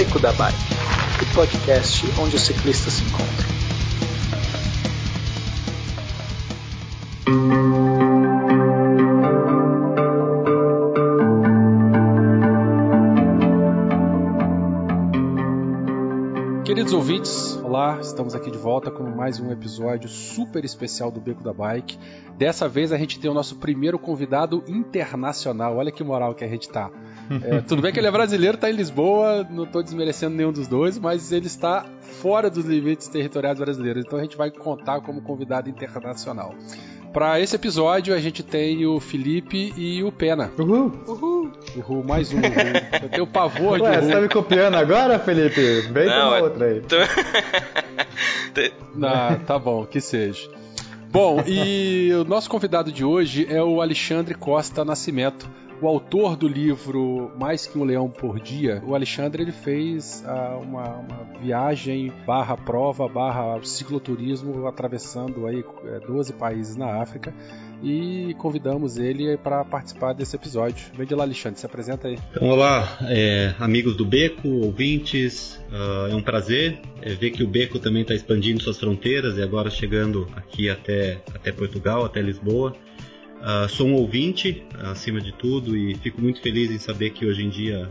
[0.00, 0.56] Beco da Bike,
[1.20, 3.50] o podcast onde os ciclistas se encontram.
[16.64, 21.44] Queridos ouvintes, olá, estamos aqui de volta com mais um episódio super especial do Beco
[21.44, 21.98] da Bike.
[22.38, 25.76] Dessa vez a gente tem o nosso primeiro convidado internacional.
[25.76, 26.90] Olha que moral que a gente tá.
[27.42, 30.66] É, tudo bem que ele é brasileiro, tá em Lisboa, não estou desmerecendo nenhum dos
[30.66, 31.84] dois, mas ele está
[32.20, 34.04] fora dos limites territoriais brasileiros.
[34.04, 36.54] Então a gente vai contar como convidado internacional.
[37.12, 40.50] Para esse episódio, a gente tem o Felipe e o Pena.
[40.56, 40.92] Uhul!
[41.08, 41.50] Uhul!
[41.76, 43.00] Uhul, mais um uhul.
[43.02, 44.06] Eu tenho pavor Ué, de uhul.
[44.06, 45.80] você tá me copiando agora, Felipe?
[45.92, 46.80] Vem com uma é- outra aí.
[46.80, 46.96] tô-
[49.02, 50.48] Ah, tá bom, que seja.
[51.10, 55.48] Bom, e o nosso convidado de hoje é o Alexandre Costa Nascimento,
[55.80, 58.82] o autor do livro Mais que um Leão por Dia.
[58.86, 66.00] O Alexandre ele fez ah, uma, uma viagem barra prova barra cicloturismo atravessando aí eh,
[66.06, 67.34] 12 países na África
[67.82, 70.86] e convidamos ele para participar desse episódio.
[70.94, 72.18] Vem de lá, Alexandre, se apresenta aí.
[72.30, 77.48] Então, olá, é, amigos do Beco, ouvintes, ah, é um prazer é, ver que o
[77.48, 82.76] Beco também está expandindo suas fronteiras e agora chegando aqui até, até Portugal, até Lisboa.
[83.42, 87.42] Ah, sou um ouvinte, acima de tudo, e fico muito feliz em saber que hoje
[87.42, 87.88] em dia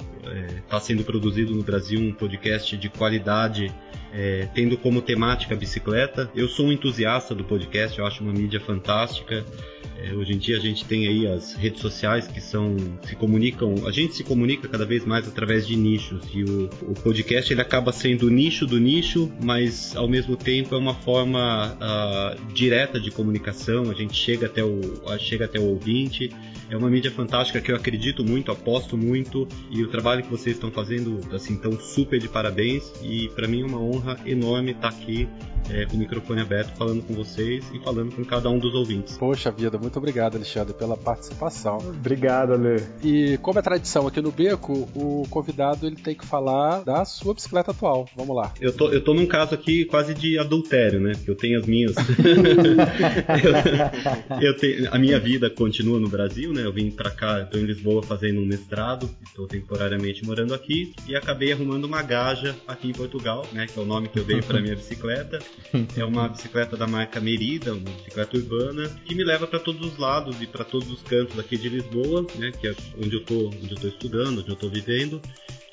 [0.64, 3.74] está sendo produzido no Brasil um podcast de qualidade,
[4.14, 6.30] é, tendo como temática a bicicleta.
[6.36, 9.46] Eu sou um entusiasta do podcast, eu acho uma mídia fantástica.
[10.02, 13.76] É, hoje em dia a gente tem aí as redes sociais que são se comunicam,
[13.86, 17.62] a gente se comunica cada vez mais através de nichos e o, o podcast ele
[17.62, 22.98] acaba sendo o nicho do nicho, mas ao mesmo tempo é uma forma ah, direta
[23.00, 23.92] de comunicação.
[23.92, 24.80] A gente chega até o
[25.20, 26.32] chega até o ouvinte.
[26.70, 30.56] É uma mídia fantástica que eu acredito muito, aposto muito e o trabalho que vocês
[30.56, 34.90] estão fazendo assim tão super de parabéns e para mim é uma honra enorme estar
[34.90, 35.28] aqui
[35.70, 39.18] é, com o microfone aberto falando com vocês e falando com cada um dos ouvintes.
[39.18, 41.78] Poxa vida, muito obrigado, Alexandre, pela participação.
[41.78, 42.82] Obrigado, Ale.
[43.04, 47.34] E como é tradição aqui no Beco, o convidado ele tem que falar da sua
[47.34, 48.08] bicicleta atual.
[48.16, 48.54] Vamos lá.
[48.60, 51.14] Eu tô, eu tô num caso aqui quase de adultério, né?
[51.14, 51.96] Porque eu tenho as minhas.
[54.42, 56.59] eu, eu tenho, a minha vida continua no Brasil, né?
[56.60, 61.16] Eu vim pra cá, tô em Lisboa fazendo um mestrado, estou temporariamente morando aqui e
[61.16, 63.68] acabei arrumando uma gaja aqui em Portugal, né?
[63.68, 65.40] Que é o nome que eu dei para minha bicicleta.
[65.96, 69.98] É uma bicicleta da marca Merida, uma bicicleta urbana, que me leva para todos os
[69.98, 72.52] lados e para todos os cantos aqui de Lisboa, né?
[72.52, 75.22] Que é onde eu tô, onde eu tô estudando, onde eu tô vivendo.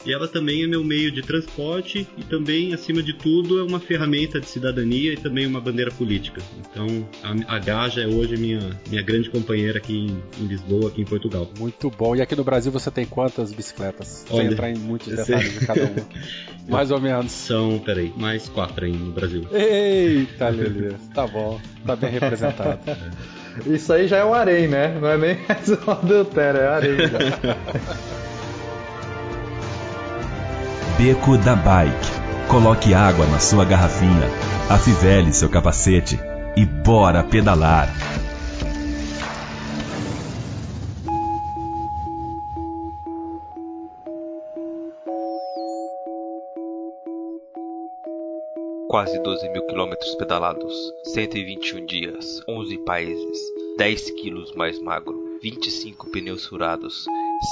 [0.06, 3.80] E ela também é meu meio de transporte e também, acima de tudo, é uma
[3.80, 6.40] ferramenta de cidadania e também uma bandeira política.
[6.60, 6.86] Então,
[7.24, 11.04] a, a Gaja é hoje minha, minha grande companheira aqui em, em Lisboa, aqui em
[11.04, 11.50] Portugal.
[11.58, 12.14] Muito bom.
[12.14, 14.24] E aqui no Brasil você tem quantas bicicletas?
[14.28, 15.58] Sem Olha, entrar em muitos detalhes sei.
[15.58, 16.06] de cada uma.
[16.70, 17.32] Mais ou menos.
[17.32, 19.46] São, peraí, mais quatro aí no Brasil.
[19.52, 20.94] Eita, Lelê.
[21.14, 21.60] Tá bom.
[21.84, 22.80] Tá bem representado.
[23.66, 24.98] Isso aí já é o harém, né?
[25.00, 28.16] Não é nem mais o adultério, é harém já.
[30.98, 32.48] Beco da Bike.
[32.48, 34.30] Coloque água na sua garrafinha,
[34.70, 36.18] afivele seu capacete
[36.56, 37.86] e bora pedalar.
[48.88, 50.72] Quase 12 mil quilômetros pedalados,
[51.12, 53.38] 121 dias, 11 países,
[53.76, 57.04] 10 quilos mais magro, 25 pneus furados,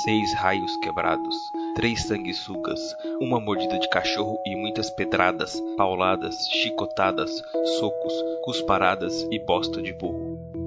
[0.07, 1.37] 6 raios quebrados,
[1.75, 2.81] 3 sanguessugas,
[3.21, 7.43] uma mordida de cachorro e muitas pedradas, pauladas, chicotadas,
[7.81, 8.15] socos,
[8.45, 10.64] cusparadas e bosta de burro.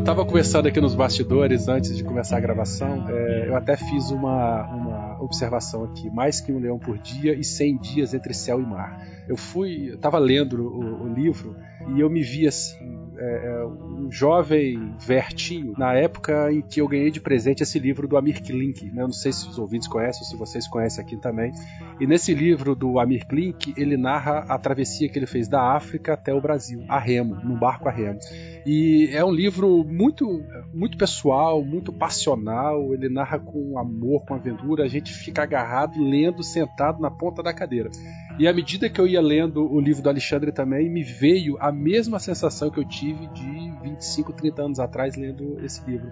[0.00, 3.06] Eu tava conversando aqui nos bastidores antes de começar a gravação.
[3.10, 7.44] é, eu até fiz uma, uma observação aqui: mais que um leão por dia e
[7.44, 9.06] 100 dias entre céu e mar.
[9.28, 11.54] Eu fui, eu tava lendo o, o livro
[11.94, 16.88] e eu me vi assim, é, é, um jovem vertinho na época em que eu
[16.88, 18.86] ganhei de presente esse livro do Amir Klink.
[18.86, 19.02] né?
[19.02, 21.52] Eu não sei se os ouvintes conhecem ou se vocês conhecem aqui também.
[22.00, 26.14] E nesse livro do Amir Klink, ele narra a travessia que ele fez da África
[26.14, 28.18] até o Brasil, a remo, num barco a remo.
[28.64, 30.42] E é um livro muito,
[30.72, 32.94] muito pessoal, muito passional.
[32.94, 34.84] Ele narra com amor, com aventura.
[34.84, 37.90] A gente fica agarrado, lendo, sentado na ponta da cadeira.
[38.38, 41.70] E à medida que eu ia lendo o livro do Alexandre também, me veio a
[41.70, 46.10] mesma sensação que eu tive de 25, 30 anos atrás lendo esse livro.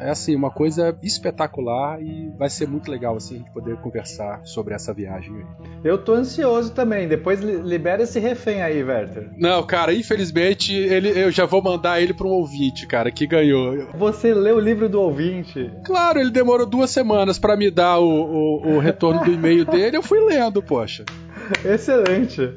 [0.00, 4.40] é assim, uma coisa espetacular e vai ser muito legal assim a gente poder conversar
[4.44, 5.44] sobre essa viagem aí.
[5.84, 7.08] Eu tô ansioso também.
[7.08, 9.30] Depois libera esse refém aí, Werther.
[9.36, 13.88] Não, cara, infelizmente ele, eu já vou mandar ele para um ouvinte, cara, que ganhou.
[13.94, 15.70] Você leu o livro do ouvinte?
[15.84, 19.96] Claro, ele demorou duas semanas para me dar o, o, o retorno do e-mail dele.
[19.96, 21.04] Eu fui lendo, poxa.
[21.64, 22.54] Excelente.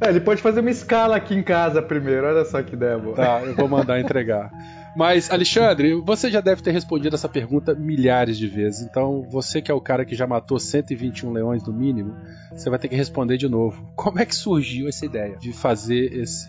[0.00, 3.16] É, ele pode fazer uma escala aqui em casa primeiro, olha só que ideia boa.
[3.16, 4.50] Tá, eu vou mandar entregar.
[4.96, 8.82] Mas, Alexandre, você já deve ter respondido essa pergunta milhares de vezes.
[8.82, 12.14] Então, você que é o cara que já matou 121 leões no mínimo,
[12.52, 13.90] você vai ter que responder de novo.
[13.96, 16.48] Como é que surgiu essa ideia de fazer esse,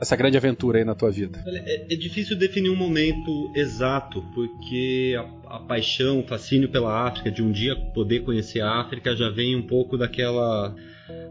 [0.00, 1.44] essa grande aventura aí na tua vida?
[1.46, 7.30] É, é difícil definir um momento exato, porque a, a, paixão, o fascínio pela África,
[7.30, 10.74] de um dia poder conhecer a África, já vem um pouco daquela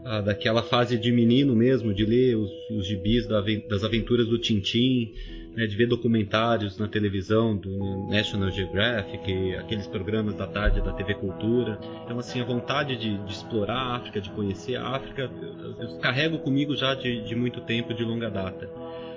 [0.04, 4.38] ah, daquela fase de menino mesmo, de ler os, os gibis da, das aventuras do
[4.38, 5.12] Tintim,
[5.54, 11.14] né, de ver documentários na televisão do National Geographic, aqueles programas da tarde da TV
[11.14, 11.78] Cultura.
[12.04, 15.98] Então, assim, a vontade de, de explorar a África, de conhecer a África, eu, eu
[15.98, 18.68] carrego comigo já de, de muito tempo, de longa data.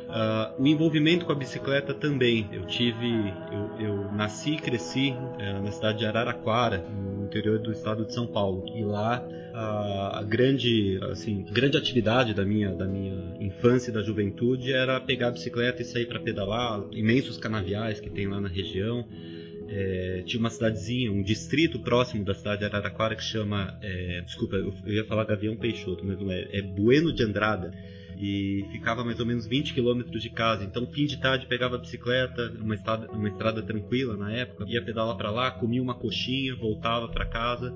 [0.06, 2.48] Uh, o envolvimento com a bicicleta também.
[2.52, 7.72] Eu tive, eu, eu nasci e cresci uh, na cidade de Araraquara, no interior do
[7.72, 8.66] estado de São Paulo.
[8.76, 14.02] E lá a, a grande, assim, grande atividade da minha, da minha infância e da
[14.02, 16.84] juventude era pegar a bicicleta e sair para pedalar.
[16.92, 19.06] Imensos canaviais que tem lá na região.
[19.68, 24.56] É, tinha uma cidadezinha, um distrito próximo da cidade de Araraquara que chama, é, desculpa,
[24.56, 27.72] eu, ia falar Gavião Peixoto, mas não é, é Bueno de Andrada
[28.18, 30.64] e ficava mais ou menos 20 quilômetros de casa.
[30.64, 34.82] Então, fim de tarde, pegava a bicicleta, uma estrada, uma estrada tranquila na época, ia
[34.82, 37.74] pedalar para lá, comia uma coxinha, voltava para casa.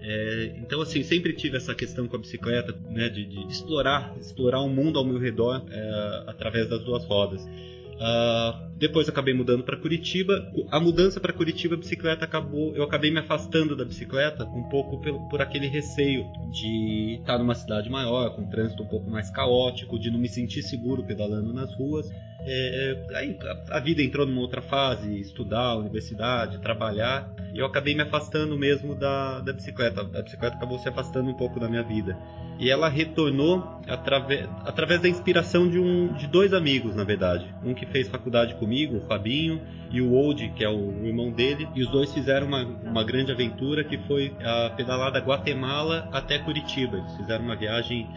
[0.00, 4.60] É, então, assim, sempre tive essa questão com a bicicleta, né, de, de explorar, explorar
[4.60, 7.46] o mundo ao meu redor é, através das duas rodas.
[7.94, 10.34] Uh, depois acabei mudando para Curitiba.
[10.70, 12.74] A mudança para Curitiba, a bicicleta acabou.
[12.74, 17.54] Eu acabei me afastando da bicicleta um pouco por, por aquele receio de estar numa
[17.54, 21.52] cidade maior, com um trânsito um pouco mais caótico, de não me sentir seguro pedalando
[21.52, 22.08] nas ruas.
[22.44, 23.38] É, aí
[23.70, 28.94] a, vida entrou numa outra fase, estudar, universidade, trabalhar, e eu acabei me afastando mesmo
[28.94, 30.00] da, da bicicleta.
[30.00, 32.18] A bicicleta acabou se afastando um pouco da minha vida.
[32.58, 37.46] E ela retornou através, através da inspiração de, um, de dois amigos, na verdade.
[37.64, 39.60] Um que fez faculdade comigo, o Fabinho,
[39.90, 43.30] e o Old, que é o irmão dele, e os dois fizeram uma, uma grande
[43.30, 46.96] aventura que foi a pedalada Guatemala até Curitiba.
[46.98, 48.08] Eles fizeram uma viagem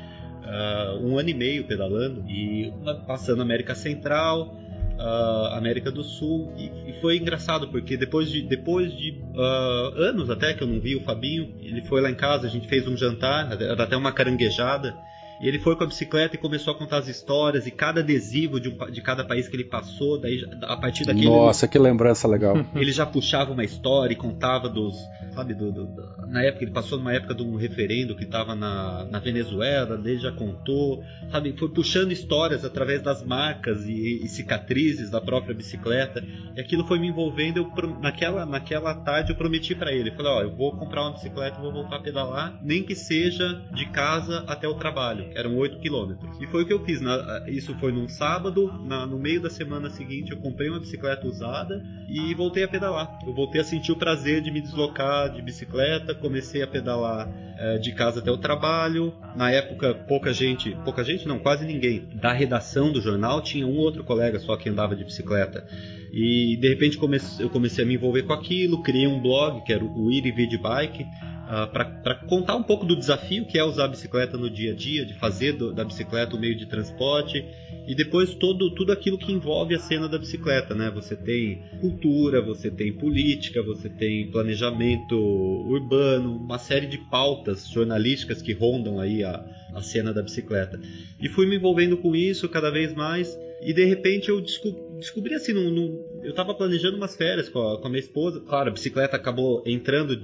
[0.46, 2.72] uh, um ano e meio pedalando e
[3.06, 4.56] passando América Central,
[4.98, 6.54] uh, América do Sul.
[6.58, 10.80] E, e, foi engraçado porque depois de depois de uh, anos até que eu não
[10.80, 13.98] vi o Fabinho, ele foi lá em casa, a gente fez um jantar, era até
[13.98, 14.96] uma caranguejada
[15.40, 18.60] e ele foi com a bicicleta e começou a contar as histórias e cada adesivo
[18.60, 20.20] de, um, de cada país que ele passou.
[20.20, 21.26] Daí, a partir daquele.
[21.26, 22.56] Nossa, que lembrança legal.
[22.76, 24.96] Ele já puxava uma história e contava dos.
[25.34, 28.56] Sabe, do, do, do, na época, ele passou numa época de um referendo que estava
[28.56, 31.04] na, na Venezuela, ele já contou.
[31.30, 36.24] Sabe, foi puxando histórias através das marcas e, e cicatrizes da própria bicicleta.
[36.56, 37.58] E aquilo foi me envolvendo.
[37.58, 41.60] Eu, naquela, naquela tarde eu prometi para ele: falei, ó, eu vou comprar uma bicicleta
[41.60, 45.80] e vou voltar a pedalar, nem que seja de casa até o trabalho eram 8
[45.80, 46.38] quilômetros.
[46.42, 47.02] E foi o que eu fiz.
[47.02, 51.28] Na, isso foi num sábado, na, no meio da semana seguinte eu comprei uma bicicleta
[51.28, 53.20] usada e voltei a pedalar.
[53.26, 57.78] Eu voltei a sentir o prazer de me deslocar de bicicleta, comecei a pedalar é,
[57.78, 59.14] de casa até o trabalho.
[59.36, 63.78] Na época, pouca gente, pouca gente não, quase ninguém, da redação do jornal tinha um
[63.78, 65.66] outro colega só que andava de bicicleta.
[66.12, 66.98] E de repente
[67.40, 70.58] eu comecei a me envolver com aquilo, criei um blog que era o Iri Vid
[70.58, 71.06] Bike,
[71.46, 74.72] uh, ah, para contar um pouco do desafio que é usar a bicicleta no dia
[74.72, 77.46] a dia, de fazer do, da bicicleta um meio de transporte
[77.88, 80.92] e depois todo, tudo aquilo que envolve a cena da bicicleta, né?
[80.94, 88.42] Você tem cultura, você tem política, você tem planejamento urbano, uma série de pautas jornalísticas
[88.42, 90.80] que rondam aí a, a cena da bicicleta.
[91.22, 95.34] E fui me envolvendo com isso cada vez mais e de repente eu descobri, descobri
[95.34, 98.42] assim, no, no, eu estava planejando umas férias com a, com a, minha esposa.
[98.42, 100.18] Claro, a bicicleta acabou entrando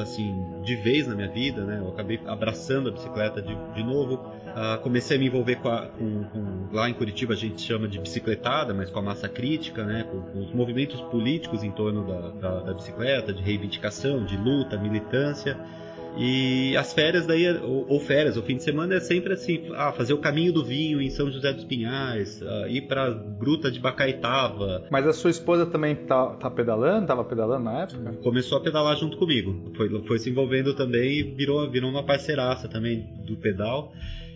[0.00, 0.32] assim
[0.64, 1.78] de vez na minha vida, né?
[1.80, 4.14] Eu acabei abraçando a bicicleta de, de novo.
[4.14, 7.88] Uh, comecei a me envolver com, a, com, com, lá em Curitiba a gente chama
[7.88, 10.04] de bicicletada, mas com a massa crítica, né?
[10.04, 14.76] Com, com os movimentos políticos em torno da, da, da bicicleta, de reivindicação, de luta,
[14.76, 15.58] militância.
[16.16, 19.92] E as férias daí, ou, ou, férias, o fim de semana é sempre assim, ah,
[19.92, 23.80] fazer o caminho do vinho em São José dos Pinhais, uh, ir pra Gruta de
[23.80, 24.84] Bacaitava.
[24.90, 27.06] Mas a sua esposa também tá, tá pedalando?
[27.06, 28.12] Tava pedalando na época?
[28.22, 29.72] Começou a pedalar junto comigo.
[29.76, 33.92] Foi, foi se envolvendo também e virou, virou uma parceiraça também do pedal.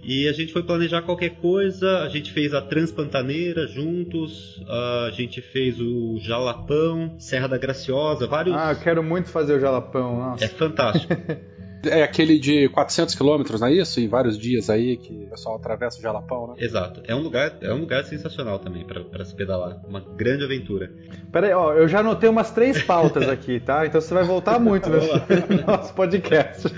[0.06, 5.40] E a gente foi planejar qualquer coisa, a gente fez a Transpantaneira juntos, a gente
[5.40, 8.54] fez o Jalapão, Serra da Graciosa, vários.
[8.54, 10.44] Ah, eu quero muito fazer o Jalapão, nossa.
[10.44, 11.14] É fantástico.
[11.88, 14.00] É aquele de 400 quilômetros, não é isso?
[14.00, 16.54] Em vários dias aí que o pessoal atravessa o Jalapão, né?
[16.58, 17.02] Exato.
[17.06, 19.80] É um lugar, é um lugar sensacional também para se pedalar.
[19.86, 20.90] Uma grande aventura.
[21.32, 23.86] Pera aí, ó, eu já anotei umas três pautas aqui, tá?
[23.86, 25.10] Então você vai voltar muito nesse
[25.66, 26.68] nosso podcast.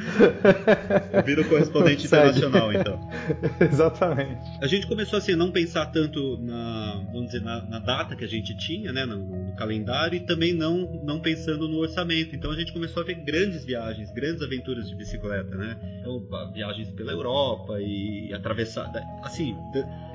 [1.12, 3.00] Eu viro correspondente internacional, então.
[3.60, 4.40] Exatamente.
[4.60, 8.25] A gente começou assim a não pensar tanto na, vamos dizer, na, na data que
[8.25, 12.34] a gente tinha, né, no, no, calendário e também não não pensando no orçamento.
[12.34, 15.76] Então a gente começou a ver grandes viagens, grandes aventuras de bicicleta, né?
[16.00, 16.22] Então,
[16.52, 18.90] viagens pela Europa e atravessar,
[19.22, 19.56] assim,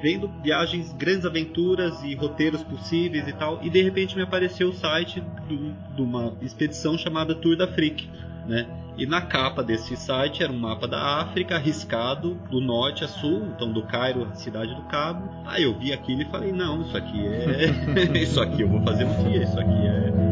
[0.01, 3.63] vendo viagens, grandes aventuras e roteiros possíveis e tal.
[3.63, 5.23] E de repente me apareceu o site
[5.95, 8.09] de uma expedição chamada Tour da Freak,
[8.47, 8.67] né?
[8.97, 13.47] E na capa desse site era um mapa da África arriscado do norte a sul,
[13.55, 15.29] então do Cairo cidade do Cabo.
[15.45, 18.19] Aí eu vi aquilo e falei: não, isso aqui é.
[18.21, 20.30] isso aqui eu vou fazer um dia, isso aqui é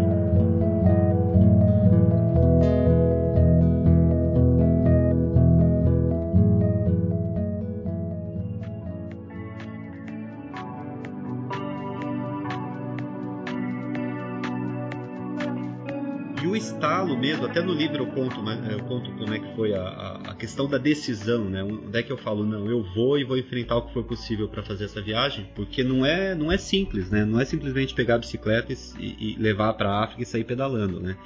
[16.80, 20.22] estalo mesmo, até no livro eu conto, né, eu conto como é que foi a,
[20.30, 21.62] a, questão da decisão, né?
[21.62, 24.48] Onde é que eu falo, não, eu vou e vou enfrentar o que for possível
[24.48, 27.26] para fazer essa viagem, porque não é, não é simples, né?
[27.26, 31.02] Não é simplesmente pegar a bicicleta e, e levar para a África e sair pedalando,
[31.02, 31.18] né?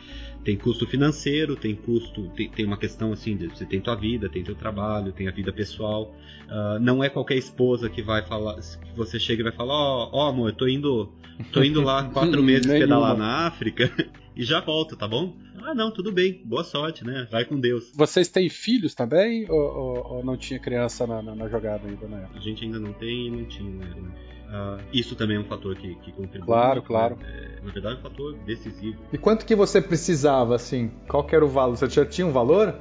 [0.44, 4.28] Tem custo financeiro, tem custo, tem, tem uma questão assim, de, você tem tua vida,
[4.28, 6.14] tem teu trabalho, tem a vida pessoal.
[6.46, 10.10] Uh, não é qualquer esposa que vai falar, que você chega e vai falar, ó,
[10.12, 11.10] oh, oh, amor, eu tô indo,
[11.52, 13.90] tô indo lá quatro meses pedalar na África
[14.36, 15.34] e já volto, tá bom?
[15.66, 17.26] Ah, não, tudo bem, boa sorte, né?
[17.32, 17.94] Vai com Deus.
[17.96, 19.50] Vocês têm filhos também?
[19.50, 22.38] Ou, ou, ou não tinha criança na, na, na, jogada ainda na época?
[22.38, 24.12] A gente ainda não tem e não tinha, né?
[24.50, 26.46] Uh, isso também é um fator que, que contribui.
[26.46, 27.18] Claro, muito, claro.
[27.18, 27.28] Né?
[27.28, 28.98] É, na verdade, é um fator decisivo.
[29.12, 30.92] E quanto que você precisava, assim?
[31.08, 31.78] Qual que era o valor?
[31.78, 32.76] Você já tinha um valor?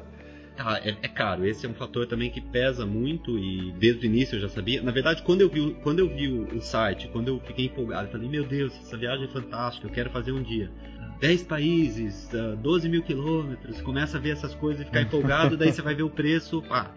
[0.58, 1.46] Ah, é, é, caro.
[1.46, 4.82] Esse é um fator também que pesa muito e desde o início eu já sabia.
[4.82, 8.08] Na verdade, quando eu vi, quando eu vi o, o site, quando eu fiquei empolgado,
[8.08, 10.70] eu falei, meu Deus, essa viagem é fantástica, eu quero fazer um dia.
[11.20, 12.28] 10 países,
[12.60, 16.02] 12 mil quilômetros, começa a ver essas coisas e ficar empolgado, daí você vai ver
[16.02, 16.90] o preço, pá,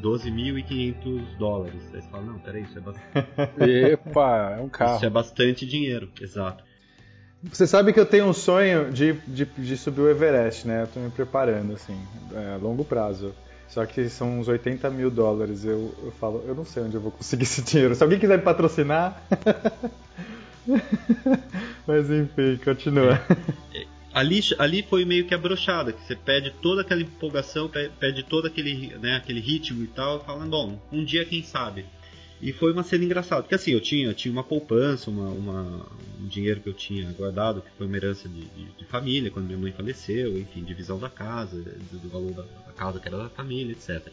[0.00, 1.90] 12.500 dólares.
[1.92, 3.28] Aí você fala, não, peraí, isso é bastante.
[3.58, 4.96] Epa, é um carro.
[4.96, 6.62] Isso é bastante dinheiro, exato.
[7.44, 10.82] Você sabe que eu tenho um sonho de, de, de subir o Everest, né?
[10.82, 11.98] Eu tô me preparando, assim,
[12.32, 13.34] é, a longo prazo.
[13.68, 15.64] Só que são uns 80 mil dólares.
[15.64, 17.94] Eu, eu falo, eu não sei onde eu vou conseguir esse dinheiro.
[17.94, 19.20] Se alguém quiser me patrocinar.
[21.84, 23.20] Mas enfim, continua.
[23.74, 27.68] É, ali, ali foi meio que a brochada, que você pede toda aquela empolgação,
[27.98, 31.84] pede todo aquele, né, aquele ritmo e tal, falando, bom, um dia quem sabe.
[32.42, 35.86] E foi uma cena engraçada, porque assim, eu tinha, eu tinha uma poupança, uma, uma,
[36.20, 39.46] um dinheiro que eu tinha guardado, que foi uma herança de, de, de família, quando
[39.46, 43.16] minha mãe faleceu, enfim, divisão da casa, do, do valor da, da, casa que era
[43.16, 44.12] da família, etc.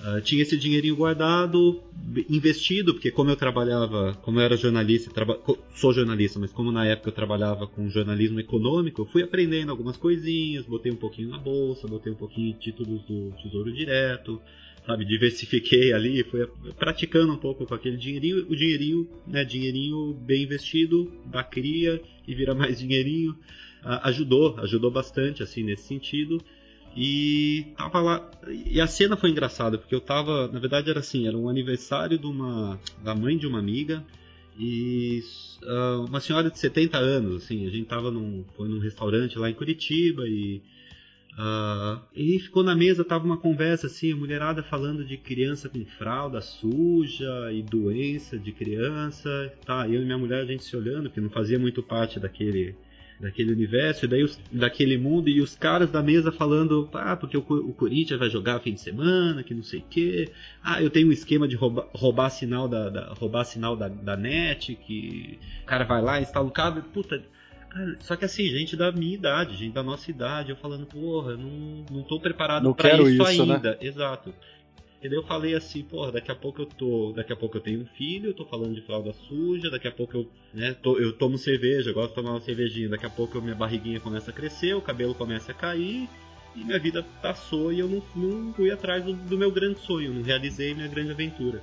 [0.00, 1.80] Uh, tinha esse dinheirinho guardado,
[2.28, 5.38] investido, porque como eu trabalhava, como eu era jornalista, traba
[5.72, 9.96] sou jornalista, mas como na época eu trabalhava com jornalismo econômico, eu fui aprendendo algumas
[9.96, 14.42] coisinhas, botei um pouquinho na bolsa, botei um pouquinho de títulos do Tesouro Direto,
[14.86, 16.46] sabe, diversifiquei ali, fui
[16.78, 22.34] praticando um pouco com aquele dinheirinho, o dinheirinho, né, dinheirinho bem investido, da cria e
[22.34, 23.36] vira mais dinheirinho,
[23.82, 26.40] ajudou, ajudou bastante assim nesse sentido.
[26.96, 28.30] E tava lá.
[28.48, 30.48] E a cena foi engraçada, porque eu tava.
[30.48, 32.80] Na verdade era assim, era um aniversário de uma.
[33.04, 34.02] da mãe de uma amiga.
[34.58, 35.22] E
[35.62, 38.46] uh, uma senhora de 70 anos, assim, a gente tava num.
[38.56, 40.62] Foi num restaurante lá em Curitiba e.
[41.38, 45.84] Uh, e ficou na mesa, tava uma conversa assim, a mulherada falando de criança com
[45.84, 49.52] fralda suja e doença de criança.
[49.64, 52.74] Tá, eu e minha mulher a gente se olhando, que não fazia muito parte daquele
[53.18, 57.36] daquele universo, e daí os, daquele mundo, e os caras da mesa falando, ah, porque
[57.36, 60.30] o, o Corinthians vai jogar fim de semana, que não sei o quê.
[60.62, 64.16] Ah, eu tenho um esquema de roubar, roubar sinal da, da, roubar sinal da, da
[64.16, 67.22] net, que o cara vai lá, instala o cabo, puta.
[67.76, 71.32] Cara, só que assim, gente da minha idade, gente da nossa idade, eu falando, porra,
[71.32, 73.54] eu não, não tô preparado para isso, isso, né?
[73.54, 73.70] ainda.
[73.72, 73.78] Né?
[73.82, 74.32] Exato.
[75.02, 77.12] E daí eu falei assim, porra, daqui a pouco eu tô.
[77.14, 79.92] Daqui a pouco eu tenho um filho, eu tô falando de fralda suja, daqui a
[79.92, 83.42] pouco eu, né, tô, eu tomo cerveja, gosto de tomar uma cervejinha, daqui a pouco
[83.42, 86.08] minha barriguinha começa a crescer, o cabelo começa a cair.
[86.56, 90.14] e minha vida passou e eu não, não fui atrás do, do meu grande sonho,
[90.14, 91.62] não realizei minha grande aventura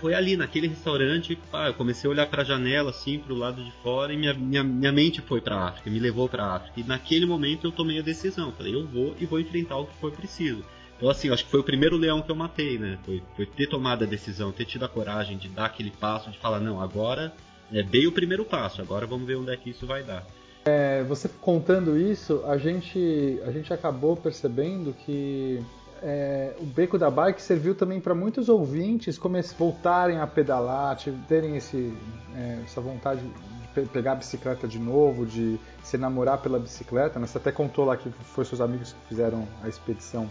[0.00, 3.36] foi ali naquele restaurante, pá, eu comecei a olhar para a janela assim, para o
[3.36, 6.44] lado de fora e minha, minha, minha mente foi para a África, me levou para
[6.44, 6.80] a África.
[6.80, 9.96] E naquele momento eu tomei a decisão, falei, eu vou e vou enfrentar o que
[9.98, 10.64] for preciso.
[10.96, 12.98] Então assim, acho que foi o primeiro leão que eu matei, né?
[13.04, 16.38] Foi, foi ter tomado a decisão, ter tido a coragem de dar aquele passo, de
[16.38, 17.32] falar, não, agora
[17.72, 20.24] é, dei o primeiro passo, agora vamos ver onde é que isso vai dar.
[20.64, 25.62] É, você contando isso, a gente, a gente acabou percebendo que
[26.02, 29.18] é, o Beco da Bike serviu também para muitos ouvintes
[29.58, 30.96] voltarem a pedalar,
[31.28, 31.96] terem esse,
[32.34, 37.18] é, essa vontade de pegar a bicicleta de novo, de se namorar pela bicicleta.
[37.18, 37.26] Né?
[37.26, 40.30] Você até contou lá que foi seus amigos que fizeram a expedição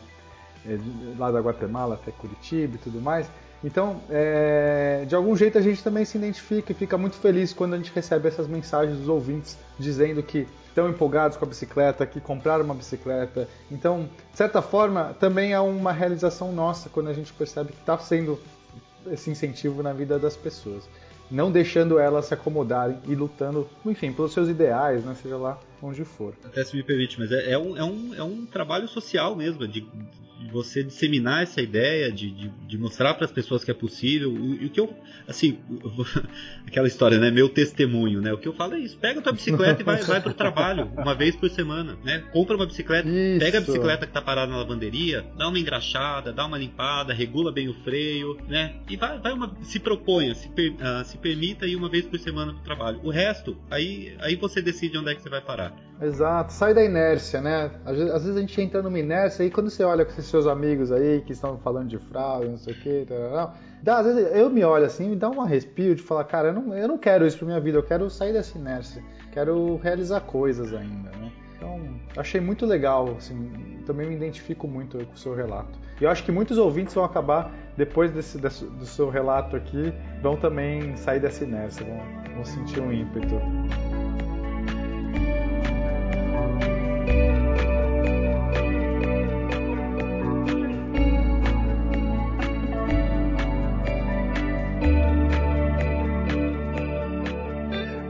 [0.65, 0.77] é,
[1.17, 3.29] lá da Guatemala até Curitiba e tudo mais.
[3.65, 7.73] Então, é, de algum jeito a gente também se identifica e fica muito feliz quando
[7.73, 12.21] a gente recebe essas mensagens dos ouvintes dizendo que estão empolgados com a bicicleta, que
[12.21, 13.49] compraram uma bicicleta.
[13.71, 17.97] Então, de certa forma, também é uma realização nossa quando a gente percebe que está
[17.97, 18.39] sendo
[19.07, 20.87] esse incentivo na vida das pessoas.
[21.31, 26.05] Não deixando elas se acomodarem e lutando, enfim, pelos seus ideais, né, seja lá onde
[26.05, 26.35] for.
[26.43, 29.67] Até se me permite, mas é, é, um, é, um, é um trabalho social mesmo,
[29.67, 29.87] de,
[30.51, 34.31] você disseminar essa ideia, de, de, de mostrar para as pessoas que é possível.
[34.33, 34.93] E o que eu,
[35.27, 35.59] assim,
[36.67, 37.31] aquela história, né?
[37.31, 38.33] Meu testemunho, né?
[38.33, 41.15] O que eu falo é isso: pega tua bicicleta e vai, vai pro trabalho, uma
[41.15, 42.23] vez por semana, né?
[42.31, 43.39] Compra uma bicicleta, isso.
[43.39, 47.51] pega a bicicleta que tá parada na lavanderia, dá uma engraxada, dá uma limpada, regula
[47.51, 48.75] bem o freio, né?
[48.89, 52.19] E vai, vai uma, se proponha, se, per, uh, se permita ir uma vez por
[52.19, 52.99] semana pro trabalho.
[53.03, 55.73] O resto, aí, aí você decide onde é que você vai parar.
[56.01, 57.71] Exato, sai da inércia, né?
[57.85, 60.25] Às vezes, às vezes a gente entra numa inércia e quando você olha com esses
[60.35, 63.07] seus amigos aí que estão falando de fraude, não sei o que,
[63.81, 66.53] dá, às vezes eu me olho assim, me dá um arrepio de falar, cara, eu
[66.53, 69.01] não, eu não quero isso pra minha vida, eu quero sair dessa inércia,
[69.31, 71.31] quero realizar coisas ainda, né?
[71.55, 71.79] Então,
[72.17, 75.79] achei muito legal, assim, também me identifico muito com o seu relato.
[76.01, 79.93] E eu acho que muitos ouvintes vão acabar, depois desse, desse do seu relato aqui,
[80.21, 83.35] vão também sair dessa inércia, vão, vão sentir um ímpeto.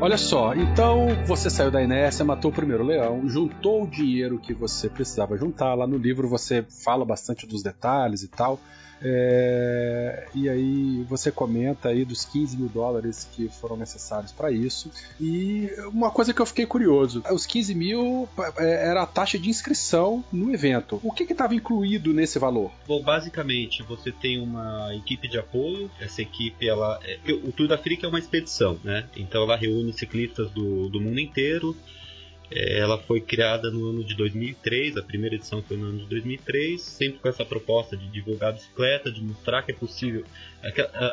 [0.06, 4.54] Olha só, então você saiu da inércia, matou o primeiro leão, juntou o dinheiro que
[4.54, 5.74] você precisava juntar.
[5.74, 8.60] Lá no livro você fala bastante dos detalhes e tal.
[9.08, 14.90] É, e aí você comenta aí dos 15 mil dólares que foram necessários para isso.
[15.22, 19.48] E uma coisa que eu fiquei curioso: os 15 mil é, era a taxa de
[19.48, 21.00] inscrição no evento.
[21.04, 22.72] O que estava incluído nesse valor?
[22.88, 25.92] Bom, basicamente você tem uma equipe de apoio.
[26.00, 29.08] Essa equipe, ela, é, o Tour da África é uma expedição, né?
[29.16, 31.78] Então ela reúne ciclistas do, do mundo inteiro.
[32.52, 36.06] É, ela foi criada no ano de 2003, a primeira edição foi no ano de
[36.06, 40.24] 2003, sempre com essa proposta de divulgar a bicicleta, de mostrar que é possível.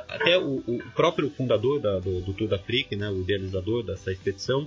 [0.09, 0.63] Até o,
[0.95, 4.63] próprio fundador da, do, do, Tour da Afrique, né, o idealizador dessa expedição,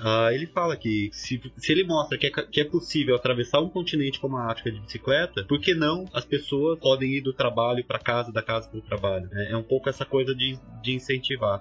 [0.00, 3.68] uh, ele fala que se, se ele mostra que é, que é, possível atravessar um
[3.68, 7.84] continente como a África de bicicleta, por que não as pessoas podem ir do trabalho
[7.84, 9.28] para casa, da casa para o trabalho?
[9.30, 9.50] Né?
[9.50, 11.60] É um pouco essa coisa de, de incentivar.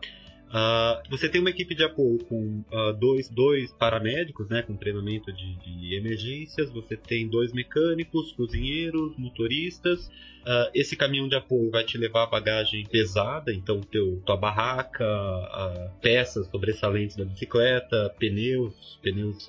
[0.53, 5.33] Uh, você tem uma equipe de apoio com uh, dois, dois paramédicos, né, com treinamento
[5.33, 10.05] de, de, emergências, você tem dois mecânicos, cozinheiros, motoristas.
[10.45, 15.03] Uh, esse caminhão de apoio vai te levar bagagem pesada, então teu, tua barraca,
[16.03, 19.47] peças sobressalentes da bicicleta, pneus, pneus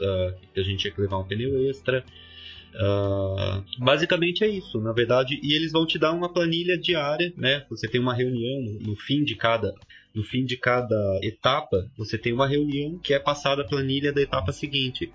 [0.54, 2.02] que a gente tinha que levar um pneu extra.
[2.74, 7.66] Uh, basicamente é isso, na verdade, e eles vão te dar uma planilha diária, né?
[7.68, 9.74] Você tem uma reunião no, no fim de cada
[10.14, 14.22] no fim de cada etapa, você tem uma reunião que é passada a planilha da
[14.22, 15.11] etapa seguinte.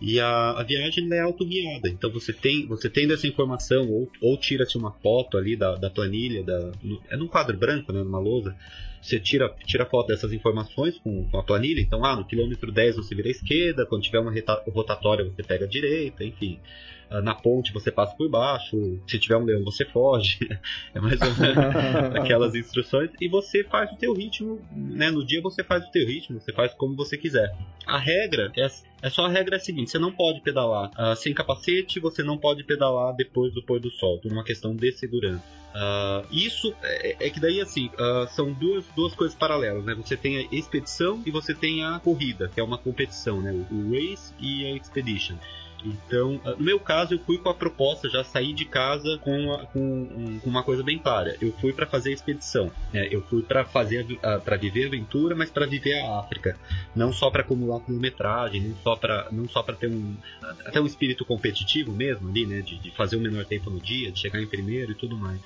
[0.00, 4.36] E a, a viagem é autoguiada, então você tem você tendo essa informação, ou, ou
[4.38, 8.20] tira-se uma foto ali da, da planilha, da, no, é num quadro branco, né, numa
[8.20, 8.56] lousa,
[9.02, 12.96] você tira, tira foto dessas informações com, com, a planilha, então, ah, no quilômetro 10
[12.96, 14.32] você vira à esquerda, quando tiver uma
[14.72, 16.60] rotatória você pega a direita, enfim.
[17.10, 20.38] Ah, na ponte você passa por baixo, se tiver um leão você foge.
[20.94, 23.10] é mais ou menos aquelas instruções.
[23.20, 25.10] E você faz o teu ritmo, né?
[25.10, 27.56] No dia você faz o teu ritmo, você faz como você quiser.
[27.86, 28.68] A regra é,
[29.02, 32.22] é só a regra é a seguinte: você não pode pedalar uh, sem capacete, você
[32.22, 35.58] não pode pedalar depois do pôr do sol, por uma questão de segurança.
[35.68, 39.94] Uh, isso é, é, que daí assim uh, são duas, duas coisas paralelas, né?
[39.94, 43.52] Você tem a expedição e você tem a corrida, que é uma competição, né?
[43.70, 45.36] O race e a expedition.
[45.84, 49.66] Então, no meu caso, eu fui com a proposta, já saí de casa com, a,
[49.66, 51.36] com, com uma coisa bem clara.
[51.40, 52.70] Eu fui para fazer a expedição.
[52.92, 53.08] Né?
[53.10, 54.06] Eu fui para fazer
[54.44, 56.56] para viver a aventura, mas para viver a África.
[56.94, 60.16] Não só para acumular quilometragem, não só para não só para ter um
[60.64, 62.60] até um espírito competitivo mesmo ali, né?
[62.60, 65.40] De, de fazer o menor tempo no dia, de chegar em primeiro e tudo mais.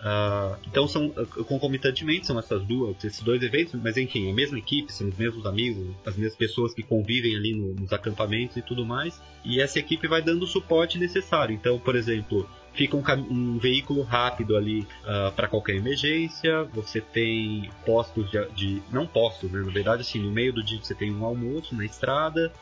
[0.00, 4.58] Uh, então são uh, concomitantemente são essas duas, esses dois eventos, mas enfim, a mesma
[4.58, 8.62] equipe, são os mesmos amigos, as mesmas pessoas que convivem ali no, nos acampamentos e
[8.62, 11.54] tudo mais, e essa equipe vai dando o suporte necessário.
[11.54, 16.64] Então, por exemplo, fica um, um veículo rápido ali uh, ah, para qualquer emergência.
[16.74, 19.60] Você tem postos de, de, não postos, né?
[19.60, 22.52] Na verdade, assim, no meio do dia você tem um almoço na estrada,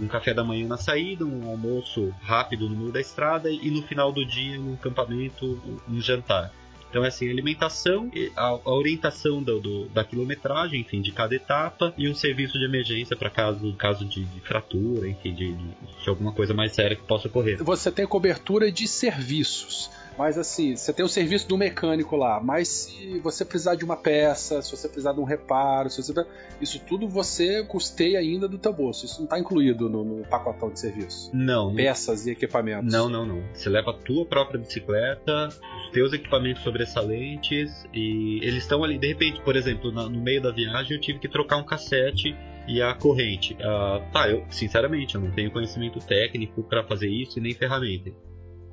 [0.00, 3.82] um café da manhã na saída, um almoço rápido no meio da estrada e no
[3.82, 6.52] final do dia no acampamento um jantar.
[6.88, 11.92] Então, é assim, alimentação, a, a orientação do, do, da quilometragem, enfim, de cada etapa
[11.96, 16.32] e um serviço de emergência para caso, caso de, de, fratura, enfim, de, de alguma
[16.32, 17.62] coisa mais séria que possa ocorrer.
[17.62, 19.90] Você tem cobertura de serviços.
[20.18, 23.96] Mas assim, você tem o serviço do mecânico lá, mas se você precisar de uma
[23.96, 26.26] peça, se você precisar de um reparo, se você...
[26.60, 29.06] isso tudo você custeia ainda do teu bolso.
[29.06, 31.30] Isso não está incluído no, no, pacotão de serviço.
[31.32, 31.72] Não.
[31.72, 32.92] Peças e equipamentos.
[32.92, 33.44] Não, não, não.
[33.54, 38.98] Você leva a tua própria bicicleta, os teus equipamentos sobressalentes e eles estão ali.
[38.98, 42.34] De repente, por exemplo, no meio da viagem eu tive que trocar um cassete
[42.66, 43.54] e a corrente.
[43.54, 48.10] Uh, tá, eu sinceramente eu não tenho conhecimento técnico para fazer isso e nem ferramenta.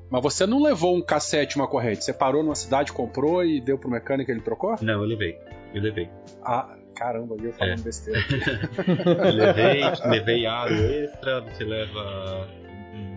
[0.09, 2.03] Mas você não levou um cassete e uma corrente?
[2.03, 4.75] Você parou numa cidade, comprou e deu pro mecânico e ele trocou?
[4.81, 5.39] Não, eu levei.
[5.73, 6.09] Eu levei.
[6.43, 7.83] Ah, caramba, eu falando é.
[7.83, 12.47] besteira eu levei, levei aro extra, você leva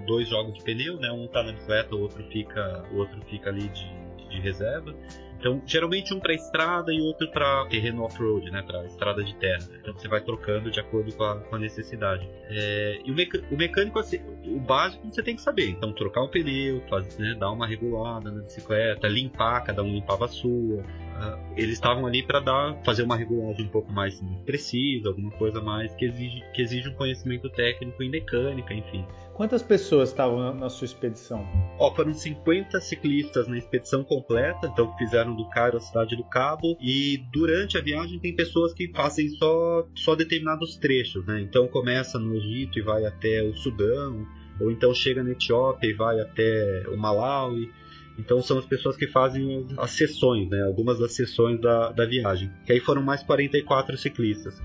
[0.06, 1.12] dois jogos de pneu, né?
[1.12, 4.94] Um tá na bicicleta, o outro fica, o outro fica ali de, de reserva.
[5.38, 9.64] Então, geralmente um para estrada e outro para terreno off-road, né, para estrada de terra.
[9.80, 12.28] Então você vai trocando de acordo com a, com a necessidade.
[12.50, 13.14] É, e o,
[13.54, 15.70] o, mecânico, assim, o básico você tem que saber.
[15.70, 20.24] Então, trocar o pneu, fazer, né, dar uma regulada na bicicleta, limpar, cada um limpava
[20.24, 20.82] a sua.
[21.18, 25.60] Uh, eles estavam ali para dar, fazer uma regulagem um pouco mais precisa, alguma coisa
[25.60, 29.04] mais que exige, que exige um conhecimento técnico em mecânica, enfim.
[29.34, 31.46] Quantas pessoas estavam na sua expedição?
[31.78, 36.76] Ó, foram 50 ciclistas na expedição completa, então fizeram do Cairo à cidade do Cabo.
[36.80, 41.40] E durante a viagem tem pessoas que fazem só, só determinados trechos, né?
[41.40, 44.26] Então começa no Egito e vai até o Sudão,
[44.60, 47.70] ou então chega na Etiópia e vai até o Malawi.
[48.18, 50.62] Então são as pessoas que fazem as sessões, né?
[50.64, 52.50] Algumas das sessões da, da viagem.
[52.66, 54.60] Que aí foram mais 44 ciclistas.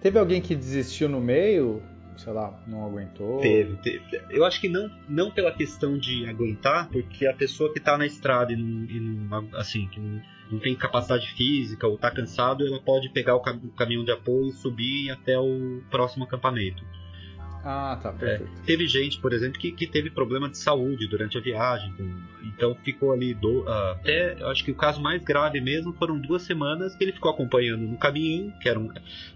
[0.00, 1.82] Teve alguém que desistiu no meio?
[2.16, 3.40] sei lá, não aguentou?
[3.40, 4.02] Teve, teve.
[4.30, 8.06] Eu acho que não, não pela questão de aguentar, porque a pessoa que está na
[8.06, 12.66] estrada e não, e não assim, que não, não, tem capacidade física ou está cansado,
[12.66, 16.84] ela pode pegar o, cam o caminhão de apoio e subir até o próximo acampamento.
[17.68, 18.14] Ah, tá.
[18.22, 21.92] É, teve gente, por exemplo, que, que teve problema de saúde durante a viagem,
[22.44, 26.16] então ficou ali do, uh, até, eu acho que o caso mais grave mesmo foram
[26.16, 28.88] duas semanas que ele ficou acompanhando no caminho, que era um,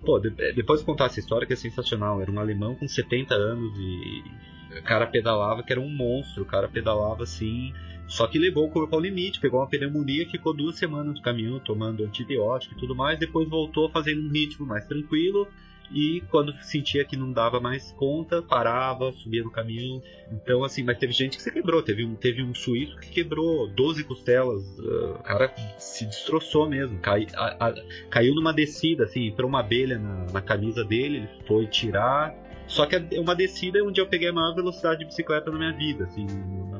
[0.05, 3.35] pô, de, depois de contar essa história que é sensacional, era um alemão com 70
[3.35, 7.75] anos e o cara pedalava que era um monstro, o cara pedalava assim,
[8.07, 11.59] só que levou o corpo ao limite, pegou uma pneumonia, ficou duas semanas no caminhão
[11.59, 15.49] tomando antibiótico e tudo mais, depois voltou fazendo um ritmo mais tranquilo
[15.93, 20.01] e quando sentia que não dava mais conta, parava, subia no caminhão.
[20.31, 21.83] Então, assim, mas teve gente que se quebrou.
[21.83, 24.63] Teve um, teve um suíço que quebrou 12 costelas.
[24.79, 26.99] O cara se destroçou mesmo.
[27.01, 27.75] Cai, a, a,
[28.09, 32.35] caiu numa descida, assim, entrou uma abelha na, na camisa dele, ele foi tirar.
[32.71, 35.73] Só que é uma descida onde eu peguei a maior velocidade de bicicleta na minha
[35.73, 36.27] vida, assim,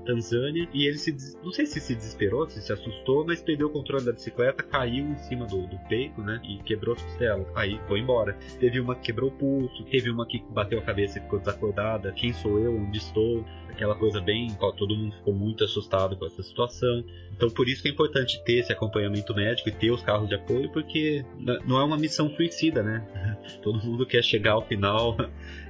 [0.01, 3.71] Tanzânia e ele se não sei se se desesperou, se se assustou, mas perdeu o
[3.71, 6.41] controle da bicicleta, caiu em cima do, do peito, né?
[6.45, 7.47] E quebrou as costelas.
[7.55, 8.37] Aí foi embora.
[8.59, 12.13] Teve uma que quebrou o pulso, teve uma que bateu a cabeça e ficou desacordada.
[12.13, 12.75] Quem sou eu?
[12.77, 13.45] Onde estou?
[13.73, 17.05] Aquela coisa bem, todo mundo ficou muito assustado com essa situação.
[17.33, 20.35] Então por isso que é importante ter esse acompanhamento médico e ter os carros de
[20.35, 21.25] apoio, porque
[21.67, 23.07] não é uma missão suicida, né?
[23.63, 25.17] Todo mundo quer chegar ao final.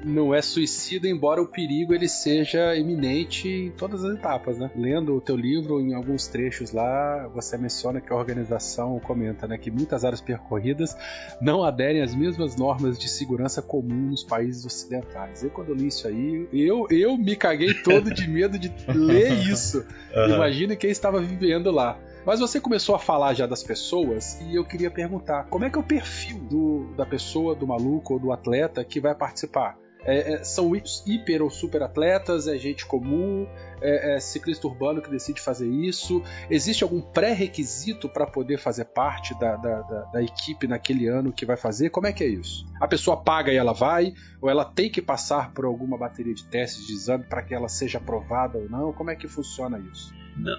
[0.04, 4.70] Não é suicida, embora o perigo ele seja iminente em todas as etapas, né?
[4.74, 9.58] Lendo o teu livro, em alguns trechos lá, você menciona que a organização comenta, né,
[9.58, 10.96] que muitas áreas percorridas
[11.40, 15.42] não aderem às mesmas normas de segurança comum nos países ocidentais.
[15.42, 19.32] Eu quando eu li isso aí, eu, eu me caguei todo de medo de ler
[19.42, 19.84] isso.
[20.14, 20.34] Uhum.
[20.34, 21.98] Imagine quem estava vivendo lá.
[22.24, 25.76] Mas você começou a falar já das pessoas e eu queria perguntar: como é que
[25.76, 29.76] é o perfil do, da pessoa, do maluco ou do atleta que vai participar?
[30.04, 32.46] É, é, são hiper ou super atletas?
[32.46, 33.46] É gente comum?
[33.82, 36.22] É, é ciclista urbano que decide fazer isso?
[36.50, 41.46] Existe algum pré-requisito para poder fazer parte da, da, da, da, equipe naquele ano que
[41.46, 41.90] vai fazer?
[41.90, 42.66] Como é que é isso?
[42.80, 44.12] A pessoa paga e ela vai?
[44.40, 47.68] Ou ela tem que passar por alguma bateria de testes de exame para que ela
[47.68, 48.92] seja aprovada ou não?
[48.92, 50.12] Como é que funciona isso?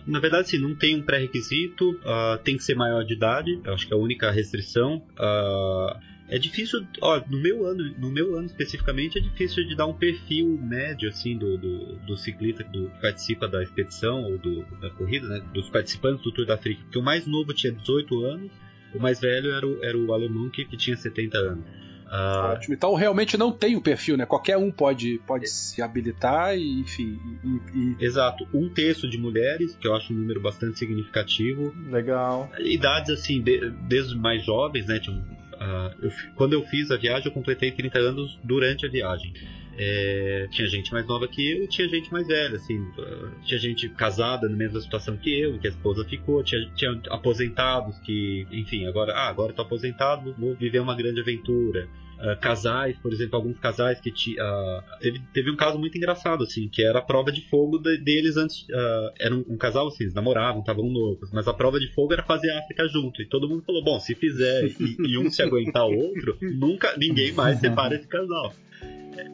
[0.05, 3.87] Na, verdade, sim, não tem um pré-requisito, uh, tem que ser maior de idade, acho
[3.87, 4.97] que é a única restrição.
[5.13, 9.85] Uh, é difícil, ó, no meu ano, no meu ano especificamente, é difícil de dar
[9.85, 14.63] um perfil médio assim do, do, do ciclista do, que participa da expedição ou do,
[14.79, 16.81] da corrida, né, dos participantes do Tour da África.
[16.83, 18.49] Porque o mais novo tinha 18 anos,
[18.95, 21.65] o mais velho era o, era o alemão que, que tinha 70 anos.
[22.09, 22.75] Ah, Ótimo.
[22.75, 24.25] Então realmente não tem o perfil, né?
[24.25, 25.47] Qualquer um pode, pode é.
[25.47, 27.19] se habilitar e, enfim.
[27.43, 28.05] E, e...
[28.05, 28.47] Exato.
[28.53, 31.73] Um terço de mulheres, que eu acho um número bastante significativo.
[31.89, 32.49] Legal.
[32.59, 34.99] Idades assim, de, desde mais jovens, né?
[34.99, 35.21] Tipo,
[35.61, 39.31] Uh, eu, quando eu fiz a viagem, eu completei 30 anos durante a viagem.
[39.77, 43.59] É, tinha gente mais nova que eu e tinha gente mais velha, assim, uh, tinha
[43.59, 48.45] gente casada na mesma situação que eu, que a esposa ficou, tinha, tinha aposentados que,
[48.51, 51.87] enfim, agora, ah, agora tô aposentado, vou viver uma grande aventura.
[52.21, 56.69] Uh, casais, por exemplo, alguns casais que uh, teve, teve um caso muito engraçado, assim,
[56.69, 58.61] que era a prova de fogo de, deles antes.
[58.69, 62.13] Uh, era um, um, casal, assim, eles namoravam, estavam noivos, mas a prova de fogo
[62.13, 63.23] era fazer a África junto.
[63.23, 66.95] E todo mundo falou: bom, se fizer e, e um se aguentar o outro, nunca
[66.95, 68.53] ninguém mais separa esse casal.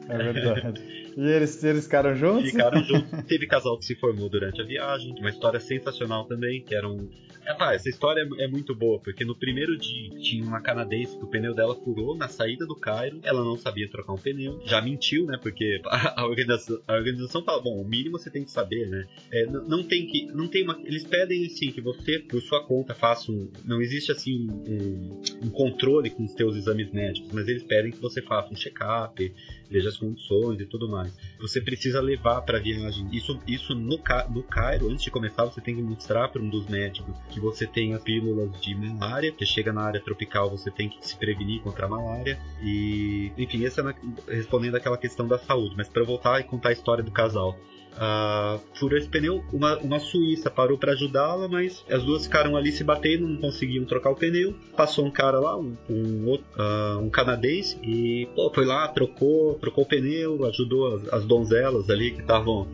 [0.08, 1.07] É verdade.
[1.18, 2.48] E eles, eles ficaram juntos?
[2.48, 3.24] Ficaram juntos.
[3.24, 5.12] Teve casal que se formou durante a viagem.
[5.18, 7.10] Uma história sensacional também, que era um.
[7.44, 11.24] É, essa história é, é, muito boa, porque no primeiro dia tinha uma canadense que
[11.24, 13.18] o pneu dela furou na saída do Cairo.
[13.24, 14.60] Ela não sabia trocar um pneu.
[14.64, 15.36] Já mentiu, né?
[15.42, 19.04] Porque a, a organização, a organização fala: bom, o mínimo você tem que saber, né?
[19.32, 20.26] É, não, não, tem que.
[20.26, 20.78] Não tem uma.
[20.84, 23.50] Eles pedem assim que você, por sua conta, faça um.
[23.64, 27.98] Não existe assim um, um controle com os teus exames médicos, mas eles pedem que
[27.98, 29.34] você faça um check-up,
[29.70, 31.14] veja as condições e tudo mais.
[31.40, 33.08] Você precisa levar para a viagem.
[33.12, 33.98] Isso, isso no,
[34.30, 37.66] no Cairo, antes de começar, você tem que mostrar para um dos médicos que você
[37.66, 41.60] tem as pílulas de malária, que chega na área tropical, você tem que se prevenir
[41.62, 42.38] contra a malária.
[42.62, 45.74] E, enfim, essa é respondendo aquela questão da saúde.
[45.76, 47.58] Mas para voltar e contar a história do casal
[47.98, 49.44] uh, furou pneu.
[49.52, 53.84] Uma, uma suíça parou para ajudá-la, mas as duas ficaram ali se batendo, não conseguiam
[53.84, 54.54] trocar o pneu.
[54.76, 59.84] Passou um cara lá, um, um, uh, um canadense, e pô, foi lá, trocou, trocou
[59.84, 62.68] o pneu, ajudou as, as donzelas ali que estavam uh,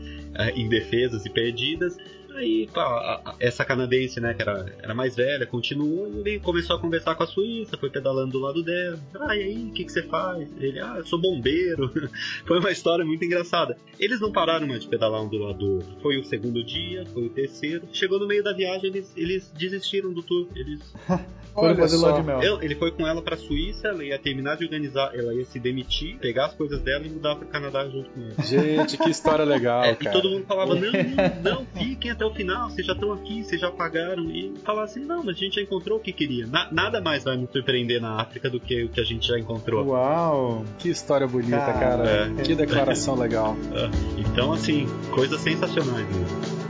[0.54, 1.96] indefesas e perdidas.
[2.35, 6.81] Aí, pá, essa canadense, né, que era, era mais velha, continuou e ele começou a
[6.81, 8.99] conversar com a Suíça, foi pedalando do lado dela.
[9.20, 10.49] Ah, e aí, o que, que você faz?
[10.59, 11.90] Ele, ah, eu sou bombeiro.
[12.44, 13.77] foi uma história muito engraçada.
[13.99, 15.97] Eles não pararam mais de pedalar um do lado do outro.
[16.03, 17.88] Foi o segundo dia, foi o terceiro.
[17.92, 20.49] Chegou no meio da viagem, eles, eles desistiram do tour.
[20.57, 20.81] Eles.
[21.57, 22.11] Olha fazer só.
[22.18, 22.61] de mel.
[22.61, 26.18] ele foi com ela pra Suíça, ela ia terminar de organizar, ela ia se demitir,
[26.18, 28.42] pegar as coisas dela e mudar pro Canadá junto com ela.
[28.42, 29.85] Gente, que história legal.
[29.85, 33.12] É, e todo mundo falava: não, não, não, fiquem até o final, vocês já estão
[33.12, 34.24] aqui, vocês já pagaram.
[34.30, 36.46] E falar assim, não, mas a gente já encontrou o que queria.
[36.46, 39.38] Na, nada mais vai nos surpreender na África do que o que a gente já
[39.38, 39.87] encontrou.
[39.87, 40.64] Uau!
[40.78, 41.78] Que história bonita, cara.
[41.78, 42.32] cara.
[42.38, 42.42] É.
[42.42, 43.56] Que declaração legal.
[43.74, 43.90] É.
[44.20, 46.64] Então, assim, coisas sensacionais mesmo.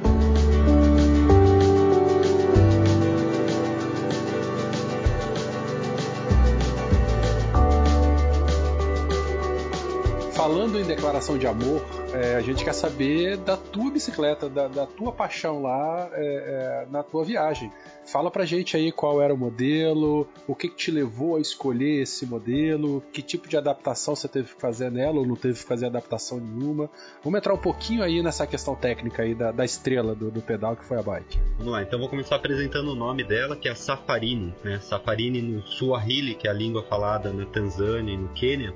[10.44, 11.82] falando em declaração de amor,
[12.14, 16.86] é, a gente quer saber da tua bicicleta, da, da tua paixão lá é, é,
[16.90, 17.72] na tua viagem.
[18.06, 22.02] Fala pra gente aí qual era o modelo, o que, que, te levou a escolher
[22.02, 25.64] esse modelo, que tipo de adaptação você teve que fazer nela ou não teve que
[25.64, 26.88] fazer adaptação nenhuma.
[27.22, 30.76] Vamos entrar um pouquinho aí nessa questão técnica aí da, da estrela do, do, pedal
[30.76, 31.38] que foi a bike.
[31.58, 34.78] Vamos lá, então vou começar apresentando o nome dela, que é a Safarini, né?
[34.80, 38.72] Safarini no Swahili, que é a língua falada na Tanzânia e no Quênia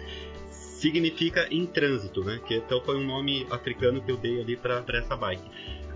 [0.78, 2.40] significa em trânsito, né?
[2.46, 5.50] Que então foi um nome africano que eu dei ali para essa bike.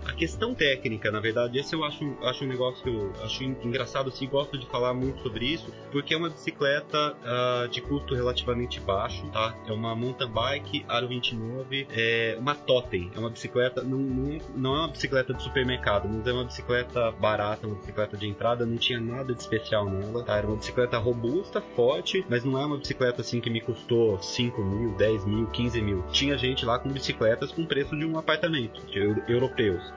[0.05, 4.09] A questão técnica, na verdade, esse eu acho, acho um negócio que eu acho engraçado,
[4.09, 8.79] assim, gosto de falar muito sobre isso, porque é uma bicicleta uh, de custo relativamente
[8.79, 9.55] baixo, tá?
[9.65, 14.75] É uma mountain bike Aro 29, é uma totem, é uma bicicleta, não, não, não
[14.75, 18.77] é uma bicicleta de supermercado, mas é uma bicicleta barata, uma bicicleta de entrada, não
[18.77, 20.37] tinha nada de especial nela, tá?
[20.37, 24.61] Era uma bicicleta robusta, forte, mas não é uma bicicleta assim que me custou 5
[24.61, 26.03] mil, 10 mil, 15 mil.
[26.11, 28.99] Tinha gente lá com bicicletas com preço de um apartamento, de
[29.31, 29.92] europeus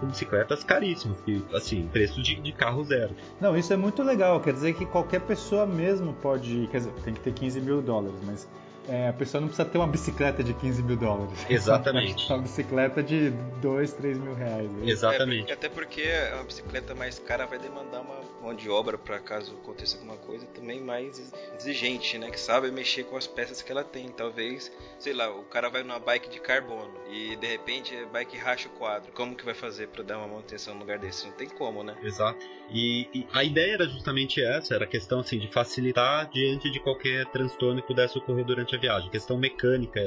[0.00, 3.14] com bicicletas caríssimas, que, assim, preço de, de carro zero.
[3.40, 7.14] Não, isso é muito legal, quer dizer que qualquer pessoa mesmo pode, quer dizer, tem
[7.14, 8.48] que ter 15 mil dólares, mas
[8.88, 11.38] É, a pessoa não precisa ter uma bicicleta de 15 mil dólares.
[11.48, 12.26] Exatamente.
[12.32, 14.70] uma bicicleta de 2, 3 mil reais.
[14.82, 15.50] Exatamente.
[15.50, 16.04] É, até porque
[16.38, 20.46] a bicicleta mais cara vai demandar uma mão de obra para caso aconteça alguma coisa
[20.46, 22.30] também mais exigente, né?
[22.30, 24.08] Que sabe mexer com as peças que ela tem.
[24.08, 28.38] Talvez, sei lá, o cara vai numa bike de carbono e de repente a bike
[28.38, 29.12] racha o quadro.
[29.12, 31.26] Como que vai fazer para dar uma manutenção no lugar desse?
[31.26, 31.94] Não tem como, né?
[32.02, 32.38] Exato.
[32.70, 36.80] E, e, a ideia era justamente essa, era a questão assim de facilitar diante de
[36.80, 39.10] qualquer transtorno que pudesse ocorrer durante a viagem.
[39.10, 40.00] Questão mecânica,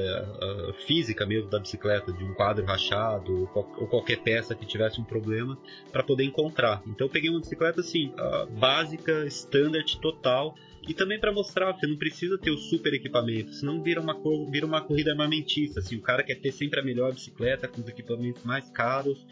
[0.86, 5.58] física mesmo da bicicleta, de um quadro rachado ou, qualquer peça que tivesse um problema,
[5.90, 6.82] para poder encontrar.
[6.86, 8.12] Então eu peguei uma bicicleta assim,
[8.58, 10.54] básica, standard, total.
[10.88, 14.16] E também para mostrar, você não precisa ter o super equipamento, senão vira uma,
[14.50, 15.78] vira uma corrida armamentista.
[15.78, 19.24] Assim, o cara quer ter sempre a melhor bicicleta com os equipamentos mais caros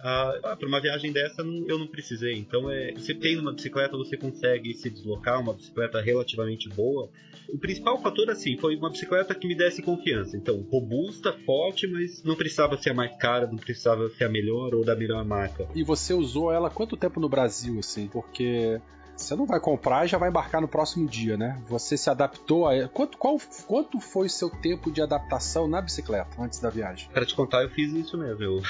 [0.00, 2.34] ah, para uma viagem dessa eu não precisei.
[2.34, 7.08] Então, é, você tem uma bicicleta, você consegue se deslocar, uma bicicleta relativamente boa.
[7.48, 10.36] O principal fator, assim, foi uma bicicleta que me desse confiança.
[10.36, 14.74] Então, robusta, forte, mas não precisava ser a mais cara, não precisava ser a melhor
[14.74, 15.68] ou da melhor marca.
[15.74, 18.08] E você usou ela quanto tempo no Brasil, assim?
[18.08, 18.80] Porque
[19.16, 21.62] você não vai comprar e já vai embarcar no próximo dia, né?
[21.68, 22.88] Você se adaptou a.
[22.88, 27.08] Quanto, qual, quanto foi o seu tempo de adaptação na bicicleta antes da viagem?
[27.12, 28.42] Para te contar, eu fiz isso mesmo.
[28.42, 28.62] Eu,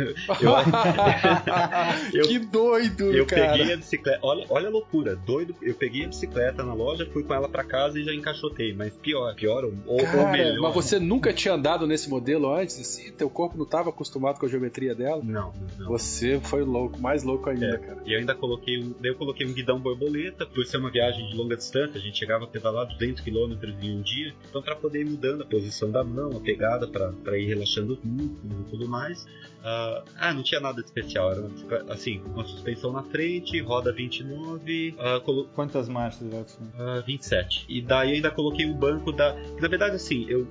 [2.12, 3.52] eu, que doido, eu cara.
[3.52, 4.18] peguei a bicicleta.
[4.22, 5.54] Olha, olha a loucura, doido.
[5.62, 8.72] Eu peguei a bicicleta na loja, fui com ela para casa e já encaixotei.
[8.72, 10.60] Mas pior, pior ou, cara, ou melhor.
[10.60, 13.12] Mas você nunca tinha andado nesse modelo antes, assim?
[13.12, 15.22] Teu corpo não estava acostumado com a geometria dela?
[15.22, 15.88] Não, não.
[15.88, 18.02] Você foi louco, mais louco ainda, é, cara.
[18.04, 21.36] E eu ainda coloquei um, eu coloquei um guidão borboleta, por ser uma viagem de
[21.36, 25.00] longa distância, a gente chegava a pedalar 200 km em um dia, então para poder
[25.00, 29.24] ir mudando a posição da mão, a pegada para ir relaxando músculos e tudo mais.
[29.60, 31.32] Uh, ah, não tinha nada de especial.
[31.32, 34.96] Era uma, assim, uma suspensão na frente, roda 29.
[34.98, 35.48] Uh, colo...
[35.54, 36.62] Quantas marchas, Edson?
[36.78, 37.66] Uh, 27.
[37.68, 39.34] E daí ainda coloquei um banco da.
[39.60, 40.46] Na verdade, assim, eu,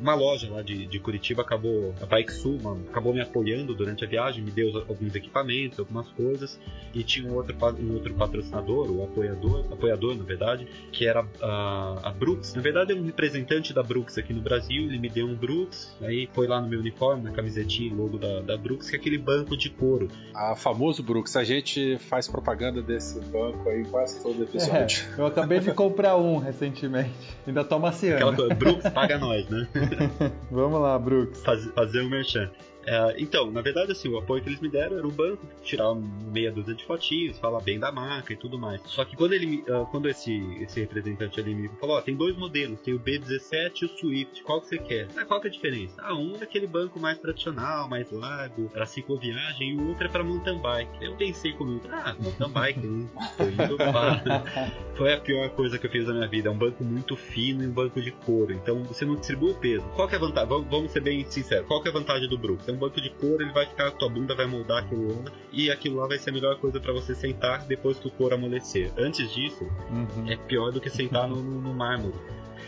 [0.00, 1.94] uma loja lá de, de Curitiba acabou.
[2.00, 6.08] A Bike Sul, mano, acabou me apoiando durante a viagem, me deu alguns equipamentos, algumas
[6.10, 6.58] coisas.
[6.94, 12.08] E tinha um outro, um outro patrocinador, o apoiador, apoiador, na verdade, que era a,
[12.08, 12.54] a Brooks.
[12.54, 14.84] Na verdade, é um representante da Brooks aqui no Brasil.
[14.84, 18.40] Ele me deu um Brooks, aí foi lá no meu uniforme, na camisetinha, logo da,
[18.40, 20.08] da Brooks, que é aquele banco de couro.
[20.34, 25.06] A famoso Brooks, a gente faz propaganda desse banco aí quase todo episódio.
[25.16, 27.10] É, eu acabei de comprar um recentemente,
[27.46, 28.16] ainda tô maciando.
[28.16, 29.68] Aquela coisa, Brooks paga nós, né?
[30.50, 31.42] Vamos lá, Brooks.
[31.42, 32.50] Faz, fazer um merchan.
[32.86, 35.94] É, então, na verdade, assim, o apoio que eles me deram era o banco, tirar
[35.94, 38.80] meia dúzia de fotinhos, falar bem da marca e tudo mais.
[38.86, 42.36] Só que quando ele, uh, quando esse, esse representante ali me falou, ó, tem dois
[42.36, 45.08] modelos, tem o B17 e o Swift, qual que você quer?
[45.16, 45.94] Ah, qual que é a diferença?
[45.98, 50.08] Ah, um é aquele banco mais tradicional, mais largo, para cicloviagem, e o outro é
[50.08, 51.04] para mountain bike.
[51.04, 53.08] Eu pensei comigo, ah, mountain bike, né?
[54.96, 57.62] Foi a pior coisa que eu fiz na minha vida, é um banco muito fino
[57.62, 59.84] e um banco de couro, então você não distribui o peso.
[59.94, 60.48] Qual que é a vantagem?
[60.68, 62.68] Vamos ser bem sinceros, qual que é a vantagem do Brooks?
[62.68, 65.70] É um banco de couro, ele vai ficar, tua bunda vai moldar aquilo lá, e
[65.70, 68.92] aquilo lá vai ser a melhor coisa para você sentar depois que o couro amolecer.
[68.96, 70.30] Antes disso, uhum.
[70.30, 72.14] é pior do que sentar no, no, no mármore.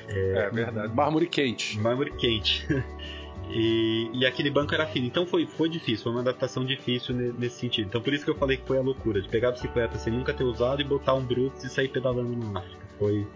[0.09, 0.95] É, é, verdade.
[0.95, 1.79] Mármore quente.
[1.79, 2.67] Mármore quente.
[3.53, 5.07] E, e, aquele banco era fino.
[5.07, 7.89] Então foi, foi difícil, foi uma adaptação difícil nesse sentido.
[7.89, 10.13] Então por isso que eu falei que foi a loucura de pegar a bicicleta sem
[10.13, 12.87] nunca ter usado e botar um Brooks e sair pedalando na África.
[12.97, 13.27] Foi,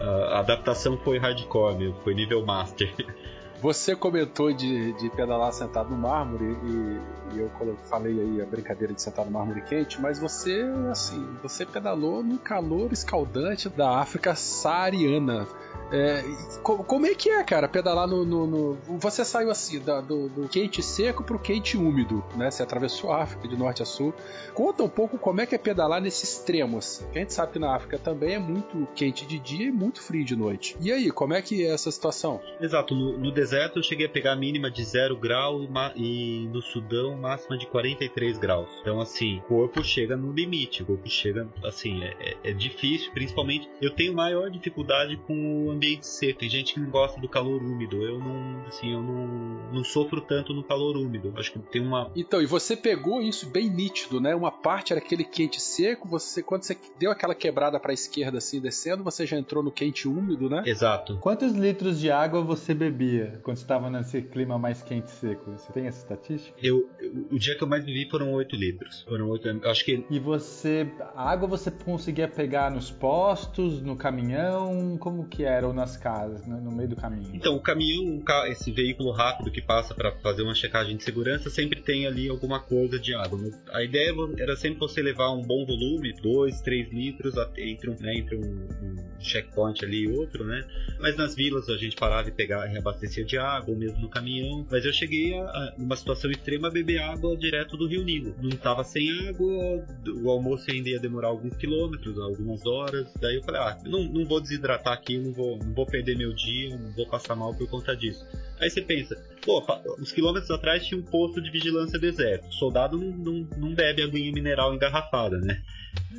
[0.00, 2.92] a adaptação foi hardcore mesmo, foi nível master.
[3.64, 7.50] Você comentou de, de pedalar sentado no mármore e, e, eu
[7.88, 12.38] falei aí a brincadeira de sentar no mármore quente, mas você, assim, você pedalou no
[12.38, 15.48] calor escaldante da África saariana.
[15.94, 16.24] É,
[16.60, 18.24] como é que é, cara, pedalar no.
[18.24, 18.74] no, no...
[18.98, 22.50] Você saiu assim, da, do, do, quente seco pro quente úmido, né?
[22.50, 24.12] Você atravessou a África de norte a sul.
[24.52, 27.04] Conta um pouco como é que é pedalar nesse extremo, assim.
[27.14, 30.24] A gente sabe que na África também é muito quente de dia e muito frio
[30.24, 30.76] de noite.
[30.80, 32.40] E aí, como é que é essa situação?
[32.60, 36.60] Exato, no, no deserto eu cheguei a pegar a mínima de 0 graus e no
[36.60, 38.68] Sudão máxima de 43 graus.
[38.80, 43.12] Então, assim, o corpo chega no limite, o corpo chega, assim, é, é, é difícil,
[43.12, 43.68] principalmente.
[43.80, 46.40] Eu tenho maior dificuldade com o ambiente seco.
[46.40, 48.02] Tem gente que não gosta do calor úmido.
[48.02, 51.32] Eu não, assim, eu não, não sofro tanto no calor úmido.
[51.36, 52.10] Acho que tem uma.
[52.14, 54.34] Então, e você pegou isso bem nítido, né?
[54.34, 58.38] Uma parte era aquele quente seco, você quando você deu aquela quebrada para a esquerda
[58.38, 60.62] assim, descendo, você já entrou no quente úmido, né?
[60.66, 61.18] Exato.
[61.18, 65.50] Quantos litros de água você bebia quando estava nesse clima mais quente seco?
[65.52, 66.56] Você tem essa estatística?
[66.62, 66.88] Eu,
[67.30, 69.02] o dia que eu mais bebi foram 8 litros.
[69.08, 74.96] Foram 8, acho que E você a água você conseguia pegar nos postos, no caminhão,
[74.98, 75.63] como que era?
[75.64, 77.30] Parou nas casas, no, no meio do caminho?
[77.32, 81.80] Então, o caminhão, esse veículo rápido que passa para fazer uma checagem de segurança, sempre
[81.80, 83.38] tem ali alguma coisa de água.
[83.72, 88.14] A ideia era sempre você levar um bom volume, 2, 3 litros, entre, um, né,
[88.16, 90.64] entre um, um, checkpoint ali e outro, né?
[91.00, 94.66] Mas nas vilas a gente parava e pegava, reabastecia de água, ou mesmo no caminhão.
[94.70, 98.34] Mas eu cheguei a, a numa situação extrema a beber água direto do Rio Nilo.
[98.42, 99.84] Não estava sem água,
[100.22, 103.12] o almoço ainda ia demorar alguns quilômetros, algumas horas.
[103.20, 106.32] Daí eu falei, ah, não, não vou desidratar aqui, não vou, não vou perder meu
[106.34, 108.26] dia, não vou passar mal por conta disso.
[108.60, 109.62] Aí você pensa, pô,
[109.98, 112.48] uns quilômetros atrás tinha um posto de vigilância do exército.
[112.48, 115.62] O soldado não, não, não bebe aguinha mineral engarrafada, né?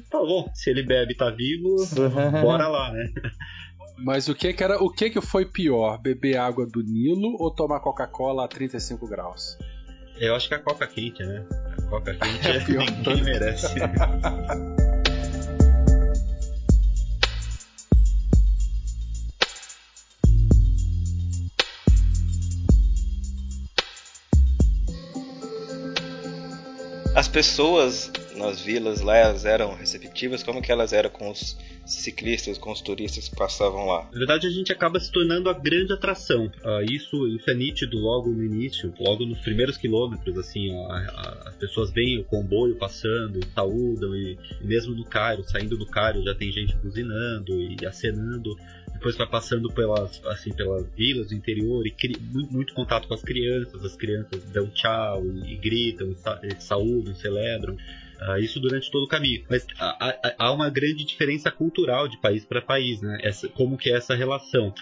[0.10, 1.76] Tá bom, se ele bebe e tá vivo,
[2.42, 3.12] bora lá, né?
[3.98, 7.50] Mas o que que era, o que que foi pior, beber água do Nilo ou
[7.50, 9.58] tomar Coca-Cola a 35 graus?
[10.18, 11.46] Eu acho que a Coca quente, né?
[11.78, 13.76] A Coca quente é, pior ninguém merece.
[27.16, 30.44] As pessoas nas vilas lá, elas eram receptivas?
[30.44, 34.10] Como que elas eram com os ciclistas, com os turistas que passavam lá?
[34.12, 36.48] Na verdade, a gente acaba se tornando a grande atração.
[36.48, 41.50] Uh, isso, isso é nítido logo no início, logo nos primeiros quilômetros, assim, a, a,
[41.50, 46.22] as pessoas veem o comboio passando, saúdam, e, e mesmo no Cairo, saindo do Cairo,
[46.22, 48.58] já tem gente buzinando e acenando
[48.96, 53.22] depois vai passando pelas, assim, pelas vilas do interior e muito, muito, contato com as
[53.22, 57.76] crianças, as crianças dão tchau e, e gritam, e saúdam, celebram.
[57.76, 59.44] Uh, isso durante todo o caminho.
[59.50, 63.20] Mas há, há uma grande diferença cultural de país para país, né?
[63.22, 64.74] Essa, como que é essa relação.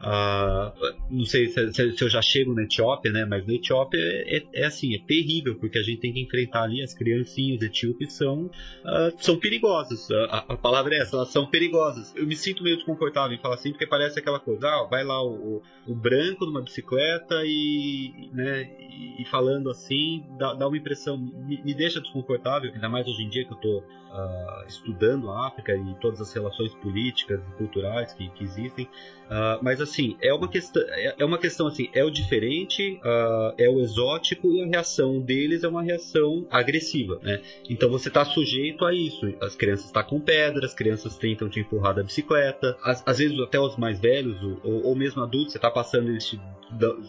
[0.00, 0.72] Uh,
[1.10, 3.26] não sei se, se, eu já chego na Etiópia, né?
[3.26, 6.62] Mas na Etiópia é, é, é, assim, é terrível, porque a gente tem que enfrentar
[6.62, 10.10] ali as criancinhas etíopes são, uh, são perigosas.
[10.10, 12.14] A, a, palavra é essa, elas são perigosas.
[12.16, 15.22] Eu me sinto meio desconfortável em falar assim, porque parece aquela coisa, ah, vai lá
[15.22, 18.70] o, o, o branco numa bicicleta e, né,
[19.18, 23.28] e, falando assim, dá, dá uma impressão, me, me, deixa desconfortável, ainda mais hoje em
[23.28, 28.12] dia que eu estou uh, estudando a África e todas as relações políticas e culturais
[28.12, 28.86] que, que existem.
[29.26, 33.54] Uh, mas assim, é uma questão, é, é uma questão assim, é o diferente, uh,
[33.56, 37.40] é o exótico e a reação deles é uma reação agressiva, né?
[37.68, 39.32] Então você está sujeito a isso.
[39.40, 43.18] As crianças estão tá com pedras, as crianças tentam te empurrar da bicicleta, às, às
[43.18, 46.40] vezes até os mais velhos ou, ou mesmo adultos, você está passando eles te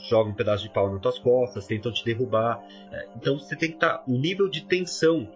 [0.10, 2.64] jogam um pedaço de pau nas tuas costas, tentam te derrubar.
[2.92, 5.28] É, então você tem que estar, tá, o nível de tensão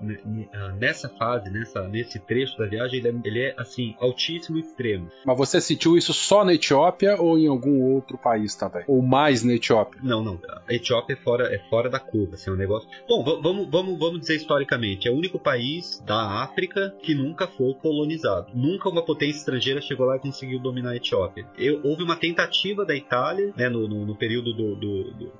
[0.79, 5.09] nessa fase, nessa nesse trecho da viagem, ele é, ele é assim altíssimo, extremo.
[5.25, 7.14] Mas você sentiu isso só na Etiópia?
[7.19, 8.83] Ou em algum outro país também?
[8.87, 9.99] Ou mais na Etiópia?
[10.03, 10.39] Não, não.
[10.67, 12.89] A Etiópia é fora, é fora da curva, assim, é um negócio.
[13.07, 17.73] Bom, vamos, vamos, vamos dizer historicamente, é o único país da África que nunca foi
[17.75, 18.51] colonizado.
[18.53, 21.47] Nunca uma potência estrangeira chegou lá e conseguiu dominar a Etiópia.
[21.57, 25.31] Eu, houve uma tentativa da Itália, né, no, no, no período do, do, do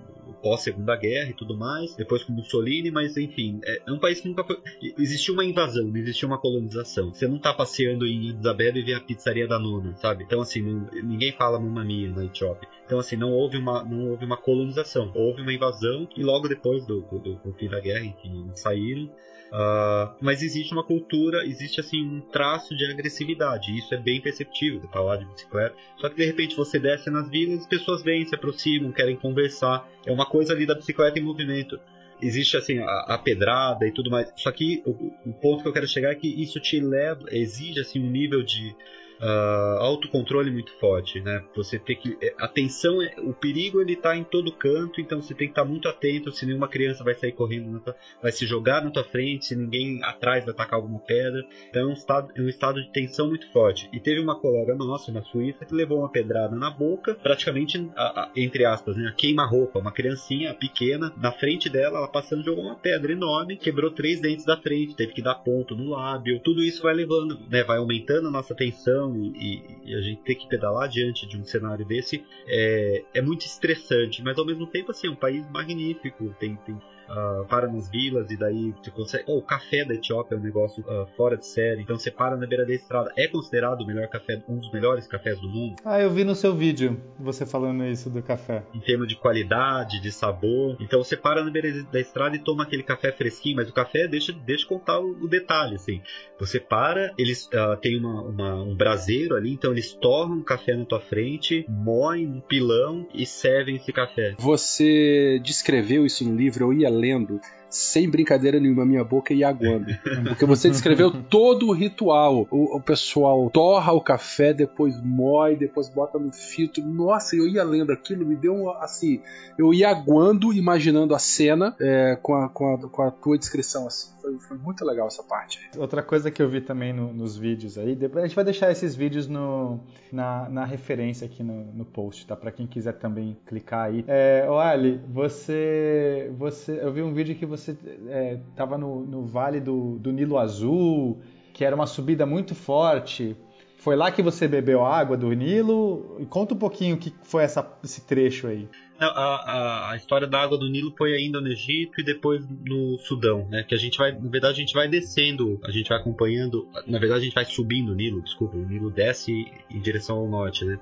[0.46, 4.28] pós-segunda guerra e tudo mais, depois com Mussolini, mas enfim, é, é um país que
[4.28, 4.62] nunca foi.
[4.96, 7.12] Existiu uma invasão, não existiu uma colonização.
[7.12, 10.24] Você não tá passeando em Isabela e vê a pizzaria da nona, sabe?
[10.24, 12.70] Então, assim, não, ninguém fala Mamma Mia na Etiópia.
[12.86, 15.12] Então, assim, não houve uma, não houve uma colonização.
[15.16, 19.10] Houve uma invasão e logo depois do, do, do fim da guerra, enfim, saíram.
[19.56, 23.74] Uh, mas existe uma cultura, existe assim um traço de agressividade.
[23.78, 24.82] Isso é bem perceptível.
[24.82, 25.74] Você tá lá de bicicleta.
[25.97, 29.88] Só que de repente você desce nas vilas, as pessoas vêm, se aproximam, querem conversar.
[30.06, 31.80] É uma coisa ali da bicicleta em movimento.
[32.22, 34.30] Existe assim a, a pedrada e tudo mais.
[34.36, 34.91] Só que o,
[35.26, 38.43] o, ponto que eu quero chegar é que isso te leva, exige assim um nível
[38.43, 38.76] de
[39.22, 41.43] uh, autocontrole muito forte, né?
[41.55, 45.34] Você tem que é, atenção, é, o perigo ele está em todo canto, então você
[45.34, 46.32] tem que estar tá muito atento.
[46.32, 50.03] Se nenhuma criança vai sair correndo, tua, vai se jogar na tua frente, se ninguém
[50.03, 51.45] atrás vai atacar alguma pedra.
[51.70, 53.89] Então é um estado, é um estado de tensão muito forte.
[53.93, 58.24] E teve uma colega nossa na Suíça que levou uma pedrada na boca, praticamente a,
[58.24, 59.13] a, entre aspas, né?
[59.18, 64.20] Queima-roupa, uma criancinha pequena na frente dela, ela passando jogou uma pedra enorme, quebrou três
[64.20, 66.39] dentes da frente, teve que dar ponto no lábio.
[66.43, 67.63] Tudo isso vai levando, né?
[67.63, 71.43] Vai aumentando a nossa tensão e, e, a gente ter que pedalar diante de um
[71.43, 76.34] cenário desse é, é muito estressante, mas ao mesmo tempo assim, é um país magnífico,
[76.39, 76.80] tem, tem
[77.10, 79.24] uh, para nas vilas e daí você consegue.
[79.28, 82.36] Oh, o café da Etiópia é um negócio uh, fora de série, então você para
[82.36, 83.12] na beira da estrada.
[83.18, 85.76] É considerado o melhor café, um dos melhores cafés do mundo.
[85.84, 88.64] Ah, eu vi no seu vídeo você falando isso do café.
[88.74, 90.78] Em termos de qualidade, de sabor.
[90.80, 94.08] Então você para na beira da estrada e toma aquele café fresquinho, mas o café
[94.08, 96.01] deixa, deixa contar o, o detalhe, assim.
[96.39, 100.76] Você para, eles uh, têm uma, uma, um braseiro ali, então eles torram um café
[100.76, 104.36] na tua frente, moem um pilão e servem esse café.
[104.38, 107.39] Você descreveu isso no livro, eu ia lendo
[107.76, 109.88] sem brincadeira nenhuma, minha boca ia aguando.
[110.30, 112.48] Porque você descreveu todo o ritual.
[112.50, 116.84] O, o pessoal torra o café, depois moe, depois bota no filtro.
[116.86, 119.22] Nossa, eu ia lendo aquilo, me deu um, assim.
[119.58, 123.86] Eu ia aguando, imaginando a cena é, com, a, com, a, com a tua descrição,
[123.88, 124.14] assim.
[124.26, 125.70] Foi, foi, muito legal essa parte.
[125.78, 128.72] Outra coisa que eu vi também no, nos vídeos aí, depois a gente vai deixar
[128.72, 129.80] esses vídeos no,
[130.12, 132.36] na, na referência aqui no, no post, tá?
[132.36, 134.04] Para quem quiser também clicar aí.
[134.08, 139.60] É, Ali, você, você, eu vi um vídeo que você é, tava no, no vale
[139.60, 141.20] do, do Nilo Azul,
[141.54, 143.38] que era uma subida muito forte.
[143.78, 146.26] Foi lá que você bebeu água do Nilo?
[146.32, 148.68] Conta um pouquinho o que foi essa, esse trecho aí.
[148.98, 152.98] A, a, a, história da água do Nilo foi ainda no Egito e depois no
[153.00, 153.64] Sudão, né?
[153.64, 156.98] Que a gente vai, na verdade, a gente vai descendo, a gente vai acompanhando, na
[156.98, 160.64] verdade, a gente vai subindo o Nilo, desculpa, o Nilo desce em direção ao norte,
[160.64, 160.80] né?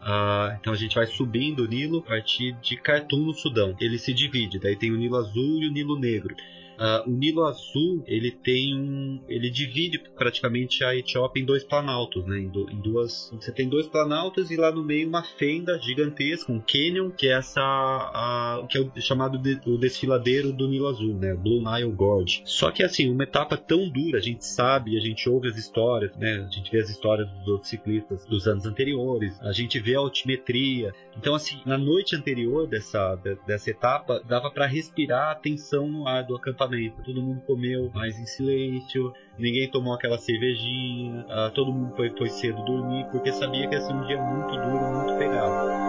[0.00, 3.74] Uh, então a gente vai subindo o Nilo a partir de Khartoum, no Sudão.
[3.80, 6.36] Ele se divide, daí tem o Nilo Azul e o Nilo Negro.
[6.78, 12.24] Uh, o Nilo Azul ele tem um, ele divide praticamente a Etiópia em dois planaltos,
[12.24, 12.38] né?
[12.38, 16.52] Em, do, em, duas, você tem dois planaltos e lá no meio uma fenda gigantesca,
[16.52, 21.14] um canyon, que é essa, que é o chamado de, o desfiladeiro do Nilo Azul,
[21.14, 21.34] né?
[21.34, 22.42] Blue Nile Gorge.
[22.44, 26.16] Só que assim, uma etapa tão dura, a gente sabe, a gente ouve as histórias,
[26.16, 26.46] né?
[26.48, 29.98] A gente vê as histórias dos outros ciclistas dos anos anteriores, a gente vê a
[29.98, 30.94] altimetria.
[31.16, 33.16] Então assim, na noite anterior dessa
[33.48, 36.67] dessa etapa dava para respirar a tensão no ar do acampamento
[37.04, 42.28] Todo mundo comeu mais em silêncio, ninguém tomou aquela cervejinha, uh, todo mundo foi, foi
[42.28, 45.87] cedo dormir, porque sabia que ia ser um dia muito duro, muito pegado.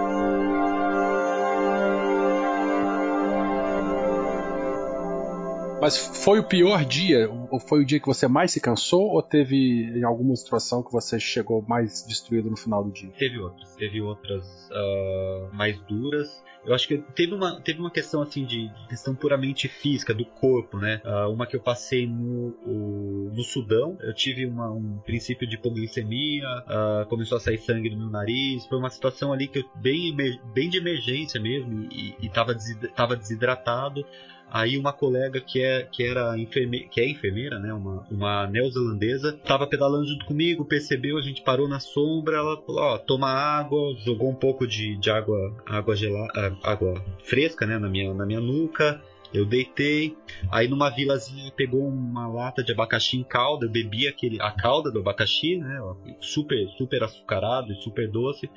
[5.81, 7.29] Mas foi o pior dia?
[7.49, 9.09] Ou foi o dia que você mais se cansou?
[9.11, 13.09] Ou teve alguma situação que você chegou mais destruído no final do dia?
[13.17, 13.75] Teve outras.
[13.75, 16.43] Teve outras uh, mais duras.
[16.65, 20.77] Eu acho que teve uma, teve uma questão assim de questão puramente física do corpo,
[20.77, 21.01] né?
[21.05, 25.55] Uh, uma que eu passei no, o, no Sudão, eu tive uma, um princípio de
[25.55, 29.63] hipoglicemia, uh, começou a sair sangue do meu nariz, foi uma situação ali que eu
[29.75, 30.13] bem,
[30.53, 32.53] bem de emergência mesmo e estava
[32.93, 34.05] tava desidratado.
[34.51, 39.29] Aí uma colega que é que era enferme, que é enfermeira, né, uma, uma neozelandesa,
[39.29, 43.95] estava pedalando junto comigo, percebeu, a gente parou na sombra, ela falou, ó, toma água,
[44.05, 48.39] jogou um pouco de, de água água gelada, água fresca, né, na minha na minha
[48.39, 49.01] nuca.
[49.33, 50.17] Eu deitei,
[50.51, 54.91] aí numa vilazinha pegou uma lata de abacaxi em calda, eu bebi aquele, a calda
[54.91, 55.79] do abacaxi, né?
[56.19, 58.49] Super, super açucarado e super doce,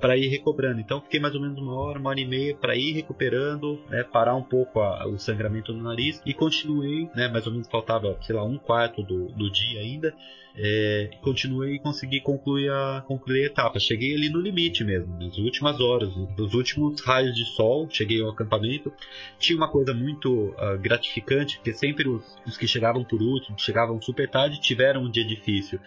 [0.00, 0.80] para ir recobrando.
[0.80, 4.02] Então fiquei mais ou menos uma hora, uma hora e meia para ir recuperando, né?
[4.02, 7.28] Parar um pouco a, o sangramento no nariz e continuei, né?
[7.28, 10.14] Mais ou menos faltava, sei lá, um quarto do, do dia ainda
[10.58, 13.78] é, continuei e consegui concluir a, concluir a etapa.
[13.78, 18.30] Cheguei ali no limite mesmo, nas últimas horas, nos últimos raios de sol, cheguei ao
[18.30, 18.92] acampamento.
[19.38, 24.00] Tinha uma coisa muito uh, gratificante, porque sempre os, os que chegavam por último, chegavam
[24.00, 25.78] super tarde, tiveram um dia difícil.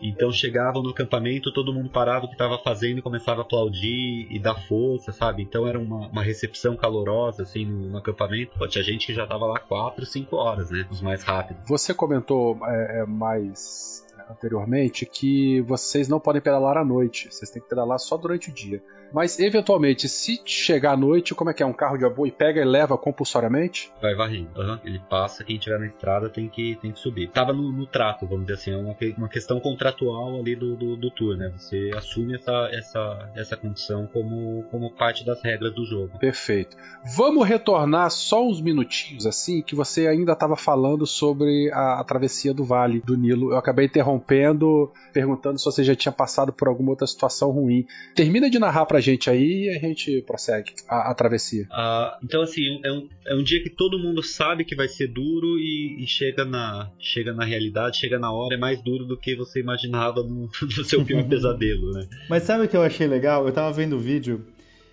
[0.00, 4.26] Então chegavam no acampamento, todo mundo parava o que estava fazendo e começava a aplaudir
[4.30, 5.42] e dar força, sabe?
[5.42, 8.52] Então era uma, uma recepção calorosa, assim, no, no acampamento.
[8.58, 10.86] Pô, tinha gente que já estava lá 4, 5 horas, né?
[10.90, 11.66] Os mais rápidos.
[11.66, 17.62] Você comentou é, é mais anteriormente que vocês não podem pedalar à noite, vocês têm
[17.62, 18.82] que pedalar só durante o dia.
[19.12, 21.66] Mas, eventualmente, se chegar à noite, como é que é?
[21.66, 23.90] Um carro de apoio e pega e leva compulsoriamente?
[24.00, 24.60] Vai varrendo.
[24.60, 24.78] Uhum.
[24.84, 27.28] Ele passa, quem estiver na estrada tem que, tem que subir.
[27.30, 30.96] Tava no, no trato, vamos dizer assim, é uma, uma questão contratual ali do, do,
[30.96, 31.52] do, tour, né?
[31.56, 36.18] Você assume essa, essa, essa condição como, como parte das regras do jogo.
[36.18, 36.76] Perfeito.
[37.16, 42.52] Vamos retornar só uns minutinhos, assim, que você ainda estava falando sobre a, a travessia
[42.52, 43.52] do Vale do Nilo.
[43.52, 47.86] Eu acabei interrompendo, perguntando se você já tinha passado por alguma outra situação ruim.
[48.14, 51.66] Termina de narrar pra pra gente aí e a gente prossegue a, a travessia.
[51.70, 55.08] Ah, então, assim, é um, é um dia que todo mundo sabe que vai ser
[55.08, 59.16] duro e, e, chega, na, chega na realidade, chega na hora, é mais duro do
[59.16, 62.08] que você imaginava no, no seu pior pesadelo, né?
[62.28, 63.46] Mas sabe o que eu achei legal?
[63.46, 64.46] Eu tava vendo o vídeo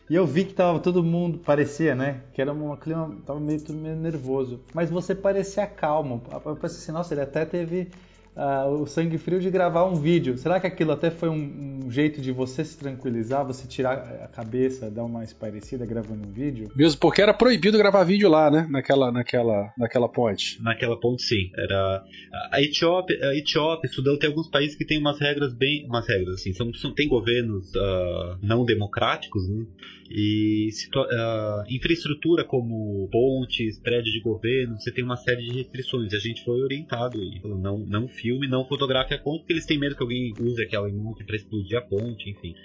[0.10, 2.24] e eu vi que tava todo mundo, parecia, né?
[2.34, 4.60] Que era uma clima, tava meio, meio nervoso.
[4.74, 6.22] Mas você parecia calmo.
[6.46, 7.88] Eu pensei assim, nossa, ele até teve
[8.36, 10.38] uh, o sangue frio de gravar um vídeo.
[10.38, 14.28] Será que aquilo até foi um, um, jeito de você se tranquilizar, você tirar a
[14.28, 16.72] cabeça, dar uma espairecida gravando um vídeo?
[16.76, 18.68] Mesmo porque era proibido gravar vídeo lá, né?
[18.70, 20.62] Naquela, naquela, naquela ponte.
[20.62, 21.50] Naquela ponte, sim.
[21.58, 22.04] Era
[22.52, 26.36] a Etiópia, a Etiópia, Sudão tem alguns países que têm umas regras bem, umas regras
[26.36, 26.54] assim.
[26.54, 29.66] São, são tem governos uh, não democráticos, né?
[30.10, 36.14] E uh, infraestrutura como pontes, prédios de governo, você tem uma série de restrições.
[36.14, 39.66] A gente foi orientado e falou, não, não filme, não fotografe a ponte, porque eles
[39.66, 42.56] têm medo que alguém use aquela imagem para explodir a ponte, enfim.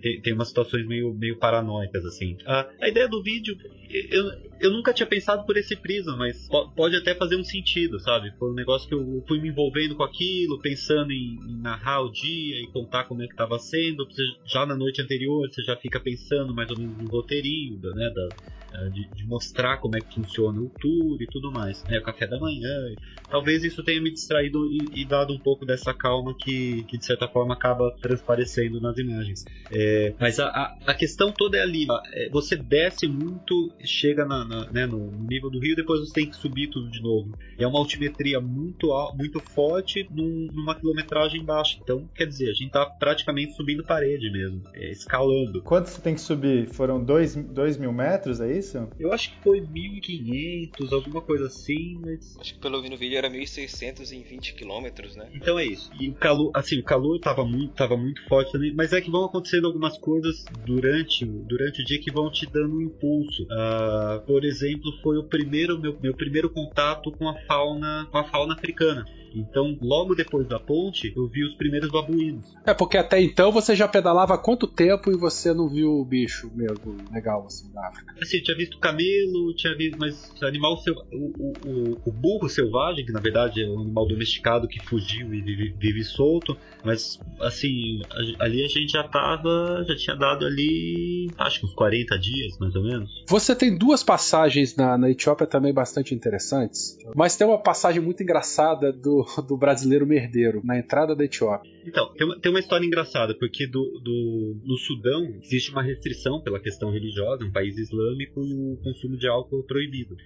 [0.00, 2.38] tem, tem umas situações meio, meio paranoicas, assim.
[2.46, 3.58] A, a ideia do vídeo,
[3.90, 8.32] eu, eu nunca tinha pensado por esse prisma, mas pode até fazer um sentido, sabe?
[8.38, 12.12] Foi um negócio que eu fui me envolvendo com aquilo, pensando em, em narrar o
[12.12, 14.06] dia e contar como é que estava sendo.
[14.44, 18.10] já na noite anterior, você já fica pensando mais ou menos no roteirinho, né?
[18.14, 18.28] Da,
[18.72, 22.02] é, de, de, mostrar como é que funciona o tour e tudo mais, né, o
[22.02, 22.94] café da manhã.
[23.28, 27.04] Talvez isso tenha me distraído e, e dado um pouco dessa calma que, que, de
[27.04, 29.44] certa forma acaba transparecendo nas imagens.
[29.72, 34.44] É, mas a, a, a, questão toda é ali, é, você desce muito, chega na,
[34.50, 37.38] na, né, no nível do rio, depois você tem que subir tudo de novo.
[37.56, 41.78] É uma altimetria muito, muito forte num, numa quilometragem baixa.
[41.80, 45.62] Então, quer dizer, a gente está praticamente subindo parede mesmo, é, escalando.
[45.62, 46.66] Quanto você tem que subir?
[46.68, 47.36] Foram 2
[47.78, 48.88] mil metros, é isso?
[48.98, 52.36] Eu acho que foi 1500, alguma coisa assim, mas.
[52.40, 55.28] Acho que pelo ouvindo o vídeo era 1600 em 20 quilômetros, né?
[55.32, 55.90] Então é isso.
[56.00, 59.10] E o calor, assim, o calor tava muito, tava muito forte também, mas é que
[59.10, 63.44] vão acontecendo algumas coisas durante, durante o dia que vão te dando um impulso.
[63.44, 68.24] Uh, por exemplo, foi o primeiro meu, meu primeiro contato com a fauna, com a
[68.24, 69.04] fauna africana.
[69.34, 72.44] Então, logo depois da ponte, eu vi os primeiros babuínos.
[72.66, 76.04] É, porque até então você já pedalava há quanto tempo e você não viu o
[76.04, 78.14] bicho mesmo legal assim da África?
[78.20, 80.76] Assim, tinha visto camelo, tinha visto, mas animal
[81.12, 85.40] o, o, o, burro selvagem, que na verdade é um animal domesticado que fugiu e
[85.40, 88.00] vive, vive solto, mas assim,
[88.38, 92.74] ali a gente já tava, já tinha dado ali, acho que uns 40 dias, mais
[92.74, 93.24] ou menos.
[93.28, 98.22] Você tem duas passagens na, na Etiópia também bastante interessantes, mas tem uma passagem muito
[98.22, 101.70] engraçada do do, brasileiro merdeiro, na entrada da Etiópia.
[101.84, 106.40] Então, tem uma, tem uma história engraçada, porque do, do, no Sudão existe uma restrição
[106.40, 110.16] pela questão religiosa, um país islâmico, e o consumo de álcool proibido.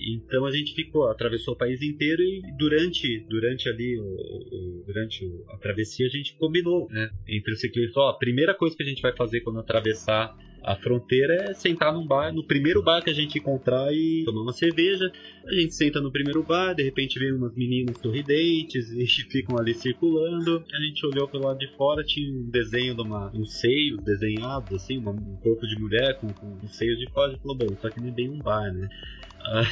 [0.00, 5.30] Então a gente ficou, atravessou o país inteiro e durante, durante ali, o, o, durante
[5.50, 8.86] a travessia a gente combinou, né, entre os ciclistas, ó, a primeira coisa que a
[8.86, 13.10] gente vai fazer quando atravessar a fronteira é sentar num bar, no primeiro bar que
[13.10, 15.10] a gente encontrar e tomar uma cerveja.
[15.46, 19.74] A gente senta no primeiro bar, de repente vem umas meninas sorridentes e ficam ali
[19.74, 20.62] circulando.
[20.72, 24.74] A gente olhou pelo lado de fora, tinha um desenho de uma, um seios desenhados,
[24.74, 27.32] assim, uma, um corpo de mulher com, com um seios de fora.
[27.32, 28.88] E falou, bom, só que não é bem um bar, né?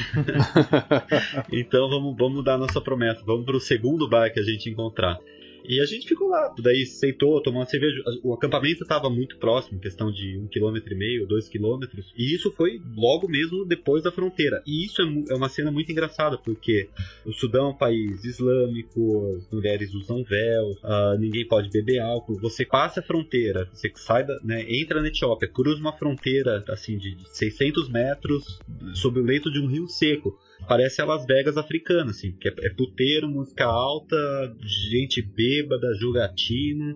[1.53, 5.19] então vamos, vamos dar nossa promessa, vamos para o segundo bar que a gente encontrar.
[5.63, 8.01] E a gente ficou lá, daí sentou, tomou uma cerveja.
[8.23, 12.13] O acampamento estava muito próximo, questão de um quilômetro e meio, dois quilômetros.
[12.17, 14.61] E isso foi logo mesmo depois da fronteira.
[14.65, 16.89] E isso é, é uma cena muito engraçada, porque
[17.25, 22.39] o Sudão é um país islâmico, as mulheres usam véu, uh, ninguém pode beber álcool.
[22.39, 26.97] Você passa a fronteira, você sai da, né, entra na Etiópia, cruza uma fronteira assim
[26.97, 28.59] de 600 metros
[28.93, 30.37] sob o leito de um rio seco
[30.67, 34.15] parece a Las Vegas africana, assim, que é, é puteiro, música alta,
[34.61, 36.93] gente bêbada, jogatina.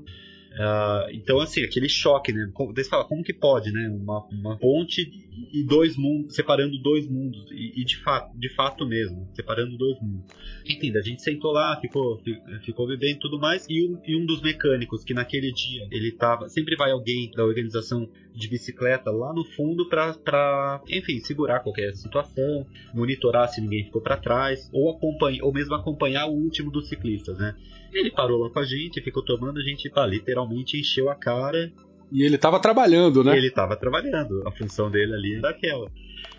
[0.54, 2.52] Uh, então, assim, aquele choque, né?
[2.76, 3.90] Você fala, como que pode, né?
[3.90, 5.12] Uma, uma ponte
[5.52, 7.46] e dois mundos, separando dois mundos.
[7.52, 10.32] E, e, de, fato, de fato mesmo, separando dois mundos.
[10.66, 12.22] Enfim, a gente sentou lá, ficou,
[12.64, 13.66] ficou bebendo e tudo mais.
[13.70, 16.50] E um, e um dos mecânicos que naquele dia ele tava.
[16.50, 22.66] Sempre vai alguém da organização de bicicleta lá no fundo para, enfim, segurar qualquer situação,
[22.94, 25.00] monitorar se ninguém ficou para trás, ou,
[25.42, 27.56] ou mesmo acompanhar o último dos ciclistas, né?
[27.94, 31.72] Ele parou lá com a gente, ficou tomando, a gente pá, literalmente encheu a cara.
[32.12, 33.36] E ele estava trabalhando, né?
[33.38, 35.90] Ele estava trabalhando, a função dele ali era aquela.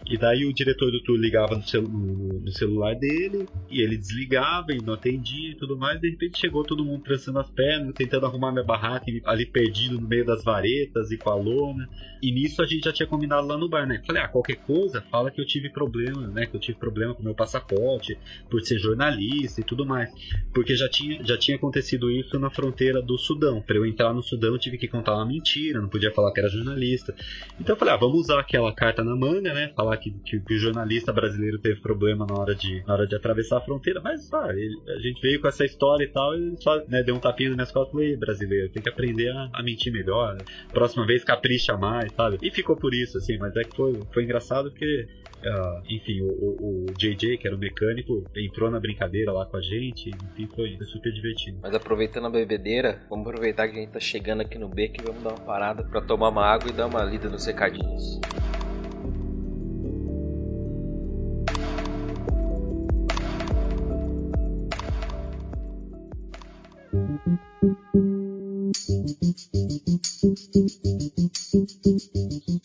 [0.07, 4.73] E daí o diretor do tour ligava no, celu no, celular dele, e ele desligava
[4.73, 6.01] e não atendia e tudo mais.
[6.01, 10.07] De repente chegou todo mundo trançando as pernas, tentando arrumar minha barraca ali perdido no
[10.07, 11.89] meio das varetas e com a lona.
[12.23, 14.03] E nisso a gente já tinha combinado lá no bar, né?
[14.07, 16.47] Falei, ah, qualquer coisa, fala que eu tive problema, né?
[16.47, 18.17] Que eu tive problema com meu passaporte,
[18.51, 20.11] por ser jornalista e tudo mais.
[20.55, 23.61] Porque já tinha, já tinha acontecido isso na fronteira do Sudão.
[23.61, 26.41] Para eu entrar no Sudão, eu tive que contar uma mentira, não podia falar que
[26.41, 27.15] era jornalista.
[27.61, 29.73] Então eu falei, ah, vamos usar aquela carta na manga, né?
[29.75, 33.17] Falar que, que, que, o jornalista brasileiro teve problema na hora de, na hora de
[33.17, 36.83] atravessar a fronteira, mas ele, a gente veio com essa história e tal, e só
[36.87, 39.93] né, deu um tapinha nas minhas costas e brasileiro, tem que aprender a, a, mentir
[39.93, 40.45] melhor, né?
[40.73, 42.39] próxima vez capricha mais, sabe?
[42.41, 45.07] E ficou por isso, assim, mas é que foi, foi engraçado porque
[45.45, 49.59] Uh, enfim, o, o, o, JJ, que era o mecânico, entrou na brincadeira lá com
[49.59, 51.59] a gente, foi, foi, super divertido.
[51.63, 55.05] Mas aproveitando a bebedeira, vamos aproveitar que a gente tá chegando aqui no beco e
[55.05, 58.21] vamos dar uma parada para tomar uma água e dar uma lida nos recadinhos.
[67.23, 67.39] Thank
[69.55, 69.74] you.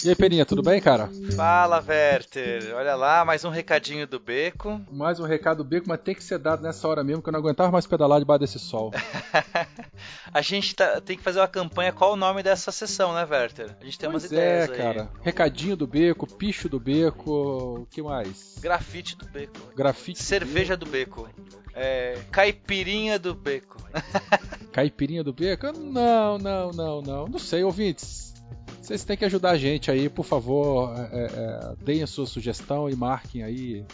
[0.04, 1.10] E aí, Peninha, tudo bem, cara?
[1.36, 2.76] Fala, Werther.
[2.76, 4.82] Olha lá, mais um recadinho do Beco.
[4.92, 7.34] Mais um recado do Beco, mas tem que ser dado nessa hora mesmo, que eu
[7.34, 8.92] não aguentava mais pedalar debaixo desse sol.
[10.34, 11.94] a gente tá, tem que fazer uma campanha.
[11.94, 13.76] Qual o nome dessa sessão, né, Werther?
[13.80, 14.78] A gente tem pois umas ideias é, aí.
[14.78, 15.10] cara.
[15.22, 18.56] Recadinho do Beco, picho do Beco, o que mais?
[18.60, 19.60] Grafite do Beco.
[19.76, 20.22] Grafite.
[20.22, 21.30] Cerveja do Beco.
[21.74, 23.78] É, caipirinha do Beco.
[24.72, 25.72] Caipirinha do Beco?
[25.72, 27.28] Não, não, não, não.
[27.30, 28.34] Não sei, ouvintes.
[28.82, 30.94] Vocês têm que ajudar a gente aí, por favor.
[30.98, 33.86] É, é, deem a sua sugestão e marquem aí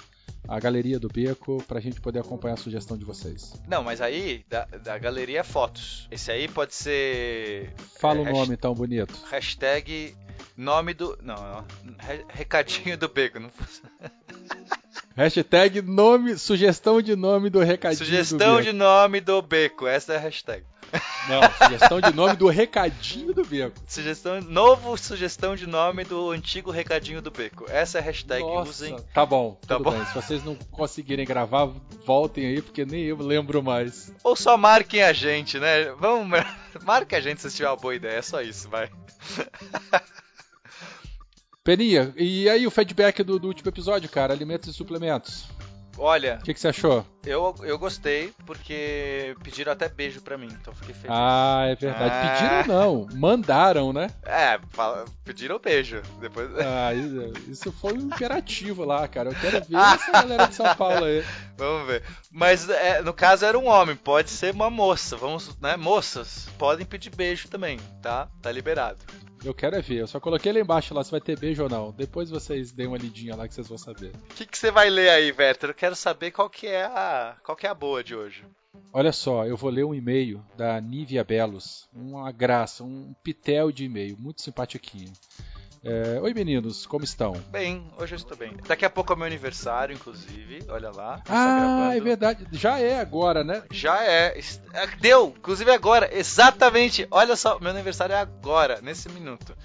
[0.48, 3.54] a galeria do Beco pra gente poder acompanhar a sugestão de vocês.
[3.68, 6.08] Não, mas aí da, da galeria é fotos.
[6.10, 7.74] Esse aí pode ser.
[8.00, 9.14] Fala é, o nome então bonito.
[9.30, 10.16] Hashtag
[10.56, 11.18] nome do.
[11.22, 11.36] Não,
[11.84, 11.96] não
[12.30, 13.40] recadinho do Beco.
[13.40, 13.52] Não...
[15.16, 20.18] Hashtag nome, sugestão de nome do recadinho Sugestão do de nome do Beco, essa é
[20.18, 20.66] a hashtag.
[21.28, 23.76] Não, sugestão de nome do recadinho do Beco.
[23.88, 27.66] Sugestão, novo sugestão de nome do antigo recadinho do Beco.
[27.70, 28.96] Essa é a hashtag, Nossa, usem.
[29.14, 29.92] Tá bom, tá bom.
[29.92, 30.06] bem.
[30.06, 31.70] Se vocês não conseguirem gravar,
[32.06, 34.12] voltem aí, porque nem eu lembro mais.
[34.24, 35.86] Ou só marquem a gente, né?
[36.00, 36.40] Vamos,
[36.84, 38.90] marque a gente se tiver uma boa ideia, é só isso, vai.
[41.64, 44.32] Peninha, e aí o feedback do, do último episódio, cara?
[44.34, 45.46] Alimentos e suplementos.
[45.98, 47.04] Olha, O que, que você achou?
[47.26, 51.10] Eu, eu gostei porque pediram até beijo pra mim, então fiquei feliz.
[51.10, 52.14] Ah, é verdade.
[52.14, 52.62] Ah.
[52.64, 54.10] Pediram não, mandaram, né?
[54.24, 56.02] É, fala- pediram beijo.
[56.20, 56.50] Depois.
[56.58, 59.30] Ah, isso- isso foi um imperativo lá, cara.
[59.30, 61.24] Eu quero ver essa galera de São Paulo aí.
[61.58, 62.04] Vamos ver.
[62.32, 65.16] Mas é, no caso era um homem, pode ser uma moça.
[65.16, 65.76] Vamos, né?
[65.78, 68.28] Moças podem pedir beijo também, tá?
[68.42, 69.00] Tá liberado.
[69.44, 69.98] Eu quero é ver.
[69.98, 71.92] Eu só coloquei lá embaixo lá se vai ter beijo ou não.
[71.92, 74.12] Depois vocês deem uma lidinha lá que vocês vão saber.
[74.32, 75.70] O que, que você vai ler aí, Werther?
[75.70, 78.44] Eu quero saber qual que é a qual que é a boa de hoje.
[78.92, 81.88] Olha só, eu vou ler um e-mail da Nívia Belos.
[81.94, 85.12] Uma graça, um pitel de e-mail, muito simpatiquinho.
[85.88, 87.34] É, Oi meninos, como estão?
[87.52, 88.58] Bem, hoje eu estou bem.
[88.68, 90.64] Daqui a pouco é meu aniversário, inclusive.
[90.68, 91.18] Olha lá.
[91.18, 92.48] está Ah, é verdade.
[92.52, 93.62] Já é agora, né?
[93.70, 94.36] Já é.
[94.74, 95.36] É, Deu!
[95.38, 97.08] Inclusive agora, exatamente.
[97.12, 99.56] Olha só, meu aniversário é agora, nesse minuto.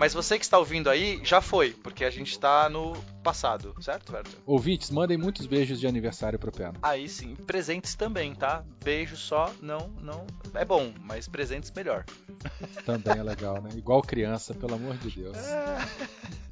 [0.00, 4.14] Mas você que está ouvindo aí, já foi, porque a gente está no passado, certo,
[4.14, 4.32] Werther?
[4.46, 6.72] Ouvintes, mandem muitos beijos de aniversário pro Pena.
[6.80, 8.64] Aí sim, presentes também, tá?
[8.82, 10.26] Beijo só, não, não.
[10.54, 12.06] É bom, mas presentes melhor.
[12.86, 13.68] Também é legal, né?
[13.76, 15.36] Igual criança, pelo amor de Deus.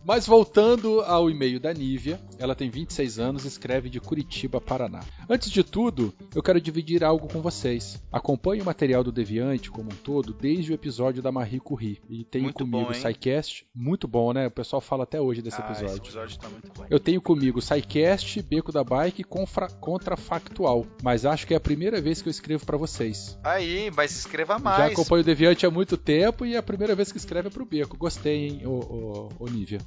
[0.04, 5.00] Mas voltando ao e-mail da Nívia, ela tem 26 anos e escreve de Curitiba, Paraná.
[5.28, 8.02] Antes de tudo, eu quero dividir algo com vocês.
[8.10, 12.00] Acompanho o material do Deviante como um todo desde o episódio da Marie Curie.
[12.08, 12.94] E tenho Muito comigo bom?
[13.42, 13.66] SciCast.
[13.74, 14.46] Muito bom, né?
[14.46, 16.02] O pessoal fala até hoje desse Ah, esse episódio.
[16.04, 16.84] episódio tá muito bom.
[16.90, 20.86] Eu tenho comigo SciCast, Beco da Bike Confra- Contrafactual.
[21.02, 23.38] Mas acho que é a primeira vez que eu escrevo para vocês.
[23.42, 24.92] Aí, mas escreva Já mais.
[24.92, 27.64] acompanho o Deviante há muito tempo e é a primeira vez que escreve é pro
[27.64, 27.96] Beco.
[27.96, 29.78] Gostei, hein, ô, ô, ô Nívia.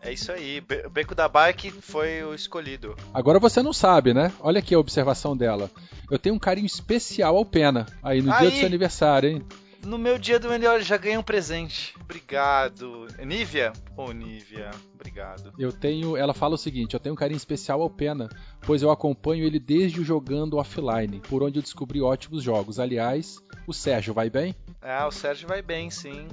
[0.00, 0.62] É isso aí.
[0.86, 2.94] O Beco da Bike foi o escolhido.
[3.12, 4.32] Agora você não sabe, né?
[4.40, 5.68] Olha aqui a observação dela.
[6.10, 8.50] Eu tenho um carinho especial ao Pena, aí no dia Aí.
[8.50, 9.42] do seu aniversário, hein?
[9.84, 11.94] No meu dia do melhor, já ganhei um presente.
[12.00, 13.06] Obrigado.
[13.24, 13.72] Nívia?
[13.96, 15.52] Ô, Nívia, obrigado.
[15.58, 16.16] Eu tenho.
[16.16, 18.28] Ela fala o seguinte: eu tenho um carinho especial ao Pena,
[18.62, 22.78] pois eu acompanho ele desde o jogando offline, por onde eu descobri ótimos jogos.
[22.78, 24.54] Aliás, o Sérgio vai bem?
[24.82, 26.28] Ah, o Sérgio vai bem, sim.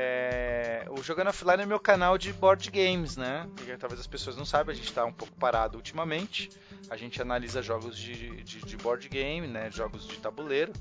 [0.00, 3.48] É, O Jogando Offline é meu canal de board games, né?
[3.80, 6.50] Talvez as pessoas não saibam, a gente tá um pouco parado ultimamente.
[6.88, 9.68] A gente analisa jogos de, de, de board game, né?
[9.72, 10.72] Jogos de tabuleiro.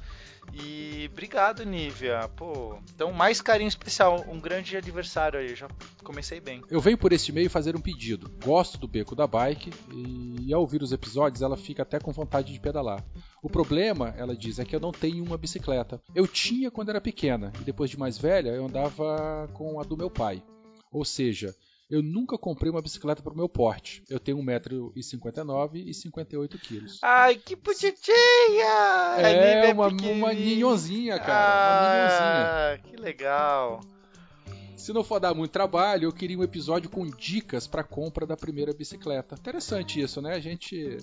[0.54, 2.30] E obrigado, Nívia.
[2.36, 4.24] Pô, então mais carinho especial.
[4.28, 5.56] Um grande aniversário aí.
[5.56, 5.68] Já
[6.04, 6.62] comecei bem.
[6.70, 8.32] Eu venho por este e-mail fazer um pedido.
[8.44, 12.54] Gosto do beco da bike e ao ouvir os episódios ela fica até com vontade
[12.54, 13.04] de pedalar.
[13.42, 16.02] O problema, ela diz, é que eu não tenho uma bicicleta.
[16.16, 19.07] Eu tinha quando era pequena e depois de mais velha eu andava
[19.54, 20.44] com a do meu pai.
[20.92, 21.56] Ou seja,
[21.90, 24.04] eu nunca comprei uma bicicleta para o meu porte.
[24.10, 27.00] Eu tenho 1,59m e 58 quilos.
[27.02, 28.68] Ai, que bonitinha!
[29.16, 31.84] A Nívia É uma, uma ninhonzinha, cara.
[31.84, 32.74] Uma ninhonzinha.
[32.74, 33.80] Ah, que legal.
[34.76, 38.38] Se não for dar muito trabalho, eu queria um episódio com dicas para compra da
[38.38, 39.36] primeira bicicleta.
[39.36, 40.36] Interessante isso, né?
[40.36, 40.98] A gente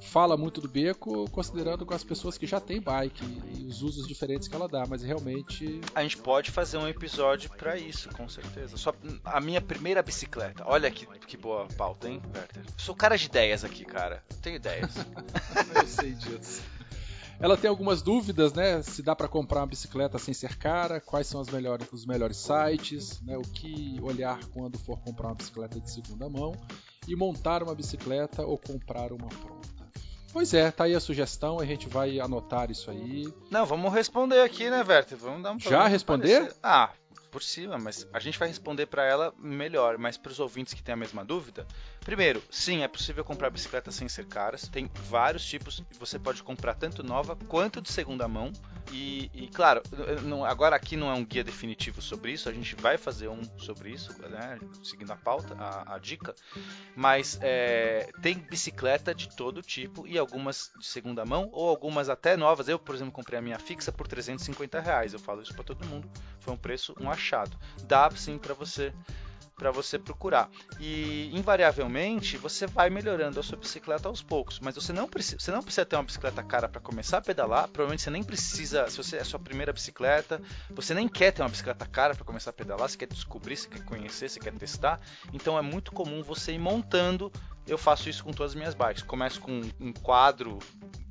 [0.00, 3.24] fala muito do beco considerando com as pessoas que já têm bike
[3.56, 7.50] e os usos diferentes que ela dá, mas realmente A gente pode fazer um episódio
[7.50, 8.76] pra isso, com certeza.
[8.76, 8.94] Só
[9.24, 10.62] a minha primeira bicicleta.
[10.66, 12.64] Olha que, que boa pauta, hein, Werther?
[12.76, 14.22] Sou cara de ideias aqui, cara.
[14.30, 14.94] Eu tenho ideias.
[15.74, 16.62] eu sei disso.
[17.40, 18.82] Ela tem algumas dúvidas, né?
[18.82, 23.20] Se dá para comprar uma bicicleta sem ser cara, quais são melhores, os melhores sites,
[23.20, 23.38] né?
[23.38, 26.52] O que olhar quando for comprar uma bicicleta de segunda mão
[27.06, 29.77] e montar uma bicicleta ou comprar uma pronta.
[30.32, 33.32] Pois é, tá aí a sugestão, a gente vai anotar isso aí.
[33.50, 35.18] Não, vamos responder aqui, né, Werther?
[35.18, 36.40] Vamos dar um Já responder?
[36.40, 36.56] parecer.
[36.62, 36.90] Ah,
[37.30, 39.98] por cima, mas a gente vai responder para ela melhor.
[39.98, 41.66] Mas para os ouvintes que têm a mesma dúvida,
[42.08, 44.66] primeiro, sim, é possível comprar bicicleta sem ser caras.
[44.66, 45.84] Tem vários tipos.
[46.00, 48.50] Você pode comprar tanto nova quanto de segunda mão.
[48.90, 49.82] E, e claro,
[50.24, 52.48] não, agora aqui não é um guia definitivo sobre isso.
[52.48, 56.34] A gente vai fazer um sobre isso, né, seguindo a pauta, a, a dica.
[56.96, 62.38] Mas é, tem bicicleta de todo tipo e algumas de segunda mão ou algumas até
[62.38, 62.68] novas.
[62.68, 65.12] Eu, por exemplo, comprei a minha fixa por 350 reais.
[65.12, 66.10] Eu falo isso para todo mundo.
[66.40, 67.54] Foi um preço, um achado.
[67.84, 68.94] Dá sim para você
[69.58, 70.48] para você procurar.
[70.78, 75.50] E invariavelmente você vai melhorando a sua bicicleta aos poucos, mas você não precisa, você
[75.50, 77.68] não precisa ter uma bicicleta cara para começar a pedalar.
[77.68, 80.40] Provavelmente você nem precisa, se você é a sua primeira bicicleta,
[80.70, 83.68] você nem quer ter uma bicicleta cara para começar a pedalar, você quer descobrir, você
[83.68, 85.00] quer conhecer, você quer testar.
[85.32, 87.32] Então é muito comum você ir montando.
[87.66, 89.02] Eu faço isso com todas as minhas bikes.
[89.02, 90.58] Começo com um quadro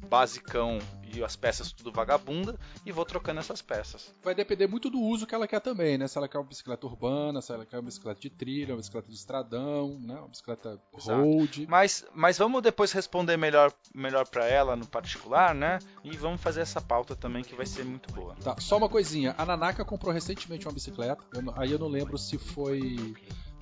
[0.07, 0.79] basicão
[1.13, 4.13] e as peças tudo vagabunda e vou trocando essas peças.
[4.23, 6.07] Vai depender muito do uso que ela quer também, né?
[6.07, 9.07] Se ela quer uma bicicleta urbana, se ela quer uma bicicleta de trilha, uma bicicleta
[9.07, 10.15] de estradão, né?
[10.15, 11.67] Uma bicicleta road.
[11.69, 15.79] Mas, mas vamos depois responder melhor, melhor para ela no particular, né?
[16.03, 18.35] E vamos fazer essa pauta também que vai ser muito boa.
[18.43, 19.33] Tá, só uma coisinha.
[19.37, 21.23] A Nanaka comprou recentemente uma bicicleta.
[21.33, 23.15] Eu, aí eu não lembro se foi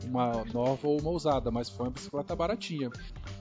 [0.03, 2.89] uma nova ou uma usada, mas foi uma bicicleta baratinha.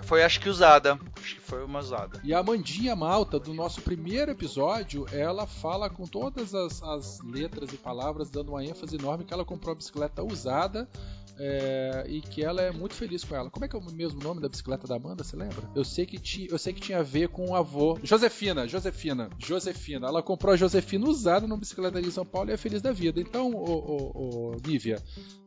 [0.02, 0.98] Foi acho que usada.
[1.16, 2.20] Acho que foi uma usada.
[2.22, 7.72] E a Amandinha Malta, do nosso primeiro episódio, ela fala com todas as, as letras
[7.72, 10.88] e palavras, dando uma ênfase enorme que ela comprou a bicicleta usada
[11.38, 13.50] é, e que ela é muito feliz com ela.
[13.50, 15.68] Como é que é o mesmo nome da bicicleta da Amanda, você lembra?
[15.74, 17.98] Eu sei que, ti, eu sei que tinha a ver com o avô.
[18.02, 20.06] Josefina, Josefina, Josefina.
[20.06, 23.20] Ela comprou a Josefina usada numa bicicleta de São Paulo e é feliz da vida.
[23.20, 25.02] Então, ô, ô, ô Nívia,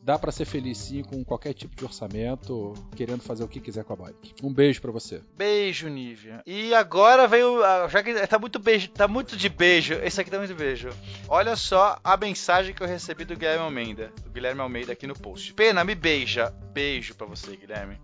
[0.07, 3.83] dá para ser feliz sim com qualquer tipo de orçamento, querendo fazer o que quiser
[3.83, 4.35] com a bike.
[4.41, 5.21] Um beijo para você.
[5.35, 6.41] Beijo, Nívia.
[6.45, 9.95] E agora veio, já que tá muito beijo, tá muito de beijo.
[9.95, 10.91] Esse aqui tá muito beijo.
[11.27, 15.13] Olha só a mensagem que eu recebi do Guilherme Almeida, do Guilherme Almeida aqui no
[15.13, 15.53] post.
[15.53, 16.51] Pena, me beija.
[16.71, 17.99] Beijo para você, Guilherme.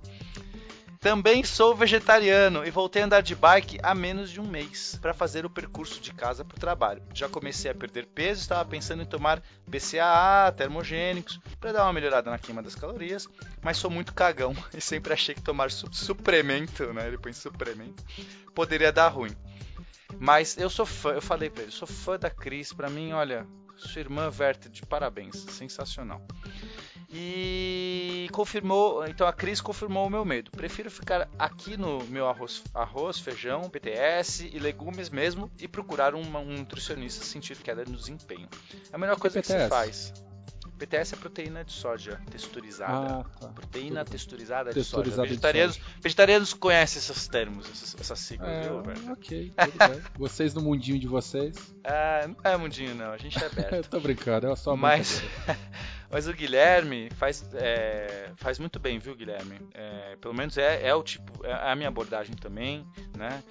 [1.04, 5.14] Também sou vegetariano e voltei a andar de bike há menos de um mês para
[5.14, 7.04] fazer o percurso de casa para o trabalho.
[7.14, 12.32] Já comecei a perder peso, estava pensando em tomar BCAA, termogênicos, para dar uma melhorada
[12.32, 13.28] na queima das calorias,
[13.62, 17.06] mas sou muito cagão e sempre achei que tomar su suplemento, né?
[17.06, 18.02] Ele põe suplemento,
[18.56, 19.36] poderia dar ruim.
[20.18, 23.46] Mas eu sou fã, eu falei para ele, sou fã da Cris, para mim, olha,
[23.76, 26.22] sua irmã Verte, de parabéns, sensacional.
[27.16, 30.50] E confirmou, então a Cris confirmou o meu medo.
[30.50, 36.22] Prefiro ficar aqui no meu arroz, arroz feijão, PTS e legumes mesmo e procurar um,
[36.22, 38.50] um nutricionista sentir queda no desempenho.
[38.92, 40.12] É a melhor coisa que, você faz.
[40.86, 43.22] PTS é proteína de soja texturizada.
[43.22, 43.48] Ah, tá.
[43.50, 45.30] Proteína texturizada, texturizada de soja.
[45.30, 45.98] Vegetarianos, de soja.
[46.02, 49.12] vegetarianos conhecem esses termos, essas, essas siglas, é, viu, velho?
[49.14, 50.02] Ok, tudo bem.
[50.18, 51.56] Vocês no mundinho de vocês.
[51.84, 53.12] É, não é mundinho, não.
[53.12, 53.74] A gente é aberto.
[53.74, 55.22] Eu tô brincando, é só Mas.
[56.12, 59.60] Mas o Guilherme faz, é, faz muito bem, viu, Guilherme?
[59.74, 62.86] É, pelo menos é, é o tipo, é a minha abordagem também,
[63.18, 63.44] né?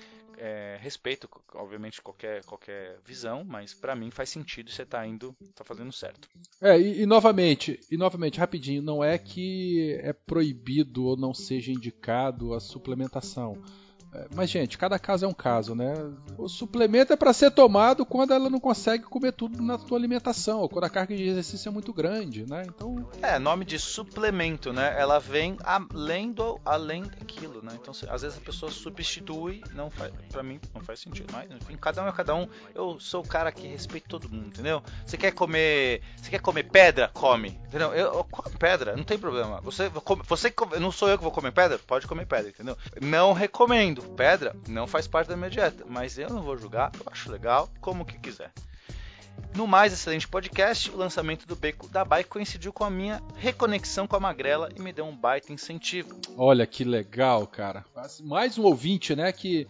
[0.45, 5.63] É, respeito, obviamente, qualquer, qualquer visão, mas para mim faz sentido você tá indo, tá
[5.63, 6.29] fazendo certo.
[6.61, 11.71] É, e, e, novamente, e novamente, rapidinho, não é que é proibido ou não seja
[11.71, 13.57] indicado a suplementação.
[14.15, 15.95] É, mas, gente, cada caso é um caso, né?
[16.37, 20.61] O suplemento é para ser tomado quando ela não consegue comer tudo na sua alimentação,
[20.61, 22.63] ou quando a carga de exercício é muito grande, né?
[22.67, 23.09] Então.
[23.23, 24.95] É, nome de suplemento, né?
[24.99, 27.73] Ela vem além do além daquilo, né?
[27.81, 31.77] Então, às vezes a pessoa substitui, não faz, para mim não faz sentido, mas enfim,
[31.77, 32.47] cada um é cada um.
[32.75, 34.83] Eu sou o cara que respeita todo mundo, entendeu?
[35.07, 37.95] Você quer comer, você quer comer pedra, come, entendeu?
[37.95, 39.61] Eu, eu como pedra, não tem problema.
[39.63, 42.77] Você, você, não sou eu que vou comer pedra, pode comer pedra, entendeu?
[43.01, 47.07] Não recomendo pedra não faz parte da minha dieta, mas eu não vou julgar, eu
[47.11, 48.53] acho legal, como que quiser.
[49.55, 54.07] No mais excelente podcast, o lançamento do Beco da Bike coincidiu com a minha reconexão
[54.07, 56.19] com a Magrela e me deu um baita incentivo.
[56.39, 57.85] Olha que legal, cara.
[58.23, 59.31] Mais um ouvinte, né?
[59.31, 59.67] Que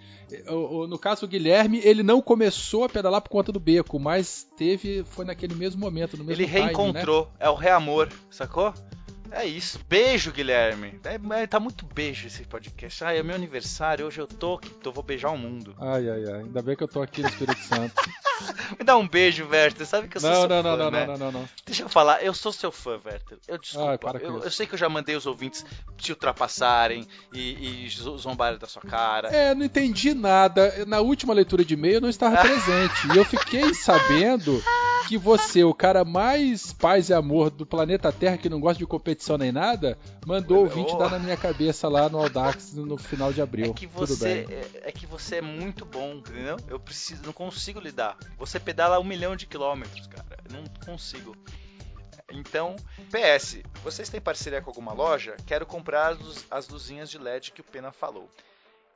[0.88, 5.04] no caso o Guilherme, ele não começou a pedalar por conta do Beco, mas teve,
[5.04, 7.46] foi naquele mesmo momento, no mesmo Ele reencontrou, time, né?
[7.46, 8.72] é o reamor, sacou?
[9.32, 9.80] É isso.
[9.88, 11.00] Beijo, Guilherme.
[11.04, 13.02] É, tá muito beijo esse podcast.
[13.02, 14.06] Ah, é meu aniversário.
[14.06, 14.68] Hoje eu tô aqui.
[14.68, 15.74] Tô, vou beijar o mundo.
[15.80, 16.40] Ai, ai, ai.
[16.40, 17.94] Ainda bem que eu tô aqui no Espírito Santo.
[18.78, 19.86] Me dá um beijo, Werther.
[19.86, 21.06] Sabe que eu sou não, seu não, fã, não, não, né?
[21.06, 22.22] não, não, não, Deixa eu falar.
[22.22, 23.38] Eu sou seu fã, Werther.
[23.48, 24.12] Eu desculpa.
[24.14, 25.64] Ai, eu, eu, sei que eu já mandei os ouvintes
[25.96, 29.28] te ultrapassarem e, e zombarem da sua cara.
[29.28, 30.84] É, não entendi nada.
[30.86, 33.14] Na última leitura de e-mail eu não estava presente.
[33.14, 34.62] e eu fiquei sabendo
[35.08, 38.86] que você, o cara mais paz e amor do planeta Terra, que não gosta de
[38.86, 43.32] competição nem nada, mandou o 20 dar na minha cabeça lá no Audax no final
[43.32, 43.70] de abril.
[43.70, 46.56] É que você, é, é, que você é muito bom, entendeu?
[46.68, 48.16] Eu preciso, não consigo lidar.
[48.38, 50.38] Você pedala um milhão de quilômetros, cara.
[50.48, 51.36] Eu não consigo.
[52.32, 52.76] Então,
[53.10, 55.36] PS, vocês têm parceria com alguma loja?
[55.46, 58.28] Quero comprar as, as luzinhas de LED que o Pena falou.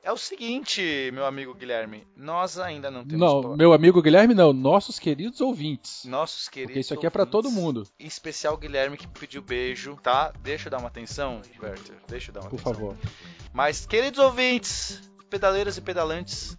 [0.03, 3.19] É o seguinte, meu amigo Guilherme, nós ainda não temos.
[3.19, 6.05] Não, meu amigo Guilherme, não, nossos queridos ouvintes.
[6.05, 6.71] Nossos queridos.
[6.71, 7.83] Porque isso aqui é para todo mundo.
[7.99, 10.31] Em especial Guilherme que pediu beijo, tá?
[10.41, 11.97] Deixa eu dar uma atenção, Werther.
[12.07, 12.73] Deixa eu dar uma Por atenção.
[12.73, 12.97] favor.
[13.51, 16.57] Mas, queridos ouvintes, pedaleiras e pedalantes,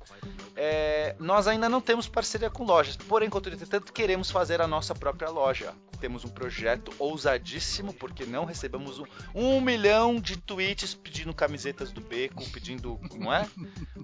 [0.60, 2.96] é, nós ainda não temos parceria com lojas.
[2.96, 5.72] Porém, contudo, entretanto, queremos fazer a nossa própria loja.
[6.00, 9.04] Temos um projeto ousadíssimo, porque não recebemos um,
[9.34, 13.48] um milhão de tweets pedindo camisetas do Beco, pedindo, não é?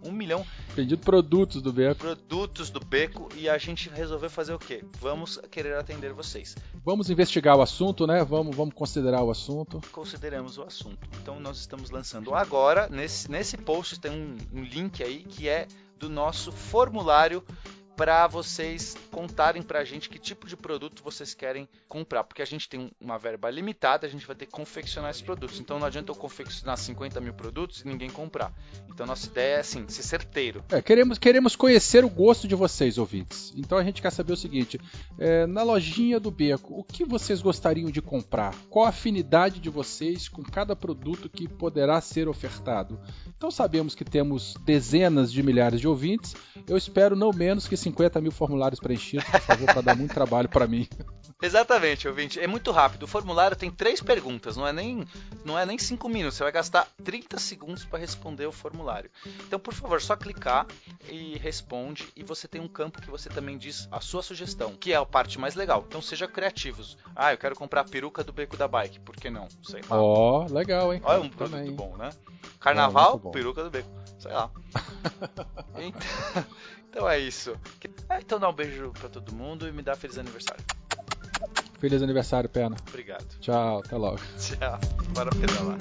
[0.03, 2.01] Um milhão Pedido produtos do Beco.
[2.01, 4.85] produtos do Beco e a gente resolveu fazer o quê?
[5.01, 6.55] Vamos querer atender vocês.
[6.85, 8.25] Vamos investigar o assunto, né?
[8.25, 9.81] Vamos, vamos considerar o assunto.
[9.91, 11.09] Consideramos o assunto.
[11.21, 15.67] Então nós estamos lançando agora, nesse, nesse post tem um, um link aí que é
[16.05, 17.43] do nosso formulário
[17.97, 22.45] para vocês contarem para a gente que tipo de produto vocês querem comprar, porque a
[22.45, 25.59] gente tem uma verba limitada, a gente vai ter que confeccionar esses produtos.
[25.61, 28.53] Então não adianta eu confeccionar 50 mil produtos e ninguém comprar.
[28.95, 30.65] Então nossa ideia é assim, ser certeiro.
[30.71, 33.53] É, queremos, queremos conhecer o gosto de vocês, ouvintes.
[33.57, 34.81] Então a gente quer saber o seguinte:
[35.19, 38.55] é, na lojinha do Beco, o que vocês gostariam de comprar?
[38.71, 43.01] Qual a afinidade de vocês com cada produto que poderá ser ofertado?
[43.37, 46.37] Então sabemos que temos dezenas de milhares de ouvintes.
[46.69, 50.49] Eu espero não menos que 50 mil formulários preenchidos, por favor, para dar muito trabalho
[50.49, 50.89] para mim.
[51.45, 52.41] Exatamente, ouvinte.
[52.41, 53.03] É muito rápido.
[53.03, 55.07] O formulário tem três perguntas, não é nem
[55.45, 56.39] não é nem cinco minutos.
[56.39, 59.11] Você vai gastar 30 segundos para responder o formulário.
[59.47, 60.67] Então, por favor, só clicar
[61.07, 62.09] e responde.
[62.17, 65.05] E você tem um campo que você também diz a sua sugestão, que é a
[65.05, 65.85] parte mais legal.
[65.87, 66.97] Então, seja criativos.
[67.15, 69.01] Ah, eu quero comprar a peruca do beco da bike.
[69.01, 69.47] Por que não?
[69.63, 70.01] Sei lá.
[70.01, 71.03] Ó, oh, legal, hein?
[71.05, 71.75] Olha um produto Também.
[71.75, 72.09] bom, né?
[72.59, 73.31] Carnaval, bom.
[73.31, 73.91] peruca do beco.
[74.19, 74.51] Sei lá.
[75.77, 76.45] então,
[76.89, 77.55] então é isso.
[78.19, 80.65] Então dá um beijo pra todo mundo e me dá feliz aniversário.
[81.79, 82.77] Feliz aniversário, Pena.
[82.89, 83.27] Obrigado.
[83.41, 84.19] Tchau, até logo.
[84.39, 84.81] Tchau.
[85.13, 85.77] Bora pedalar.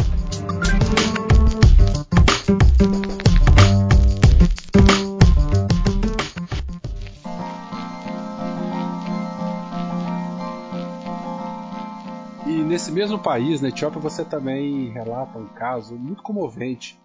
[12.45, 16.99] E nesse mesmo país, na Etiópia, você também relata um caso muito comovente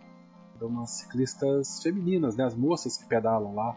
[0.58, 2.44] de umas ciclistas femininas, né?
[2.44, 3.76] As moças que pedalam lá,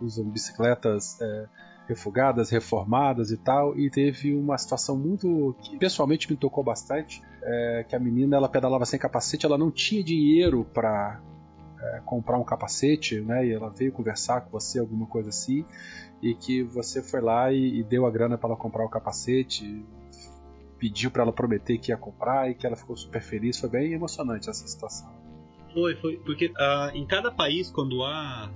[0.00, 1.46] usam bicicletas é,
[1.86, 7.84] refugadas, reformadas e tal, e teve uma situação muito que pessoalmente me tocou bastante, é,
[7.88, 11.20] que a menina ela pedalava sem capacete, ela não tinha dinheiro para
[11.80, 13.46] é, comprar um capacete, né?
[13.46, 15.64] E ela veio conversar com você alguma coisa assim,
[16.20, 19.84] e que você foi lá e, e deu a grana para ela comprar o capacete,
[20.78, 23.92] pediu para ela prometer que ia comprar e que ela ficou super feliz, foi bem
[23.92, 25.25] emocionante essa situação.
[25.76, 26.16] Foi, foi.
[26.16, 28.50] Porque uh, em cada país, quando há,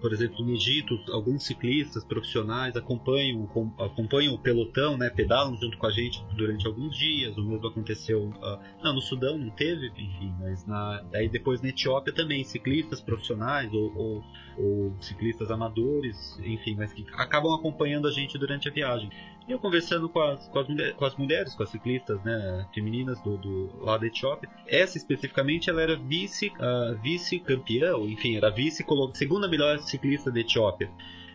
[0.00, 3.46] por exemplo, no Egito, alguns ciclistas profissionais acompanham,
[3.78, 7.36] acompanham o pelotão, né, pedalam junto com a gente durante alguns dias.
[7.36, 8.28] O mesmo aconteceu.
[8.28, 12.98] Uh, não, no Sudão não teve, enfim, mas na, aí depois na Etiópia também, ciclistas
[12.98, 14.24] profissionais ou, ou,
[14.56, 19.10] ou ciclistas amadores, enfim, mas que acabam acompanhando a gente durante a viagem.
[19.52, 23.36] Eu conversando com as, com as, com as mulheres, com as ciclistas né, femininas do,
[23.36, 28.82] do, lá da Etiópia, essa especificamente ela era vice, uh, vice-campeã, enfim, era vice
[29.12, 30.90] segunda melhor ciclista da Etiópia.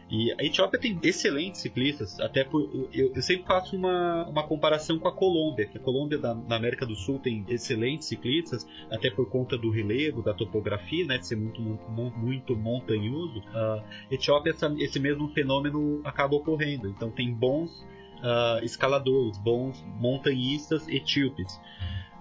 [0.09, 4.97] E a Etiópia tem excelentes ciclistas, até por, eu, eu, sempre faço uma, uma comparação
[4.97, 9.11] com a Colômbia, que a Colômbia da, na América do Sul tem excelentes ciclistas, até
[9.11, 13.43] por conta do relevo, da topografia, né, de ser muito, muito, muito montanhoso.
[13.53, 17.85] A Etiópia, essa, esse mesmo fenômeno acaba ocorrendo, então tem bons
[18.17, 21.59] uh, escaladores, bons montanhistas etíopes.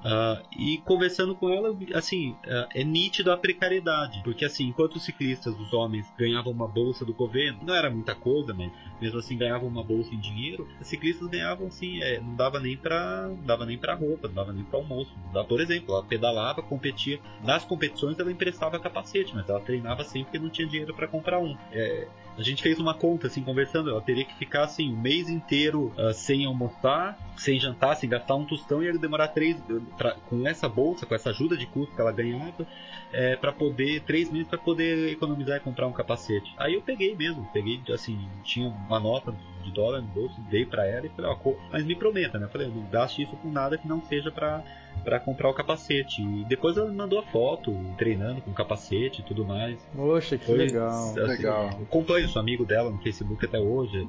[0.06, 5.04] Uh, e conversando com ela, assim, uh, é nítido a precariedade, porque assim, enquanto os
[5.04, 8.70] ciclistas, os homens, ganhavam uma bolsa do governo, não era muita coisa, mas
[9.00, 12.76] mesmo assim ganhavam uma bolsa em dinheiro, os ciclistas ganhavam assim, é, não dava nem
[12.76, 15.12] para, dava nem para roupa, não dava nem para almoço.
[15.32, 20.26] Dava, por exemplo, ela pedalava, competia, nas competições ela emprestava capacete, mas ela treinava sempre
[20.26, 21.56] porque não tinha dinheiro para comprar um.
[21.72, 22.06] É,
[22.38, 23.90] a gente fez uma conta, assim, conversando.
[23.90, 28.34] Ela teria que ficar, assim, um mês inteiro uh, sem almoçar, sem jantar, sem gastar
[28.34, 29.56] um tostão e ia demorar três.
[29.96, 32.66] Pra, com essa bolsa, com essa ajuda de custo que ela ganhava,
[33.12, 34.02] é, para poder.
[34.02, 36.52] Três meses para poder economizar e comprar um capacete.
[36.58, 39.34] Aí eu peguei mesmo, peguei, assim, tinha uma nota
[39.64, 42.46] de dólar no bolso, dei para ela e falei, ó, mas me prometa, né?
[42.46, 44.62] Eu falei, não gaste isso com nada que não seja para
[45.04, 46.22] para comprar o capacete.
[46.22, 49.78] E depois ela me mandou a foto, treinando com capacete e tudo mais.
[49.94, 50.88] Poxa, que Foi, legal.
[50.88, 51.70] Assim, legal.
[51.78, 54.08] Eu acompanho, sou amigo dela no Facebook até hoje.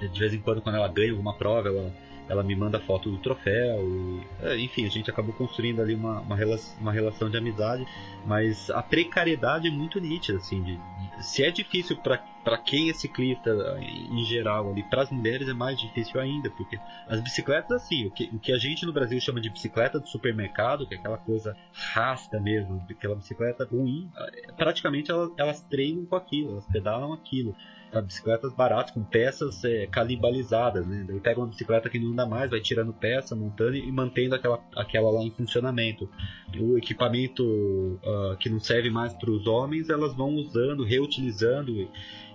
[0.00, 1.92] De vez em quando, quando ela ganha alguma prova, ela,
[2.28, 3.80] ela me manda foto do troféu.
[3.88, 7.86] E, é, enfim, a gente acabou construindo ali uma, uma, relação, uma relação de amizade,
[8.24, 10.78] mas a precariedade é muito nítida, assim, de,
[11.20, 13.50] se é difícil para quem é ciclista
[13.80, 18.10] em geral ali, para as mulheres é mais difícil ainda, porque as bicicletas, assim, o
[18.10, 21.18] que, o que a gente no Brasil chama de bicicleta do supermercado, que é aquela
[21.18, 24.10] coisa rasta mesmo, aquela bicicleta ruim,
[24.56, 27.54] praticamente elas, elas treinam com aquilo, elas pedalam aquilo
[28.02, 31.04] bicicletas baratas com peças é, calibalizadas, né?
[31.06, 34.60] Daí pega uma bicicleta que não anda mais, vai tirando peça, montando e mantendo aquela,
[34.76, 36.08] aquela lá em funcionamento.
[36.58, 41.88] O equipamento uh, que não serve mais para os homens, elas vão usando, reutilizando e,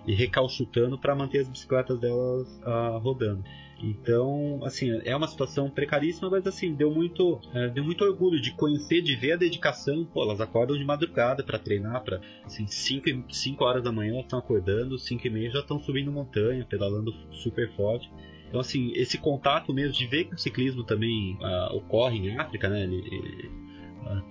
[0.06, 3.42] e recalchutando para manter as bicicletas delas uh, rodando.
[3.82, 8.52] Então, assim, é uma situação precaríssima, mas assim, deu muito, é, deu muito orgulho de
[8.52, 10.04] conhecer, de ver a dedicação.
[10.04, 14.38] Pô, elas acordam de madrugada para treinar, para assim, 5 horas da manhã elas estão
[14.38, 18.08] acordando, 5 e meia já estão subindo montanha, pedalando super forte.
[18.48, 22.68] Então, assim, esse contato mesmo de ver que o ciclismo também uh, ocorre em África,
[22.68, 22.84] né?
[22.84, 23.50] Ele, ele,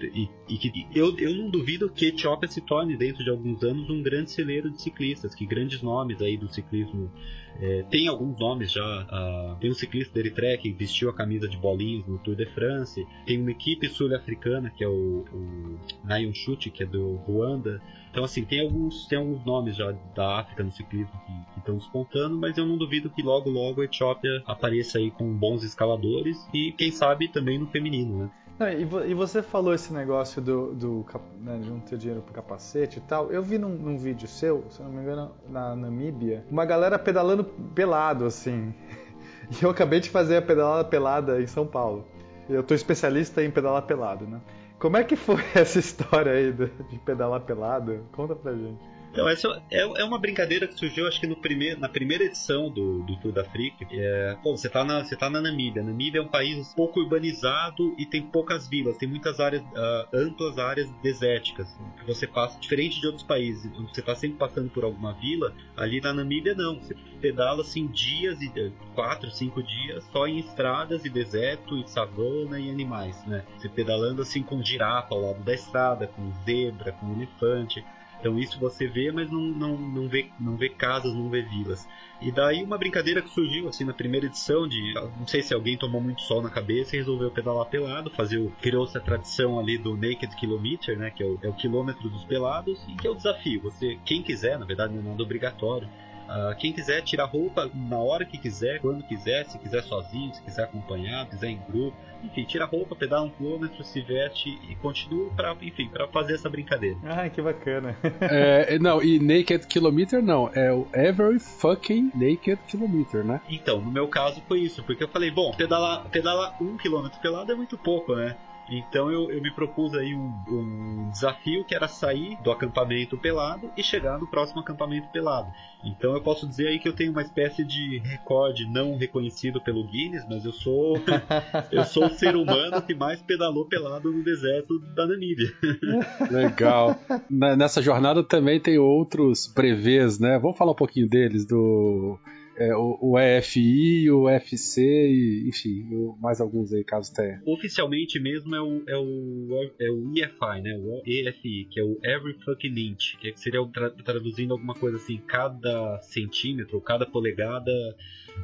[0.01, 3.89] e, e que eu, eu não duvido que Etiópia se torne, dentro de alguns anos,
[3.89, 7.11] um grande celeiro de ciclistas, que grandes nomes aí do ciclismo.
[7.59, 8.81] É, tem alguns nomes já.
[8.81, 12.45] Uh, tem um ciclista da Eritreia que vestiu a camisa de bolinhos no Tour de
[12.47, 13.05] France.
[13.25, 17.81] Tem uma equipe sul-africana que é o, o Nayon Chute, que é do Ruanda.
[18.09, 21.11] Então, assim, tem alguns, tem alguns nomes já da África no ciclismo
[21.53, 25.33] que estão despontando, mas eu não duvido que logo, logo a Etiópia apareça aí com
[25.33, 28.31] bons escaladores e, quem sabe, também no feminino, né?
[28.59, 31.05] Não, e, você falou esse negócio do, do
[31.39, 33.31] né, de não ter dinheiro pro capacete e tal.
[33.31, 37.43] Eu vi num, num, vídeo seu, se não me engano, na Namíbia, uma galera pedalando
[37.43, 38.73] pelado, assim.
[39.59, 42.05] E eu acabei de fazer a pedalada pelada em São Paulo.
[42.49, 44.39] Eu tô especialista em pedalar pelado, né?
[44.79, 47.99] Como é que foi essa história aí de pedalar pelado?
[48.13, 48.79] Conta pra gente.
[49.11, 52.69] Então, essa é, é uma brincadeira que surgiu, acho que no primeiro, na primeira edição
[52.69, 53.85] do, do Tour da África.
[53.91, 55.83] É, pô, você está na, você tá na Namíbia.
[55.83, 60.57] Namíbia é um país pouco urbanizado e tem poucas vilas, tem muitas áreas, uh, amplas
[60.57, 61.67] áreas desérticas.
[61.99, 65.53] Que você passa, diferente de outros países, onde você está sempre passando por alguma vila,
[65.75, 66.79] ali na Namíbia não.
[66.79, 71.87] Você pedala assim dias, e eh, quatro, cinco dias, só em estradas e deserto, e
[71.87, 73.43] savana e animais, né?
[73.57, 77.83] Você pedalando assim com girafa ao lado da estrada, com zebra, com elefante.
[78.21, 81.87] Então isso você vê, mas não, não, não, vê, não vê casas, não vê vilas.
[82.21, 85.75] E daí uma brincadeira que surgiu assim na primeira edição de, não sei se alguém
[85.75, 89.75] tomou muito sol na cabeça e resolveu pedalar pelado, fazer o criou-se a tradição ali
[89.75, 93.09] do Naked Kilometer, né, que é o, é o quilômetro dos pelados, e que é
[93.09, 93.59] o desafio.
[93.63, 95.89] Você, quem quiser, na verdade não é nada obrigatório,
[96.31, 100.41] Uh, quem quiser tirar roupa na hora que quiser, quando quiser, se quiser sozinho, se
[100.41, 104.49] quiser acompanhado, se quiser em grupo, enfim, tira a roupa, pedala um quilômetro, se veste
[104.69, 106.97] e continua para, enfim, para fazer essa brincadeira.
[107.03, 107.97] Ah, que bacana.
[108.21, 113.41] é, não, e Naked Kilometer não, é o Every Fucking Naked Kilometer, né?
[113.49, 117.51] Então, no meu caso foi isso, porque eu falei, bom, pedalar, pedalar um quilômetro pelado
[117.51, 118.37] é muito pouco, né?
[118.71, 123.69] Então eu, eu me propus aí um, um, desafio que era sair do acampamento pelado
[123.75, 125.51] e chegar no próximo acampamento pelado.
[125.83, 129.85] Então eu posso dizer aí que eu tenho uma espécie de recorde não reconhecido pelo
[129.87, 130.95] Guinness, mas eu sou
[131.71, 135.51] eu sou o ser humano que mais pedalou pelado no deserto da Namíbia.
[136.31, 136.95] Legal.
[137.29, 140.39] Nessa jornada também tem outros brevês, né?
[140.39, 142.17] Vamos falar um pouquinho deles do
[142.61, 145.83] é, o, o EFI, o UFC e, enfim,
[146.19, 147.41] mais alguns aí, caso tenha.
[147.45, 150.77] Oficialmente mesmo é o, é o, é o EFI, né?
[150.77, 153.59] O EFI, que é o Every Fucking Inch, que seria
[154.03, 157.71] traduzindo alguma coisa assim, cada centímetro, cada polegada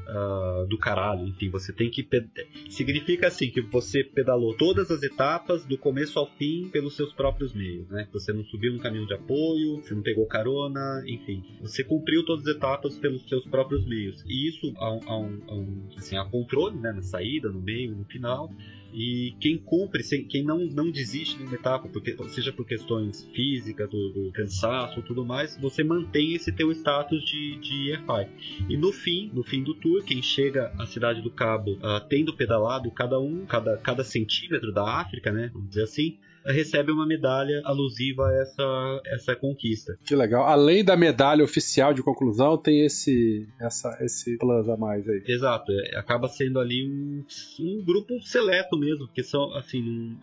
[0.08, 1.28] uh, do caralho.
[1.28, 2.08] Enfim, você tem que.
[2.70, 7.54] Significa assim que você pedalou todas as etapas do começo ao fim pelos seus próprios
[7.54, 8.08] meios, né?
[8.14, 11.44] Você não subiu no caminho de apoio, você não pegou carona, enfim.
[11.62, 14.07] Você cumpriu todas as etapas pelos seus próprios meios.
[14.28, 16.92] E isso há um, há um, assim, há controle né?
[16.92, 18.52] na saída, no meio, no final.
[18.94, 23.90] E quem cumpre, quem não, não desiste de uma etapa, porque, seja por questões físicas,
[23.90, 28.66] do, do cansaço ou tudo mais, você mantém esse teu status de, de EFI.
[28.70, 32.36] E no fim, no fim do tour, quem chega à cidade do Cabo uh, tendo
[32.36, 36.18] pedalado cada um, cada, cada centímetro da África, né, vamos dizer assim,
[36.48, 39.98] recebe uma medalha alusiva a essa, essa conquista.
[40.06, 40.46] Que legal.
[40.46, 45.24] Além da medalha oficial de conclusão, tem esse, essa, esse plus a mais aí.
[45.28, 45.72] Exato.
[45.72, 47.24] É, acaba sendo ali um,
[47.60, 50.18] um grupo seleto mesmo, porque são, assim, um,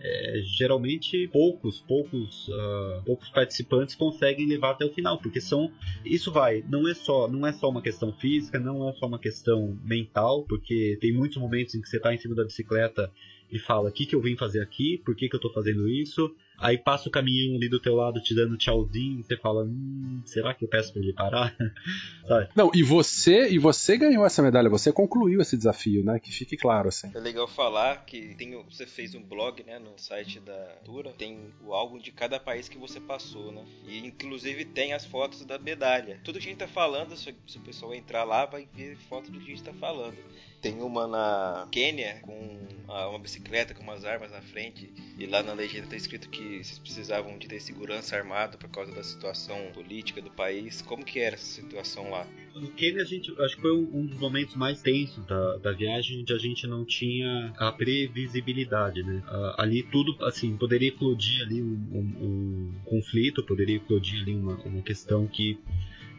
[0.00, 5.70] é, geralmente poucos, poucos, uh, poucos participantes conseguem levar até o final, porque são,
[6.04, 9.18] isso vai, não é só, não é só uma questão física, não é só uma
[9.18, 13.10] questão mental, porque tem muitos momentos em que você está em cima da bicicleta
[13.50, 15.88] e fala o que, que eu vim fazer aqui, por que, que eu estou fazendo
[15.88, 20.20] isso, Aí passa o caminhão ali do teu lado te dando tchauzinho, você fala, hum,
[20.24, 21.56] será que eu peço pra ele parar?
[22.26, 22.48] Sabe?
[22.54, 26.18] Não, e você, e você ganhou essa medalha, você concluiu esse desafio, né?
[26.18, 27.12] Que fique claro, assim.
[27.14, 31.38] É legal falar que tem, você fez um blog, né, no site da Tura, tem
[31.64, 33.64] o álbum de cada país que você passou, né?
[33.86, 36.20] E inclusive tem as fotos da medalha.
[36.24, 39.30] Tudo que a gente tá falando, se, se o pessoal entrar lá, vai ver foto
[39.30, 40.16] do que a gente tá falando.
[40.60, 45.52] Tem uma na Quênia com uma bicicleta com umas armas na frente e lá na
[45.52, 50.22] legenda tá escrito que vocês precisavam de ter segurança armada por causa da situação política
[50.22, 50.80] do país.
[50.80, 52.26] Como que era essa situação lá?
[52.54, 56.22] No Quênia, a gente, acho que foi um dos momentos mais tensos da, da viagem,
[56.22, 59.22] onde a gente não tinha a previsibilidade, né?
[59.58, 64.82] Ali tudo, assim, poderia eclodir ali um, um, um conflito, poderia eclodir ali uma, uma
[64.82, 65.58] questão que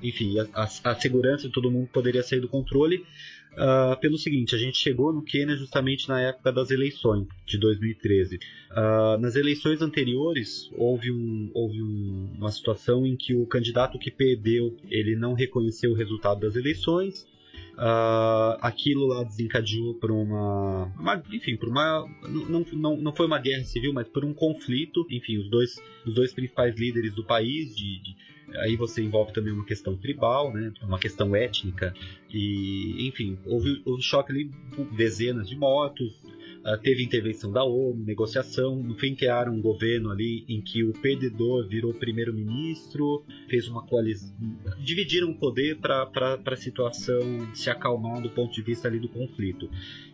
[0.01, 3.05] enfim, a, a, a, segurança de todo mundo poderia sair do controle,
[3.53, 8.35] uh, pelo seguinte: a gente chegou no Quênia justamente na época das eleições de 2013.
[8.35, 8.39] Uh,
[8.71, 14.11] ah, nas eleições anteriores houve, um, houve um, uma situação em que o candidato que
[14.11, 17.27] perdeu ele não reconheceu o resultado das eleições.
[17.75, 23.39] Uh, aquilo lá desencadeou por uma, uma, enfim, por uma não, não, não foi uma
[23.39, 25.07] guerra civil, mas por um conflito.
[25.09, 28.15] Enfim, os dois, os dois principais líderes do país de, de
[28.57, 30.71] Aí você envolve também uma questão tribal, né?
[30.81, 31.93] uma questão étnica.
[32.31, 34.51] E, enfim, houve, houve choque ali,
[34.95, 36.13] dezenas de mortos,
[36.59, 40.91] Uh, teve intervenção da ONU, negociação, no fim criaram um governo ali em que o
[40.91, 44.35] perdedor virou primeiro-ministro, fez uma coalizão,
[44.77, 47.21] dividiram o poder para a situação
[47.53, 49.69] se acalmar do ponto de vista ali do conflito.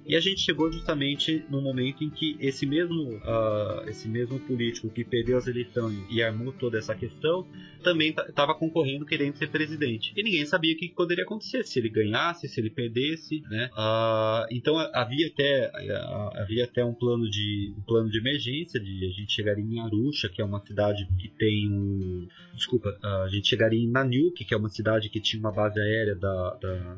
[0.07, 4.87] E a gente chegou justamente no momento em que esse mesmo, uh, esse mesmo político
[4.89, 7.47] que perdeu as eleições e armou toda essa questão
[7.83, 10.13] também estava concorrendo querendo ser presidente.
[10.15, 12.04] E ninguém sabia o que poderia acontecer, se ele ganhasse,
[12.47, 13.69] se ele perdesse, né?
[13.73, 19.05] Uh, então havia até, uh, havia até um plano de um plano de emergência, de
[19.05, 23.47] a gente chegaria em Arusha, que é uma cidade que tem um, desculpa, a gente
[23.47, 26.97] chegaria em Nanyuki, que é uma cidade que tinha uma base aérea da, da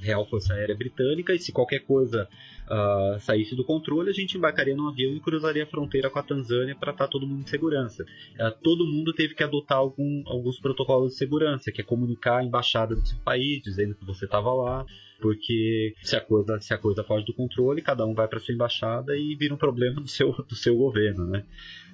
[0.00, 2.28] Real Força Aérea Britânica e se qualquer coisa
[2.70, 6.22] uh, saísse do controle, a gente embarcaria num avião e cruzaria a fronteira com a
[6.22, 8.04] Tanzânia para estar tá todo mundo em segurança.
[8.04, 12.44] Uh, todo mundo teve que adotar algum, alguns protocolos de segurança, que é comunicar a
[12.44, 14.86] embaixada do seu país, dizendo que você estava lá,
[15.20, 18.54] porque se a coisa se a coisa foge do controle, cada um vai para sua
[18.54, 21.44] embaixada e vira um problema do seu do seu governo, né?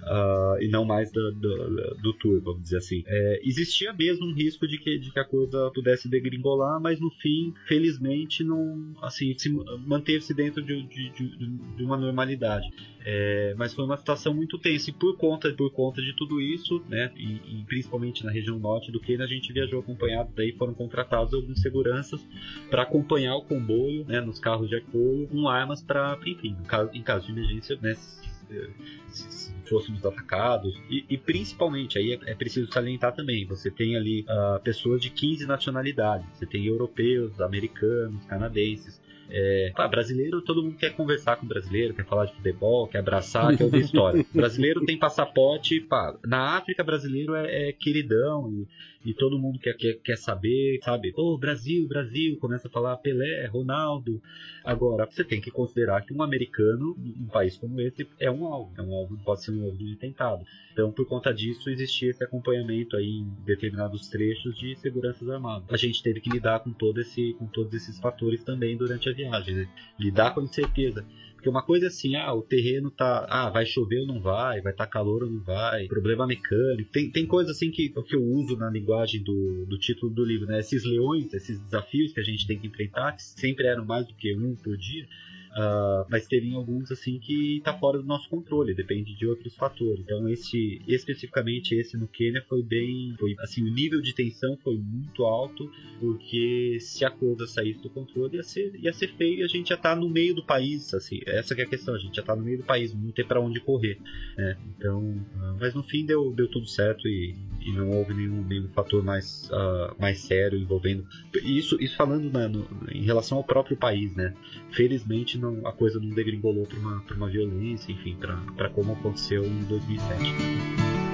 [0.02, 3.02] Uh, e não mais do, do, do tour, vamos dizer assim.
[3.06, 7.10] É, existia mesmo um risco de que, de que a coisa pudesse degringolar, mas no
[7.10, 9.48] fim, felizmente, não assim se
[9.86, 11.46] manteve-se dentro de, de, de,
[11.76, 12.68] de uma normalidade.
[13.04, 16.82] É, mas foi uma situação muito tensa e por conta por conta de tudo isso,
[16.88, 20.72] né, e, e principalmente na região norte do Quênia, a gente viajou acompanhado, daí foram
[20.72, 22.26] contratados alguns seguranças
[22.70, 27.02] para acompanhar o comboio, né, nos carros de apoio, com armas para, enfim, caso, em
[27.02, 30.74] caso de emergência, né, se fôssemos atacados.
[30.90, 35.10] E, e, principalmente, aí é, é, preciso salientar também: você tem ali uh, pessoas de
[35.10, 39.00] 15 nacionalidades, você tem europeus, americanos, canadenses.
[39.30, 43.56] É, pá, brasileiro, todo mundo quer conversar com brasileiro, quer falar de futebol, quer abraçar,
[43.56, 44.24] quer ouvir história.
[44.34, 49.74] brasileiro tem passaporte, pá, na África brasileiro é, é queridão e, e, todo mundo quer,
[49.74, 51.12] quer, quer saber, sabe?
[51.16, 54.20] Ô, oh, Brasil, Brasil, começa a falar Pelé, Ronaldo.
[54.64, 58.72] Agora, você tem que considerar que um americano, um país como esse, é um alvo,
[58.78, 60.44] é um alvo, pode ser um alvo de tentado.
[60.72, 65.68] Então, por conta disso, existia esse acompanhamento aí em determinados trechos de seguranças armadas.
[65.70, 69.12] A gente teve que lidar com todo esse, com todos esses fatores também durante a
[69.14, 69.68] viagem, né?
[69.98, 71.06] Lidar com a incerteza.
[71.34, 73.26] Porque uma coisa é assim, ah, o terreno tá.
[73.28, 76.90] Ah, vai chover ou não vai, vai estar tá calor ou não vai, problema mecânico.
[76.90, 80.46] Tem, tem coisa assim que, que eu uso na linguagem do, do título do livro,
[80.46, 80.60] né?
[80.60, 84.14] Esses leões, esses desafios que a gente tem que enfrentar, que sempre eram mais do
[84.14, 85.06] que um por dia
[85.54, 90.00] Uh, mas teve alguns assim que está fora do nosso controle, depende de outros fatores.
[90.00, 94.76] Então esse especificamente esse no Quênia foi bem, foi assim o nível de tensão foi
[94.76, 95.70] muito alto
[96.00, 99.38] porque se a coisa saísse do controle ia ser ia ser feio.
[99.38, 101.94] E a gente já está no meio do país, assim essa é a questão.
[101.94, 103.98] A gente já está no meio do país, não tem para onde correr.
[104.36, 104.56] Né?
[104.76, 108.68] Então, uh, mas no fim deu deu tudo certo e, e não houve nenhum, nenhum
[108.70, 111.06] fator mais uh, mais sério envolvendo
[111.44, 114.34] isso isso falando né, no, em relação ao próprio país, né?
[114.72, 119.64] Felizmente não, a coisa não degringolou para uma, uma violência, enfim, para como aconteceu em
[119.64, 121.13] 2007.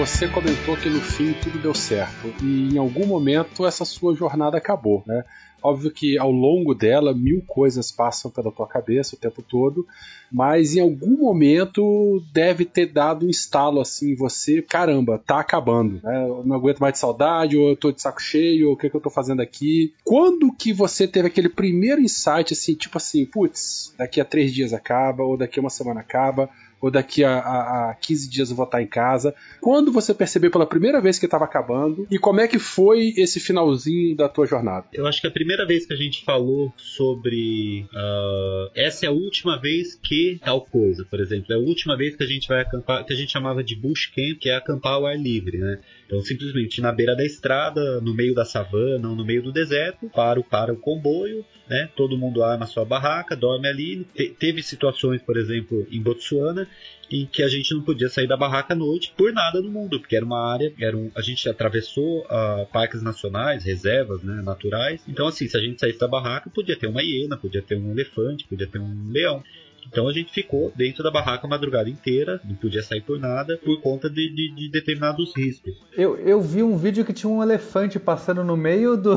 [0.00, 4.56] Você comentou que no fim tudo deu certo e em algum momento essa sua jornada
[4.56, 5.24] acabou, né?
[5.62, 9.86] Óbvio que ao longo dela, mil coisas passam pela tua cabeça o tempo todo,
[10.32, 16.00] mas em algum momento deve ter dado um estalo assim em você: caramba, tá acabando,
[16.02, 16.24] né?
[16.26, 18.88] Eu não aguento mais de saudade, ou eu tô de saco cheio, ou o que,
[18.88, 19.92] que eu tô fazendo aqui.
[20.02, 24.72] Quando que você teve aquele primeiro insight, assim, tipo assim, putz, daqui a três dias
[24.72, 26.48] acaba, ou daqui a uma semana acaba?
[26.80, 29.34] Ou daqui a, a, a 15 dias eu vou estar em casa.
[29.60, 33.38] Quando você percebeu pela primeira vez que estava acabando e como é que foi esse
[33.38, 34.86] finalzinho da tua jornada?
[34.92, 39.12] Eu acho que a primeira vez que a gente falou sobre uh, essa é a
[39.12, 42.62] última vez que tal coisa, por exemplo, é a última vez que a gente vai
[42.62, 45.80] acampar, que a gente chamava de bush camp, que é acampar ao ar livre, né?
[46.10, 50.10] Então, simplesmente na beira da estrada, no meio da savana ou no meio do deserto,
[50.10, 51.88] para o, para o comboio, né?
[51.94, 54.04] Todo mundo arma sua barraca, dorme ali.
[54.12, 56.66] Te, teve situações, por exemplo, em Botsuana,
[57.08, 60.00] em que a gente não podia sair da barraca à noite por nada no mundo,
[60.00, 65.00] porque era uma área, era um, a gente atravessou uh, parques nacionais, reservas né, naturais.
[65.06, 67.92] Então, assim, se a gente saísse da barraca, podia ter uma hiena, podia ter um
[67.92, 69.44] elefante, podia ter um leão.
[69.86, 73.58] Então a gente ficou dentro da barraca a madrugada inteira, não podia sair por nada,
[73.58, 75.74] por conta de, de, de determinados riscos.
[75.96, 79.16] Eu, eu vi um vídeo que tinha um elefante passando no meio do,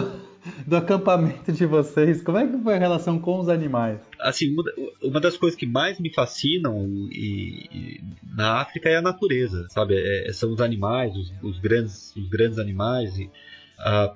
[0.65, 2.21] do acampamento de vocês.
[2.21, 3.99] Como é que foi a relação com os animais?
[4.19, 4.55] Assim,
[5.01, 8.01] uma das coisas que mais me fascinam e, e
[8.35, 9.95] na África é a natureza, sabe?
[9.95, 13.17] É, são os animais, os, os, grandes, os grandes animais.
[13.17, 13.29] E,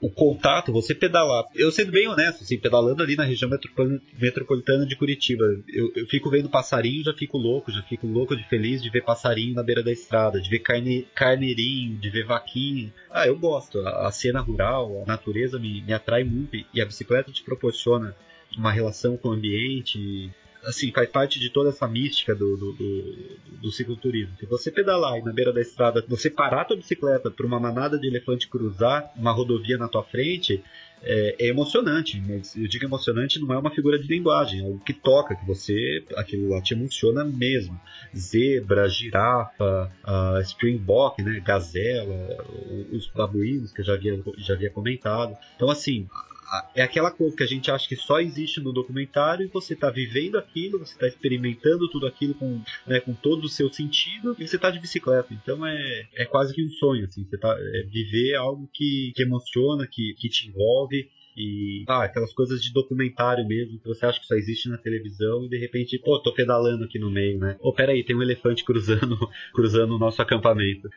[0.01, 1.45] O contato, você pedalar.
[1.53, 3.49] Eu sendo bem honesto, assim, pedalando ali na região
[4.19, 8.47] metropolitana de Curitiba, eu, eu, fico vendo passarinho, já fico louco, já fico louco de
[8.47, 12.93] feliz de ver passarinho na beira da estrada, de ver carne, carneirinho, de ver vaquinha.
[13.11, 13.79] Ah, eu gosto.
[13.79, 18.15] A, a cena rural, a natureza me, me atrai muito e a bicicleta te proporciona
[18.57, 20.31] uma relação com o ambiente,
[20.67, 24.35] assim, faz parte de toda essa mística do, do, do, do cicloturismo.
[24.37, 27.59] Se você pedalar aí na beira da estrada, você parar a tua bicicleta para uma
[27.59, 30.61] manada de elefante cruzar uma rodovia na tua frente,
[31.01, 34.79] é, é, emocionante, mas eu digo emocionante não é uma figura de linguagem, é algo
[34.79, 37.79] que toca, que você, aquilo lá te emociona mesmo.
[38.15, 39.91] Zebra, girafa,
[40.43, 42.43] springbok, né, gazela,
[42.91, 45.37] os babuínos que eu já havia, já havia comentado.
[45.55, 46.07] Então, assim,
[46.73, 49.89] é aquela coisa que a gente acha que só existe no documentário e você está
[49.89, 54.47] vivendo aquilo, você está experimentando tudo aquilo com, né, com todo o seu sentido e
[54.47, 55.33] você está de bicicleta.
[55.33, 59.23] Então é, é quase que um sonho, assim, você tá, é viver algo que, que
[59.23, 64.19] emociona, que, que te envolve e ah, aquelas coisas de documentário mesmo, que você acha
[64.19, 67.55] que só existe na televisão e de repente, pô, tô pedalando aqui no meio, né?
[67.59, 69.19] Ô, peraí, tem um elefante cruzando,
[69.53, 70.89] cruzando o nosso acampamento.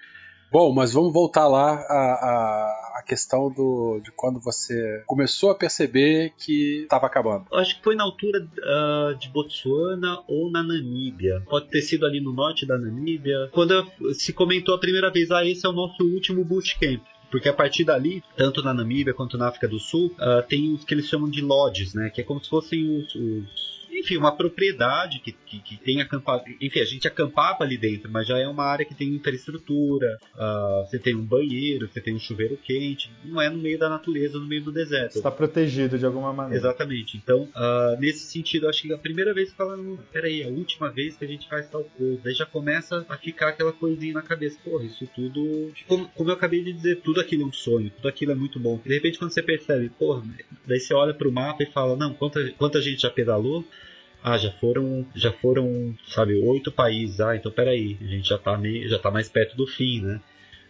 [0.51, 6.33] Bom, mas vamos voltar lá à, à, questão do, de quando você começou a perceber
[6.37, 7.47] que estava acabando.
[7.53, 11.43] Acho que foi na altura uh, de Botsuana ou na Namíbia.
[11.49, 13.49] Pode ter sido ali no norte da Namíbia.
[13.53, 17.53] Quando se comentou a primeira vez, ah, esse é o nosso último bootcamp porque a
[17.53, 21.07] partir dali, tanto na Namíbia quanto na África do Sul, uh, tem os que eles
[21.07, 22.11] chamam de lodges, né?
[22.11, 26.45] Que é como se fossem os, os enfim, uma propriedade que, que, que tem acampado.
[26.61, 30.19] Enfim, a gente acampava ali dentro, mas já é uma área que tem infraestrutura.
[30.35, 33.11] Uh, você tem um banheiro, você tem um chuveiro quente.
[33.25, 35.17] Não é no meio da natureza, no meio do deserto.
[35.17, 36.61] Está protegido de alguma maneira.
[36.61, 37.17] Exatamente.
[37.17, 41.17] Então, uh, nesse sentido, acho que a primeira vez que falando, peraí, a última vez
[41.17, 42.21] que a gente faz tal coisa.
[42.23, 44.59] Daí já começa a ficar aquela coisinha na cabeça.
[44.65, 45.73] Porra, isso tudo.
[45.87, 48.59] Como, como eu acabei de dizer, tudo aquilo é um sonho, tudo aquilo é muito
[48.59, 48.81] bom.
[48.85, 50.23] De repente, quando você percebe, porra,
[50.67, 53.65] daí você olha pro mapa e fala, não, quanta, quanta gente já pedalou?
[54.23, 57.21] Ah, já foram, já foram, sabe, oito países.
[57.21, 60.21] Ah, então peraí, a gente já tá, meio, já tá mais perto do fim, né?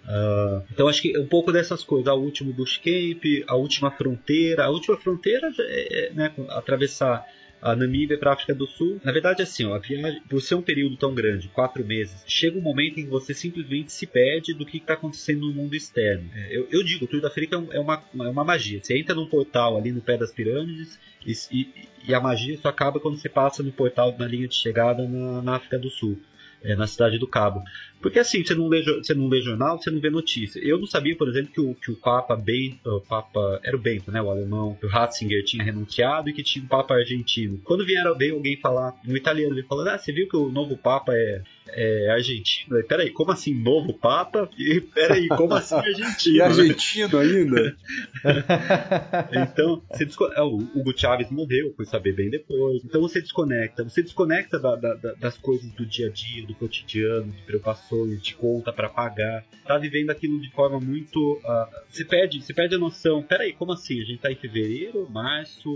[0.04, 4.70] Uh, então acho que um pouco dessas coisas, a última bushcamp, a última fronteira, a
[4.70, 7.26] última fronteira é, é né, atravessar
[7.60, 9.00] a Namíbia para a África do Sul.
[9.04, 12.58] Na verdade, assim, ó, a viagem, por ser um período tão grande, quatro meses, chega
[12.58, 16.28] um momento em que você simplesmente se perde do que está acontecendo no mundo externo.
[16.34, 18.80] É, eu, eu, digo, o Tour da África é uma, é uma magia.
[18.82, 21.68] Você entra num portal ali no pé das pirâmides e, e,
[22.08, 25.42] e a magia só acaba quando você passa no portal na linha de chegada na,
[25.42, 26.18] na África do Sul
[26.62, 27.62] é, na cidade do Cabo.
[28.00, 30.60] Porque assim, você não, lê, você não lê jornal, você não vê notícia.
[30.60, 33.80] Eu não sabia, por exemplo, que o, que o Papa Bento, o Papa, era o
[33.80, 37.58] Bento, né, o alemão, o Ratzinger tinha renunciado e que tinha um Papa argentino.
[37.64, 40.76] Quando vieram, veio alguém falar, um italiano, ele falou, ah, você viu que o novo
[40.76, 42.78] Papa é, é argentino?
[42.78, 44.48] Eu, peraí, como assim novo Papa?
[44.58, 46.36] E peraí, como assim argentino?
[46.36, 47.76] e argentino ainda?
[49.32, 50.24] então, você desco...
[50.32, 52.82] É, o Hugo Chávez morreu, foi saber bem depois.
[52.84, 57.30] Então você desconecta, você desconecta da, da, das coisas do dia a dia, do cotidiano,
[57.30, 57.89] de preocupações,
[58.20, 59.44] de conta para pagar.
[59.66, 61.34] Tá vivendo aquilo de forma muito.
[61.44, 63.22] Uh, você perde, você perde a noção.
[63.22, 64.00] Peraí, como assim?
[64.00, 65.68] A gente tá em fevereiro, março.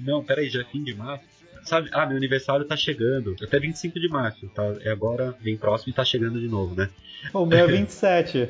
[0.00, 1.32] Não, peraí, já é fim de março
[1.64, 4.64] sabe, ah, meu aniversário tá chegando, até 25 de março, tá?
[4.80, 6.88] É agora, bem próximo e tá chegando de novo, né?
[7.32, 8.48] O meu é 27.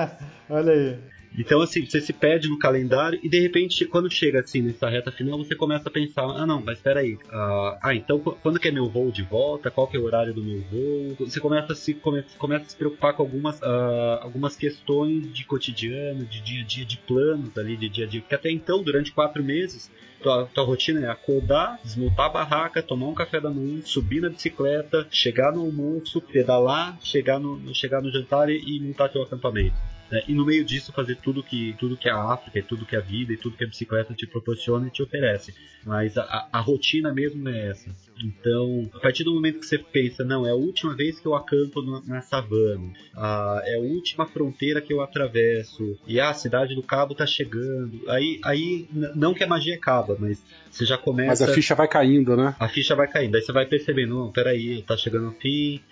[0.48, 1.13] Olha aí.
[1.36, 5.10] Então, assim, você se perde no calendário e de repente, quando chega assim nessa reta
[5.10, 7.14] final, você começa a pensar: ah, não, mas espera aí.
[7.14, 9.70] Uh, ah, então quando que é meu voo de volta?
[9.70, 11.16] Qual que é o horário do meu voo?
[11.20, 15.44] Você começa a se, come, começa a se preocupar com algumas, uh, algumas questões de
[15.44, 18.20] cotidiano, de dia a dia, de planos ali, de dia a dia.
[18.20, 19.90] Porque até então, durante quatro meses,
[20.22, 24.30] tua, tua rotina é acordar, desmontar a barraca, tomar um café da manhã, subir na
[24.30, 29.76] bicicleta, chegar no almoço, pedalar, chegar no, chegar no jantar e, e montar teu acampamento.
[30.14, 30.22] Né?
[30.28, 33.32] E no meio disso fazer tudo que tudo que a África, tudo que a vida
[33.32, 35.52] e tudo que a bicicleta te proporciona e te oferece.
[35.84, 37.90] Mas a, a rotina mesmo é essa.
[38.22, 41.34] Então, a partir do momento que você pensa, não, é a última vez que eu
[41.34, 46.34] acampo na, na savana, ah, é a última fronteira que eu atravesso, e ah, a
[46.34, 50.96] cidade do Cabo está chegando, aí, aí não que a magia acaba, mas você já
[50.96, 51.28] começa.
[51.28, 52.54] Mas a ficha vai caindo, né?
[52.60, 55.82] A ficha vai caindo, aí você vai percebendo, não, peraí, tá chegando ao fim,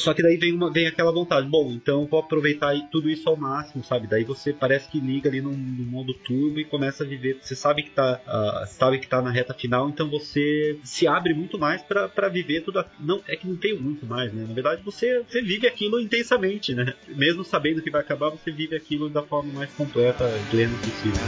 [0.00, 3.36] só que daí vem, uma, vem aquela vontade, bom, então vou aproveitar tudo isso ao
[3.36, 4.06] máximo, sabe?
[4.06, 7.38] Daí você parece que liga ali no, no modo turbo e começa a viver.
[7.40, 11.34] Você sabe que tá, uh, sabe que tá na reta final, então você se abre
[11.34, 12.84] muito mais para viver tudo.
[12.98, 14.44] Não, é que não tem muito mais, né?
[14.46, 16.94] Na verdade, você, você vive aquilo intensamente, né?
[17.08, 21.22] Mesmo sabendo que vai acabar, você vive aquilo da forma mais completa e plena possível.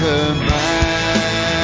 [0.00, 1.59] Her mine.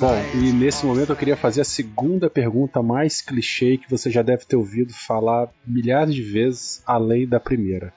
[0.00, 4.22] Bom, e nesse momento eu queria fazer a segunda pergunta mais clichê que você já
[4.22, 7.92] deve ter ouvido falar milhares de vezes, além da primeira.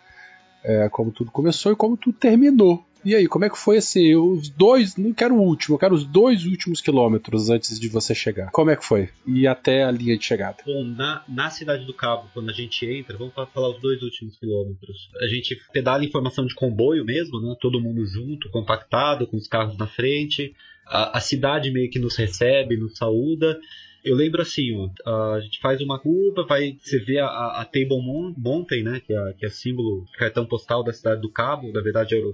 [0.63, 2.85] É, como tudo começou e como tudo terminou.
[3.03, 4.13] E aí, como é que foi assim?
[4.15, 8.13] Os dois, não quero o último, eu quero os dois últimos quilômetros antes de você
[8.13, 8.51] chegar.
[8.51, 9.09] Como é que foi?
[9.25, 10.57] E até a linha de chegada.
[10.63, 14.37] Bom, na, na Cidade do Cabo, quando a gente entra, vamos falar os dois últimos
[14.37, 15.09] quilômetros.
[15.19, 17.55] A gente pedala informação de comboio mesmo, né?
[17.59, 20.53] Todo mundo junto, compactado, com os carros na frente
[20.85, 23.59] a, a cidade meio que nos recebe, nos saúda.
[24.03, 24.71] Eu lembro assim,
[25.05, 28.01] ó, a gente faz uma curva, vai, você vê a, a Table
[28.35, 32.15] Mountain, né, que é, que é símbolo, cartão postal da cidade do Cabo, na verdade
[32.15, 32.25] era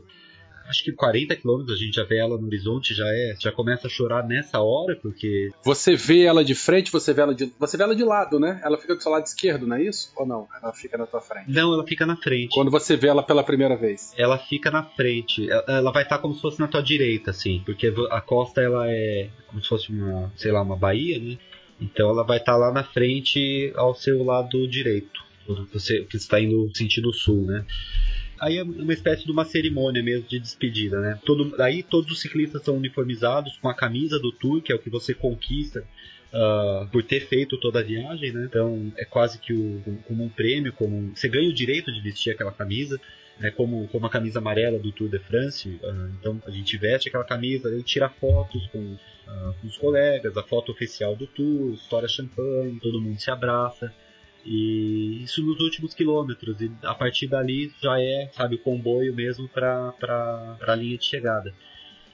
[0.68, 3.88] acho que 40 quilômetros a gente já vê ela no horizonte, já é, já começa
[3.88, 5.50] a chorar nessa hora, porque.
[5.64, 7.52] Você vê ela de frente, você vê ela de.
[7.60, 8.60] Você vê ela de lado, né?
[8.64, 10.12] Ela fica do seu lado esquerdo, não é isso?
[10.16, 10.48] Ou não?
[10.62, 11.52] Ela fica na tua frente?
[11.52, 12.54] Não, ela fica na frente.
[12.54, 14.14] Quando você vê ela pela primeira vez.
[14.18, 15.48] Ela fica na frente.
[15.68, 19.30] Ela vai estar como se fosse na tua direita, assim, porque a costa ela é
[19.48, 21.38] como se fosse uma, sei lá, uma baía, né?
[21.80, 25.26] Então ela vai estar lá na frente ao seu lado direito.
[25.72, 27.66] Você que está indo sentido sul, né?
[28.40, 31.20] Aí é uma espécie de uma cerimônia mesmo de despedida, né?
[31.26, 34.80] Todo, aí todos os ciclistas são uniformizados com a camisa do Tour, que é o
[34.80, 35.84] que você conquista
[36.34, 38.46] uh, por ter feito toda a viagem, né?
[38.46, 42.32] Então é quase que o, como um prêmio, como você ganha o direito de vestir
[42.32, 43.00] aquela camisa.
[43.40, 47.08] É como, como a camisa amarela do Tour de France, uh, então a gente veste
[47.08, 51.76] aquela camisa, aí tira fotos com, uh, com os colegas, a foto oficial do Tour,
[51.76, 53.94] história champanhe, todo mundo se abraça.
[54.50, 56.62] E isso nos últimos quilômetros.
[56.62, 59.94] E a partir dali já é, sabe, o comboio mesmo para
[60.66, 61.54] a linha de chegada.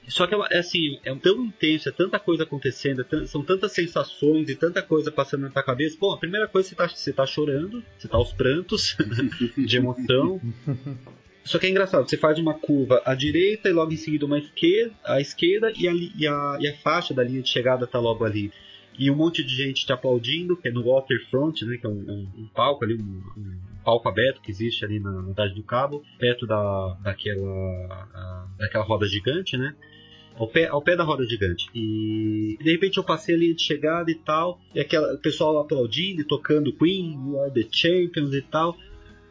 [0.08, 4.50] Só que é assim, é tão intenso, é tanta coisa acontecendo, é são tantas sensações
[4.50, 5.96] e tanta coisa passando na tua cabeça.
[5.98, 8.96] Bom, a primeira coisa você tá, você tá chorando, você tá aos prantos
[9.56, 10.40] de emoção.
[11.44, 14.38] Só que é engraçado, você faz uma curva à direita e logo em seguida uma
[14.38, 17.98] esquerda, à esquerda e a, e a, e a faixa da linha de chegada tá
[17.98, 18.50] logo ali
[18.98, 21.92] e um monte de gente te aplaudindo, que é no waterfront, né, que é um,
[21.92, 26.02] um, um palco ali, um, um, palco aberto que existe ali na, Cidade do Cabo,
[26.18, 29.74] perto da, daquela, a, daquela roda gigante, né,
[30.36, 31.68] ao pé, ao pé da roda gigante.
[31.74, 36.22] E de repente eu passei ali de chegada e tal, e aquela, o pessoal aplaudindo
[36.22, 38.76] e tocando Queen, You Are The Champions e tal.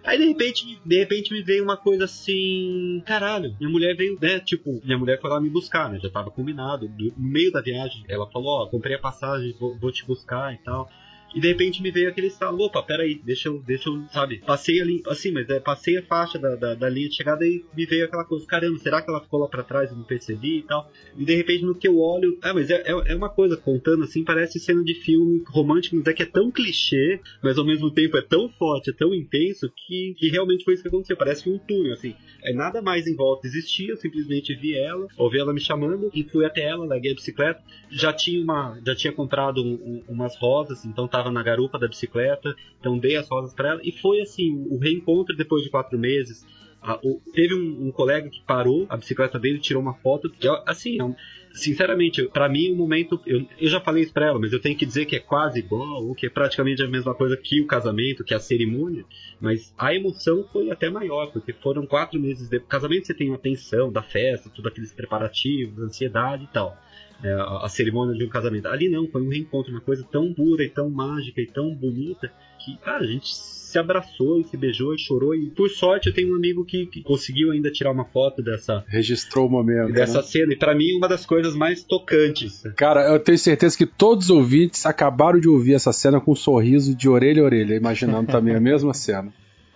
[0.03, 4.39] Aí de repente, de repente me veio uma coisa assim, caralho, minha mulher veio, né?
[4.39, 5.97] Tipo, minha mulher foi lá me buscar, né?
[5.99, 6.89] Já tava combinado.
[6.89, 10.53] No meio da viagem, ela falou, ó, oh, comprei a passagem, vou, vou te buscar
[10.53, 10.89] e tal.
[11.33, 14.81] E de repente me veio aquele estalo, opa, peraí, deixa eu, deixa eu, sabe, passei
[14.81, 17.85] ali, assim, mas é, passei a faixa da, da, da, linha de chegada e me
[17.85, 20.61] veio aquela coisa, caramba, será que ela ficou lá pra trás e não percebi e
[20.63, 20.91] tal?
[21.17, 24.03] E de repente no que eu olho, ah, mas é, é, é uma coisa, contando
[24.03, 27.89] assim, parece cena de filme romântico, mas é que é tão clichê, mas ao mesmo
[27.91, 31.49] tempo é tão forte, é tão intenso, que, que realmente foi isso que aconteceu, parece
[31.49, 33.47] um túnel, assim, é nada mais em volta.
[33.47, 37.15] Existia, eu simplesmente vi ela, ouvi ela me chamando e fui até ela, larguei a
[37.15, 41.79] bicicleta, já tinha uma, já tinha comprado um, um, umas rosas, então tava na garupa
[41.79, 45.69] da bicicleta, então dei as rosas para ela e foi assim o reencontro depois de
[45.69, 46.45] quatro meses.
[46.85, 50.29] Ah, o, teve um, um, colega que parou a bicicleta dele, tirou uma foto.
[50.29, 51.15] Que, assim, é um,
[51.53, 54.77] sinceramente, para mim o momento, eu, eu já falei isso pra ela, mas eu tenho
[54.77, 57.67] que dizer que é quase igual, ou que é praticamente a mesma coisa que o
[57.67, 59.05] casamento, que a cerimônia,
[59.39, 62.69] mas a emoção foi até maior, porque foram quatro meses depois.
[62.69, 66.77] Casamento você tem a tensão da festa, todos aqueles preparativos, ansiedade e tal.
[67.23, 68.67] É, a, a cerimônia de um casamento.
[68.67, 72.31] Ali não, foi um reencontro, uma coisa tão pura e tão mágica e tão bonita
[72.63, 73.27] que, cara, a gente
[73.73, 75.33] se abraçou e se beijou e chorou.
[75.33, 78.83] E por sorte eu tenho um amigo que, que conseguiu ainda tirar uma foto dessa.
[78.87, 79.91] Registrou o momento.
[79.91, 80.23] Dessa né?
[80.23, 80.53] cena.
[80.53, 82.63] E para mim, uma das coisas mais tocantes.
[82.75, 86.35] Cara, eu tenho certeza que todos os ouvintes acabaram de ouvir essa cena com um
[86.35, 89.33] sorriso de orelha a orelha, imaginando também a mesma cena.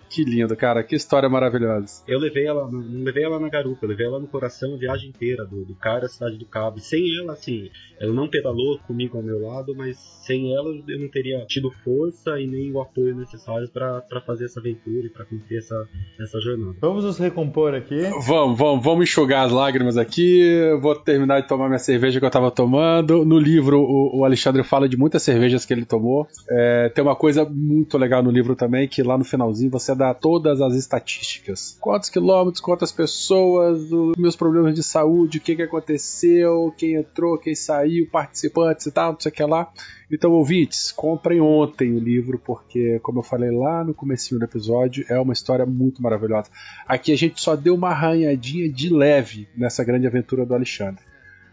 [0.08, 0.82] Que lindo, cara.
[0.82, 2.02] Que história maravilhosa.
[2.06, 5.10] Eu levei ela, não levei ela na garupa, eu levei ela no coração a viagem
[5.10, 6.78] inteira, do, do Cairo à cidade do Cabo.
[6.78, 7.70] E sem ela, assim,
[8.00, 12.38] ela não pedalou comigo ao meu lado, mas sem ela eu não teria tido força
[12.40, 15.88] e nem o apoio necessário para fazer essa aventura e para cumprir essa,
[16.20, 16.76] essa jornada.
[16.80, 18.00] Vamos nos recompor aqui.
[18.26, 20.40] Vamos, vamos, vamos enxugar as lágrimas aqui.
[20.40, 23.24] Eu vou terminar de tomar minha cerveja que eu tava tomando.
[23.24, 26.26] No livro, o, o Alexandre fala de muitas cervejas que ele tomou.
[26.50, 30.14] É, tem uma coisa muito legal no livro também, que lá no finalzinho você dá
[30.14, 31.76] todas as estatísticas.
[31.80, 37.54] Quantos quilômetros, quantas pessoas, meus problemas de saúde, o que, que aconteceu, quem entrou, quem
[37.54, 39.70] saiu, participantes e tal, não sei o que lá.
[40.10, 45.04] Então, ouvintes, comprem ontem o livro, porque, como eu falei lá no comecinho do episódio,
[45.08, 46.48] é uma história muito maravilhosa.
[46.86, 51.02] Aqui a gente só deu uma arranhadinha de leve nessa grande aventura do Alexandre.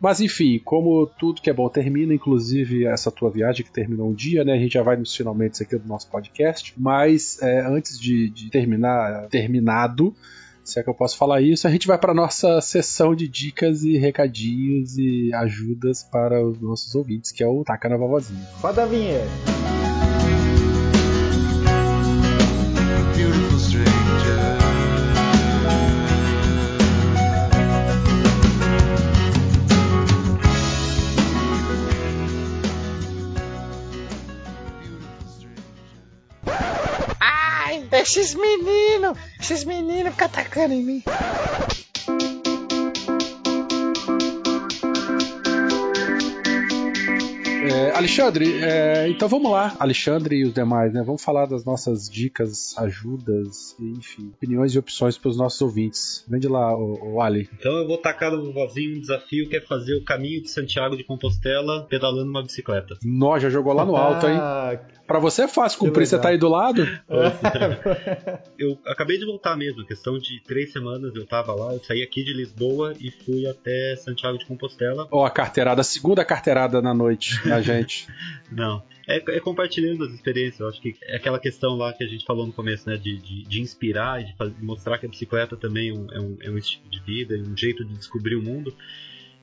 [0.06, 4.14] Mas enfim, como tudo que é bom termina, inclusive essa tua viagem que terminou um
[4.14, 4.54] dia, né?
[4.54, 6.76] A gente já vai nos finalmente aqui do nosso podcast.
[6.78, 10.16] Mas é, antes de, de terminar, terminado,
[10.64, 13.84] se é que eu posso falar isso, a gente vai para nossa sessão de dicas
[13.84, 18.48] e recadinhos e ajudas para os nossos ouvintes, que é o Taca na Vovozinha.
[18.62, 19.85] Roda a vinheta.
[38.06, 41.04] Esses meninos, esses meninos ficam atacando em mim.
[47.68, 51.02] É, Alexandre, é, então vamos lá, Alexandre e os demais, né?
[51.04, 56.24] Vamos falar das nossas dicas, ajudas, enfim, opiniões e opções para os nossos ouvintes.
[56.30, 57.50] Vende lá, o, Ali.
[57.58, 60.96] Então eu vou tacar no vozinho um desafio que é fazer o caminho de Santiago
[60.96, 62.98] de Compostela pedalando uma bicicleta.
[63.04, 64.38] Nó, já jogou lá no alto, hein?
[64.40, 64.78] Ah,
[65.08, 66.84] Pra você é fácil cumprir, você tá aí do lado?
[68.58, 72.24] Eu acabei de voltar mesmo, questão de três semanas eu tava lá, eu saí aqui
[72.24, 75.08] de Lisboa e fui até Santiago de Compostela.
[75.12, 78.08] Ó, a carteirada, a segunda carteirada na noite, a gente.
[78.52, 78.82] Não.
[79.08, 80.60] É, é compartilhando as experiências.
[80.60, 82.98] Eu acho que é aquela questão lá que a gente falou no começo, né?
[82.98, 86.08] De, de, de inspirar e de, fazer- de mostrar que a bicicleta também é um,
[86.12, 88.74] é um, é um estilo de vida, é um jeito de descobrir o mundo.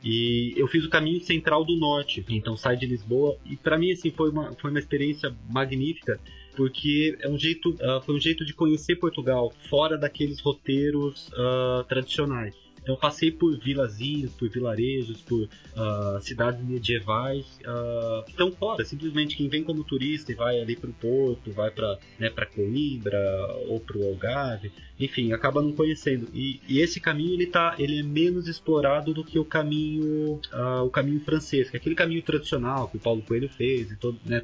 [0.02, 3.36] E eu fiz o caminho central do norte, então sai de Lisboa.
[3.44, 6.18] E para mim, assim, foi uma, foi uma experiência magnífica,
[6.56, 11.84] porque é um jeito, ah, foi um jeito de conhecer Portugal fora daqueles roteiros ah,
[11.88, 12.61] tradicionais.
[12.82, 18.84] Então passei por vilazinhos, por vilarejos, por ah, cidades medievais ah, que estão fora.
[18.84, 22.46] Simplesmente quem vem como turista e vai ali para o Porto, vai para né, para
[22.46, 23.18] Coimbra
[23.68, 26.28] ou para o Algarve, enfim, acaba não conhecendo.
[26.34, 30.82] E, e esse caminho ele tá, ele é menos explorado do que o caminho, ah,
[30.82, 34.18] o caminho francês, que é aquele caminho tradicional que o Paulo Coelho fez e todo,
[34.24, 34.42] né,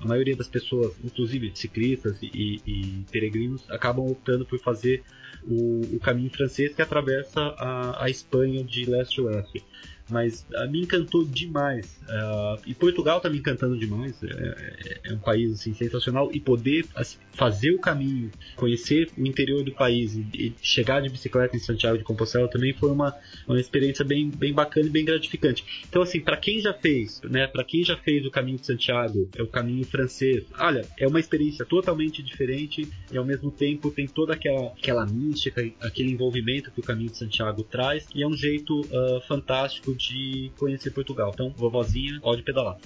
[0.00, 5.02] a maioria das pessoas, inclusive ciclistas e, e peregrinos, acabam optando por fazer
[5.44, 9.64] o, o caminho francês que atravessa a, a Espanha de leste a oeste.
[10.08, 11.98] Mas a me encantou demais.
[12.08, 14.22] Ah, e Portugal está me encantando demais.
[14.22, 16.30] É, é- é um país assim, sensacional.
[16.32, 21.08] E poder assim, fazer o caminho, conhecer o interior do país e, e chegar de
[21.08, 23.14] bicicleta em Santiago de Compostela também foi uma,
[23.46, 25.64] uma experiência bem, bem bacana e bem gratificante.
[25.88, 29.28] Então, assim, para quem já fez, né, para quem já fez o caminho de Santiago,
[29.36, 34.06] é o caminho francês, olha, é uma experiência totalmente diferente e ao mesmo tempo tem
[34.06, 38.34] toda aquela, aquela mística, aquele envolvimento que o caminho de Santiago traz e é um
[38.36, 41.30] jeito ah, fantástico de conhecer Portugal.
[41.34, 42.76] Então, vovozinha, pode pedalar.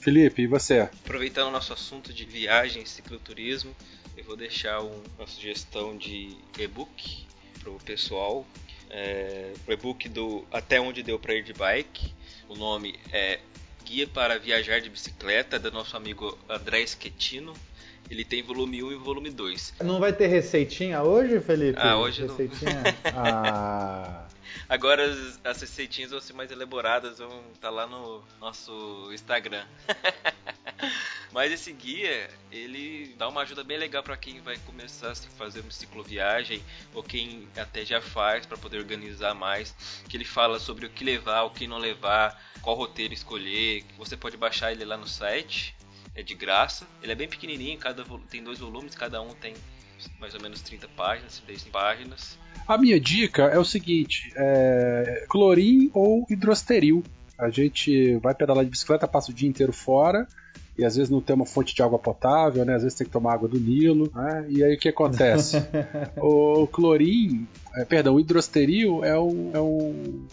[0.00, 0.80] Felipe, e você?
[1.04, 3.74] Aproveitando o nosso assunto de viagem e cicloturismo,
[4.16, 7.26] eu vou deixar um- uma sugestão de e-book
[7.60, 8.46] pro pessoal.
[8.88, 12.14] É, o e-book do Até Onde Deu Pra Ir de Bike.
[12.48, 13.40] O nome é
[13.84, 17.52] Guia para Viajar de Bicicleta, do nosso amigo André Schettino.
[18.10, 19.74] Ele tem volume 1 e volume 2.
[19.84, 21.78] Não vai ter receitinha hoje, Felipe?
[21.78, 22.36] Ah, hoje não.
[22.36, 22.82] receitinha?
[23.14, 24.26] Ah,
[24.70, 29.66] Agora as, as receitinhas vão ser mais elaboradas, vão estar lá no nosso Instagram.
[31.34, 35.58] Mas esse guia, ele dá uma ajuda bem legal para quem vai começar a fazer
[35.58, 36.62] uma cicloviagem
[36.94, 39.74] ou quem até já faz para poder organizar mais.
[40.08, 43.84] Que ele fala sobre o que levar, o que não levar, qual roteiro escolher.
[43.98, 45.74] Você pode baixar ele lá no site,
[46.14, 46.86] é de graça.
[47.02, 49.52] Ele é bem pequenininho, cada tem dois volumes, cada um tem
[50.20, 52.38] mais ou menos 30 páginas, 10 páginas.
[52.66, 57.02] A minha dica é o seguinte: é, clorim ou hidrosteril.
[57.38, 60.28] A gente vai pedalar de bicicleta, passa o dia inteiro fora,
[60.76, 62.74] e às vezes não tem uma fonte de água potável, né?
[62.74, 64.46] Às vezes tem que tomar água do Nilo, né?
[64.48, 65.56] E aí o que acontece?
[66.16, 70.26] o clorim, é, perdão, o hidrosteril é um, é um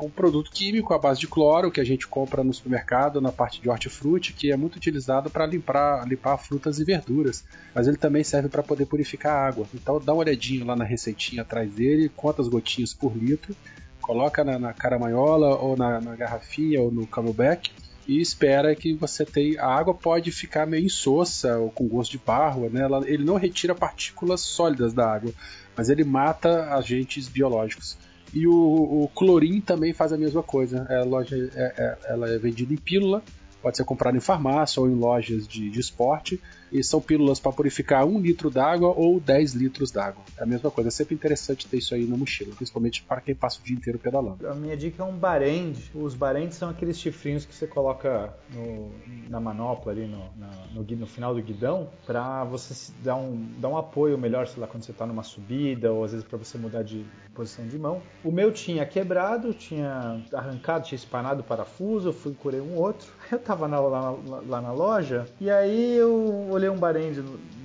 [0.00, 3.60] um produto químico à base de cloro que a gente compra no supermercado na parte
[3.60, 8.24] de hortifruti, que é muito utilizado para limpar, limpar frutas e verduras, mas ele também
[8.24, 9.66] serve para poder purificar a água.
[9.74, 13.54] Então dá uma olhadinha lá na receitinha atrás dele, quantas gotinhas por litro,
[14.00, 17.70] coloca na, na caramanhola ou na, na garrafinha ou no camelback
[18.06, 19.62] e espera que você tenha.
[19.62, 22.82] A água pode ficar meio insossa ou com gosto de barro, né?
[22.82, 25.32] Ela, ele não retira partículas sólidas da água,
[25.76, 27.96] mas ele mata agentes biológicos.
[28.32, 30.86] E o, o clorim também faz a mesma coisa.
[30.88, 33.22] É, loja, é, é, ela é vendida em pílula,
[33.60, 36.40] pode ser comprada em farmácia ou em lojas de, de esporte
[36.72, 40.22] e são pílulas para purificar 1 litro d'água ou 10 litros d'água.
[40.38, 43.34] É a mesma coisa, é sempre interessante ter isso aí na mochila, principalmente para quem
[43.34, 44.46] passa o dia inteiro pedalando.
[44.48, 45.78] A minha dica é um barend.
[45.94, 48.90] Os barendes são aqueles chifrinhos que você coloca no,
[49.28, 53.68] na manopla ali no, na, no, no, final do guidão para você dar um, dar
[53.68, 56.56] um apoio melhor, sei lá, quando você está numa subida ou às vezes para você
[56.56, 57.04] mudar de
[57.34, 58.02] posição de mão.
[58.22, 63.08] O meu tinha quebrado, tinha arrancado, tinha espanado o parafuso, fui curei um outro.
[63.30, 67.22] Eu estava lá, lá, lá na loja e aí eu olhei um barende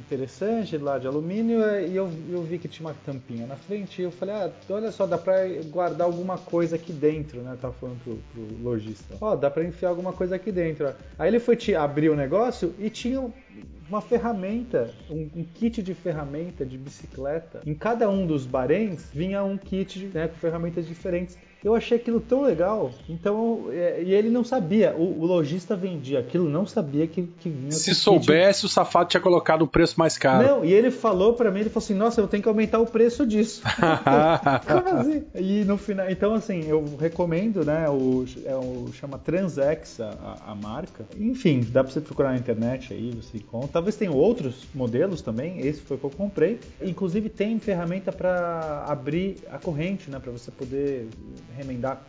[0.08, 4.06] interessante lá de alumínio e eu, eu vi que tinha uma tampinha na frente e
[4.06, 7.58] eu falei, ah, olha só, dá pra guardar alguma coisa aqui dentro, né?
[7.62, 9.16] Tava falando pro, pro lojista.
[9.20, 10.94] Ó, oh, dá pra enfiar alguma coisa aqui dentro.
[11.20, 13.22] Aí ele foi abrir o negócio e tinha
[13.90, 17.62] uma ferramenta, um, um, kit de ferramenta de bicicleta.
[17.66, 21.38] Em cada um dos baréns vinha um kit né, com ferramentas diferentes.
[21.64, 22.92] Eu achei aquilo tão legal.
[23.10, 24.96] Então, é, e ele não sabia.
[24.96, 27.72] O, o lojista vendia aquilo, não sabia que, que vinha.
[27.72, 30.48] Se soubesse, o safado tinha colocado o preço mais caro.
[30.48, 32.86] Não, e ele falou para mim, ele falou assim: Nossa, eu tenho que aumentar o
[32.86, 33.62] preço disso.
[34.98, 35.24] Assim?
[35.36, 37.90] E no final, então assim, eu recomendo, né?
[37.90, 41.06] O, é o chama Transex a, a marca.
[41.18, 43.70] Enfim, dá para você procurar na internet aí, você encontra.
[43.74, 45.60] Talvez tenha outros modelos também.
[45.60, 46.60] Esse foi o que eu comprei.
[46.82, 50.20] Inclusive tem ferramenta para abrir a corrente, né?
[50.20, 51.08] Para você poder
[51.56, 52.06] remendar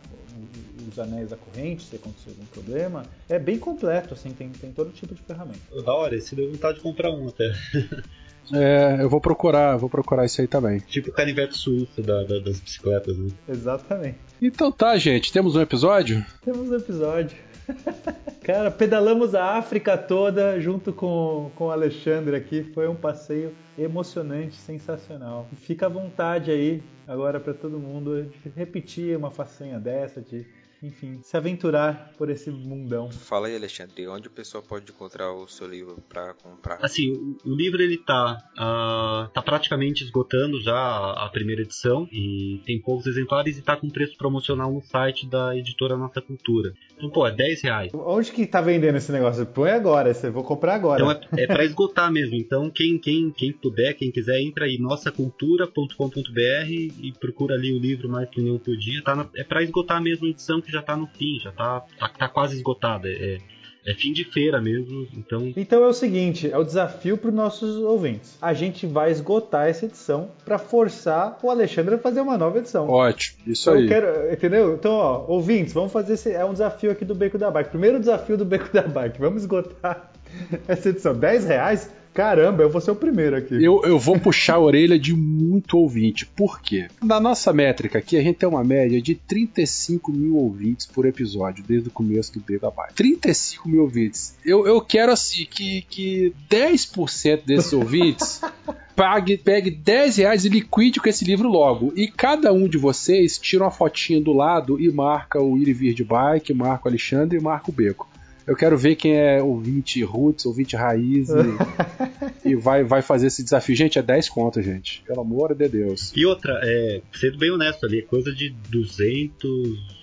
[0.87, 3.03] os anéis da corrente, se acontecer algum problema.
[3.27, 5.59] É bem completo, assim, tem, tem todo tipo de ferramenta.
[5.83, 7.51] Da hora, esse deu vontade de comprar um até.
[8.51, 10.79] É, eu vou procurar, vou procurar isso aí também.
[10.79, 13.29] Tipo o canivete suíço da, da, das bicicletas, né?
[13.47, 14.17] Exatamente.
[14.41, 16.25] Então tá, gente, temos um episódio?
[16.43, 17.37] Temos um episódio.
[18.41, 22.63] Cara, pedalamos a África toda junto com, com o Alexandre aqui.
[22.73, 25.47] Foi um passeio emocionante, sensacional.
[25.61, 30.45] Fica à vontade aí agora para todo mundo de repetir uma façanha dessa, de
[30.81, 33.11] enfim, se aventurar por esse mundão.
[33.11, 36.77] Fala aí, Alexandre, onde o pessoal pode encontrar o seu livro para comprar?
[36.81, 37.11] Assim,
[37.43, 42.79] o, livro ele tá, uh, tá praticamente esgotando já a, a, primeira edição e tem
[42.79, 46.73] poucos exemplares e tá com preço promocional no site da editora Nossa Cultura.
[47.07, 47.91] Pô, é 10 reais.
[47.93, 49.45] Onde que tá vendendo esse negócio?
[49.45, 51.01] Põe agora, você vou comprar agora.
[51.01, 52.35] Então é, é para esgotar mesmo.
[52.35, 58.09] Então, quem, quem, quem puder, quem quiser, entra aí nossacultura.com.br e procura ali o livro
[58.09, 59.01] mais que nenhum por dia.
[59.03, 61.81] Tá na, é para esgotar mesmo a edição que já tá no fim, já tá,
[61.97, 63.07] tá, tá quase esgotada.
[63.07, 63.37] É,
[63.85, 65.53] é fim de feira mesmo, então.
[65.55, 68.37] Então é o seguinte, é o desafio para os nossos ouvintes.
[68.41, 72.89] A gente vai esgotar essa edição para forçar o Alexandre a fazer uma nova edição.
[72.89, 73.87] Ótimo, isso então, aí.
[73.87, 74.73] Quero, entendeu?
[74.75, 77.69] Então, ó, ouvintes, vamos fazer esse é um desafio aqui do Beco da Bike.
[77.69, 79.19] Primeiro desafio do Beco da Bike.
[79.19, 80.11] Vamos esgotar
[80.67, 81.13] essa edição.
[81.13, 81.89] 10 reais?
[82.19, 83.63] Caramba, eu vou ser o primeiro aqui.
[83.63, 86.25] Eu, eu vou puxar a orelha de muito ouvinte.
[86.25, 86.89] Por quê?
[87.01, 91.63] Na nossa métrica aqui, a gente tem uma média de 35 mil ouvintes por episódio,
[91.65, 92.95] desde o começo do Beta Byte.
[92.95, 94.35] 35 mil ouvintes.
[94.43, 98.41] Eu, eu quero, assim, que, que 10% desses ouvintes
[98.93, 101.93] pague, pegue 10 reais e liquide com esse livro logo.
[101.95, 105.73] E cada um de vocês tira uma fotinha do lado e marca o Ir e
[105.73, 108.09] Vir de Bike, marca o Alexandre e marca o Beco.
[108.49, 113.43] Eu quero ver quem é ouvinte roots, ouvinte raiz e, e, vai, vai fazer esse
[113.43, 113.75] desafio.
[113.75, 115.03] Gente, é 10 contas, gente.
[115.05, 116.11] Pelo amor de Deus.
[116.15, 119.99] E outra, é, sendo bem honesto ali, é coisa de 200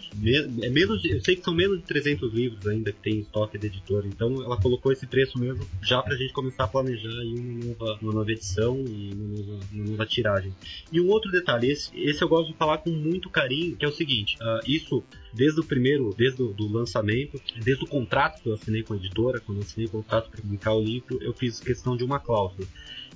[0.62, 3.58] é menos de, eu sei que são menos de 300 livros ainda que tem estoque
[3.58, 7.64] da editora, então ela colocou esse preço mesmo já pra gente começar a planejar uma
[7.66, 10.54] nova, uma nova edição e uma nova, uma nova, tiragem.
[10.90, 13.88] E um outro detalhe, esse, esse eu gosto de falar com muito carinho, que é
[13.88, 15.04] o seguinte, uh, isso
[15.36, 19.38] desde o primeiro, desde o lançamento, desde o contrato que eu assinei com a editora,
[19.40, 22.66] quando eu assinei o contrato para publicar o livro, eu fiz questão de uma cláusula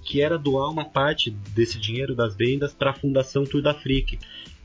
[0.03, 4.19] que era doar uma parte desse dinheiro das vendas para a Fundação Tour da Frique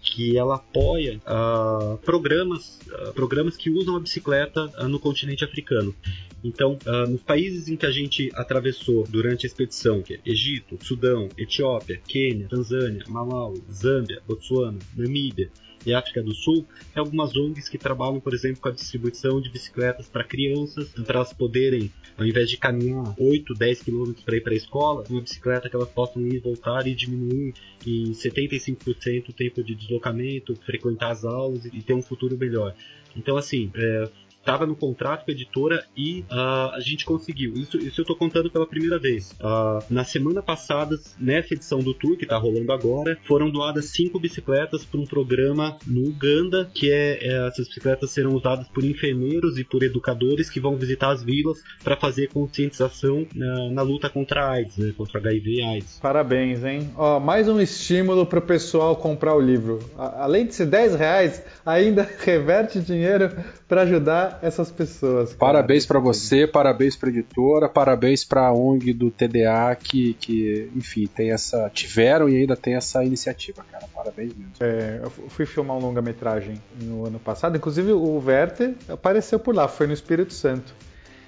[0.05, 5.95] que ela apoia uh, programas, uh, programas que usam a bicicleta uh, no continente africano.
[6.43, 6.77] Então,
[7.09, 11.99] nos países em que a gente atravessou durante a expedição, que é Egito, Sudão, Etiópia,
[12.07, 15.49] Quênia, Tanzânia, Malawi, Zâmbia, Botsuana, Namíbia,
[15.85, 19.49] e África do Sul, tem algumas ONGs que trabalham, por exemplo, com a distribuição de
[19.49, 24.41] bicicletas para crianças, para elas poderem, ao invés de caminhar 8, 10 quilômetros para ir
[24.41, 27.53] para a escola, uma bicicleta que elas possam ir voltar e diminuir
[27.85, 32.75] em 75% o tempo de deslocamento, frequentar as aulas e ter um futuro melhor.
[33.15, 34.09] Então, assim, é,
[34.45, 37.53] estava no contrato com a editora e uh, a gente conseguiu.
[37.55, 39.31] Isso, isso eu estou contando pela primeira vez.
[39.31, 44.19] Uh, na semana passada, nessa edição do tour que está rolando agora, foram doadas cinco
[44.19, 49.57] bicicletas para um programa no Uganda, que é, é, essas bicicletas serão usadas por enfermeiros
[49.57, 54.45] e por educadores que vão visitar as vilas para fazer conscientização na, na, luta contra
[54.45, 55.99] a AIDS, né, contra HIV e AIDS.
[55.99, 56.91] Parabéns, hein?
[56.95, 59.79] Ó, mais um estímulo para o pessoal comprar o livro.
[59.97, 63.31] A, além de ser 10 reais, ainda reverte dinheiro
[63.67, 65.29] para ajudar essas pessoas.
[65.29, 65.37] Cara.
[65.39, 71.07] Parabéns para você, parabéns para editora, parabéns para a ONG do TDA que, que, enfim,
[71.07, 73.85] tem essa tiveram e ainda tem essa iniciativa, cara.
[73.93, 74.53] Parabéns mesmo.
[74.59, 79.67] É, eu fui filmar um longa-metragem no ano passado, inclusive o Werther apareceu por lá,
[79.67, 80.73] foi no Espírito Santo.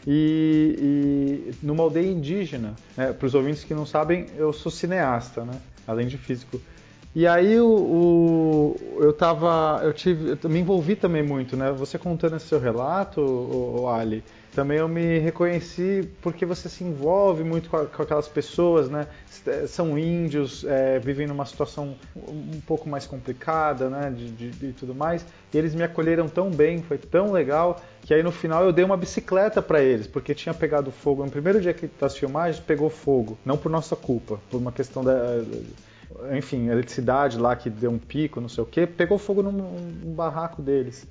[0.10, 5.44] E, e numa aldeia indígena, né, para os ouvintes que não sabem, eu sou cineasta,
[5.44, 6.62] né, além de físico.
[7.18, 9.81] E aí o, o, eu tava.
[9.84, 10.38] Eu tive.
[10.39, 11.72] Eu me envolvi também muito, né?
[11.72, 14.23] Você contando esse seu relato, o, o Ali,
[14.53, 19.07] também eu me reconheci porque você se envolve muito com, com aquelas pessoas, né?
[19.68, 24.14] São índios, é, vivem numa situação um pouco mais complicada, né?
[24.15, 25.26] De, de, de, tudo mais.
[25.52, 28.85] E eles me acolheram tão bem, foi tão legal, que aí no final eu dei
[28.85, 31.26] uma bicicleta para eles, porque tinha pegado fogo.
[31.26, 33.39] No primeiro dia que das filmagens, pegou fogo.
[33.44, 35.41] Não por nossa culpa, por uma questão da
[36.36, 40.62] enfim, eletricidade lá que deu um pico, não sei o que, pegou fogo num, barraco
[40.62, 41.08] deles.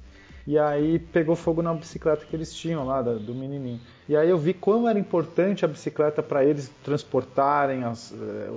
[0.47, 3.81] E aí pegou fogo na bicicleta que eles tinham lá, do menininho.
[4.09, 8.48] E aí eu vi como era importante a bicicleta para eles transportarem as, eh,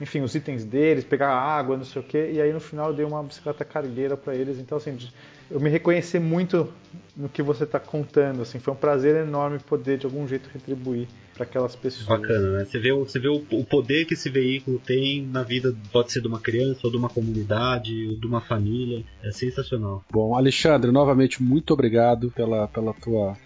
[0.00, 2.32] enfim, os itens deles, pegar água, não sei o que.
[2.32, 4.58] E aí no final eu dei uma bicicleta cargueira para eles.
[4.58, 4.98] Então assim,
[5.50, 6.72] eu me reconheci muito
[7.16, 8.42] no que você está contando.
[8.42, 12.06] Assim, foi um prazer enorme poder de algum jeito retribuir para aquelas pessoas.
[12.06, 12.64] Bacana, né?
[12.64, 16.20] Você vê, você vê o, o, poder que esse veículo tem na vida, pode ser
[16.20, 19.04] de uma criança, ou de uma comunidade, ou de uma família.
[19.22, 20.04] É sensacional.
[20.10, 23.36] Bom, Alexandre, novamente muito obrigado pela, pela tua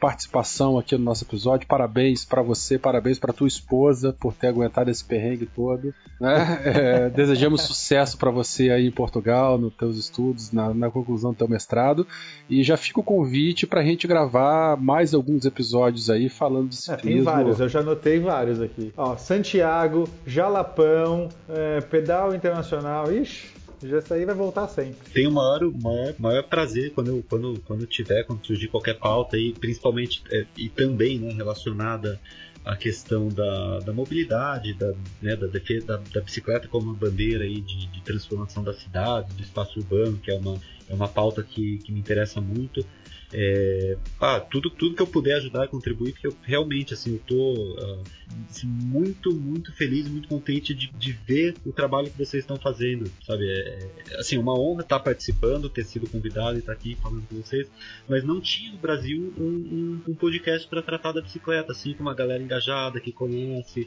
[0.00, 1.66] participação aqui no nosso episódio.
[1.66, 5.94] Parabéns para você, parabéns para tua esposa por ter aguentado esse perrengue todo.
[6.20, 6.60] Né?
[6.80, 11.36] É, desejamos sucesso para você aí em Portugal, nos teus estudos, na, na, conclusão do
[11.36, 12.06] teu mestrado.
[12.48, 16.76] E já fica o convite para a gente gravar mais alguns episódios aí falando de
[16.76, 17.10] ciclismo.
[17.10, 18.92] É, tem vários, eu já anotei vários aqui.
[18.96, 25.10] Ó, Santiago, Jalapão, é, Pedal Internacional, ixi essa aí vai voltar sempre.
[25.12, 29.36] Tenho o maior, maior, maior prazer quando eu, quando, quando tiver, quando surgir qualquer pauta
[29.36, 32.20] aí, principalmente é, e também né, relacionada
[32.64, 34.92] à questão da, da mobilidade, da,
[35.22, 39.42] né, da defesa da, da, bicicleta como bandeira aí de, de transformação da cidade, do
[39.42, 42.84] espaço urbano, que é uma, é uma pauta que, que me interessa muito.
[43.32, 47.20] É, ah, tudo, tudo que eu puder ajudar a contribuir, porque eu realmente assim, eu
[47.20, 48.02] tô uh,
[48.48, 52.56] assim, muito, muito feliz e muito contente de, de, ver o trabalho que vocês estão
[52.56, 53.48] fazendo, sabe?
[53.48, 57.36] É, é assim, uma honra estar participando, ter sido convidado e estar aqui falando com
[57.36, 57.70] vocês,
[58.08, 62.02] mas não tinha no Brasil um, um, um podcast para tratar da bicicleta, assim, com
[62.02, 63.86] uma galera engajada, que conhece,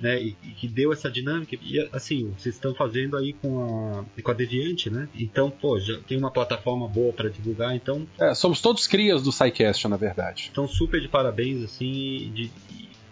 [0.00, 1.56] né, e, e, que deu essa dinâmica.
[1.60, 5.08] E assim, vocês estão fazendo aí com a, com a Deviante, né?
[5.14, 8.06] Então, pô, já tem uma plataforma boa para divulgar, então.
[8.18, 10.48] É, somos todos crias do SciCast, na verdade.
[10.50, 12.50] Então, super de parabéns, assim, de,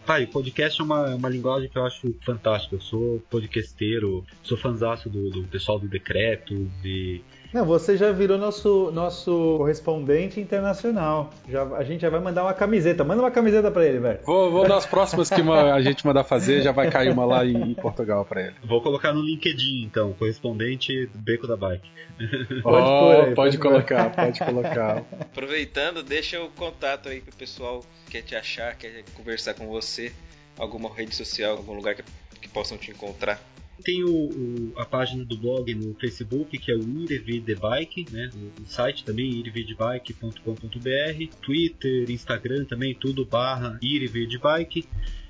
[0.06, 2.74] Pai, podcast é uma, uma linguagem que eu acho fantástica.
[2.74, 8.38] Eu sou podcasteiro, sou fanzaço do, do pessoal do Decretos e não, você já virou
[8.38, 11.30] nosso, nosso correspondente internacional.
[11.48, 13.02] Já, a gente já vai mandar uma camiseta.
[13.02, 14.20] Manda uma camiseta para ele, velho.
[14.24, 17.72] Vou, vou nas próximas que a gente mandar fazer, já vai cair uma lá em,
[17.72, 18.54] em Portugal para ele.
[18.64, 21.88] Vou colocar no LinkedIn, então, correspondente do Beco da Bike.
[22.62, 25.02] Pode, oh, aí, pode, pode colocar, pode colocar.
[25.20, 30.12] Aproveitando, deixa o contato aí pro pessoal que quer te achar, quer conversar com você,
[30.58, 32.04] alguma rede social, algum lugar que,
[32.42, 33.40] que possam te encontrar.
[33.82, 36.80] Tem o, o, a página do blog no Facebook, que é o
[37.60, 38.30] Bike, né?
[38.34, 44.86] O, o site também, irividbike.com.br, Twitter, Instagram também, tudo barra irividbike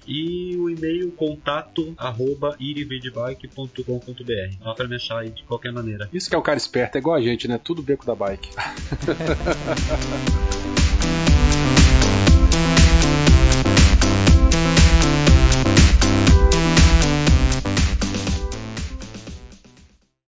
[0.06, 4.64] e o e-mail contato arroba irividbike.com.br.
[4.64, 6.08] Dá pra me achar aí de qualquer maneira.
[6.12, 7.60] Isso que é o cara esperto, é igual a gente, né?
[7.62, 8.50] Tudo beco da bike.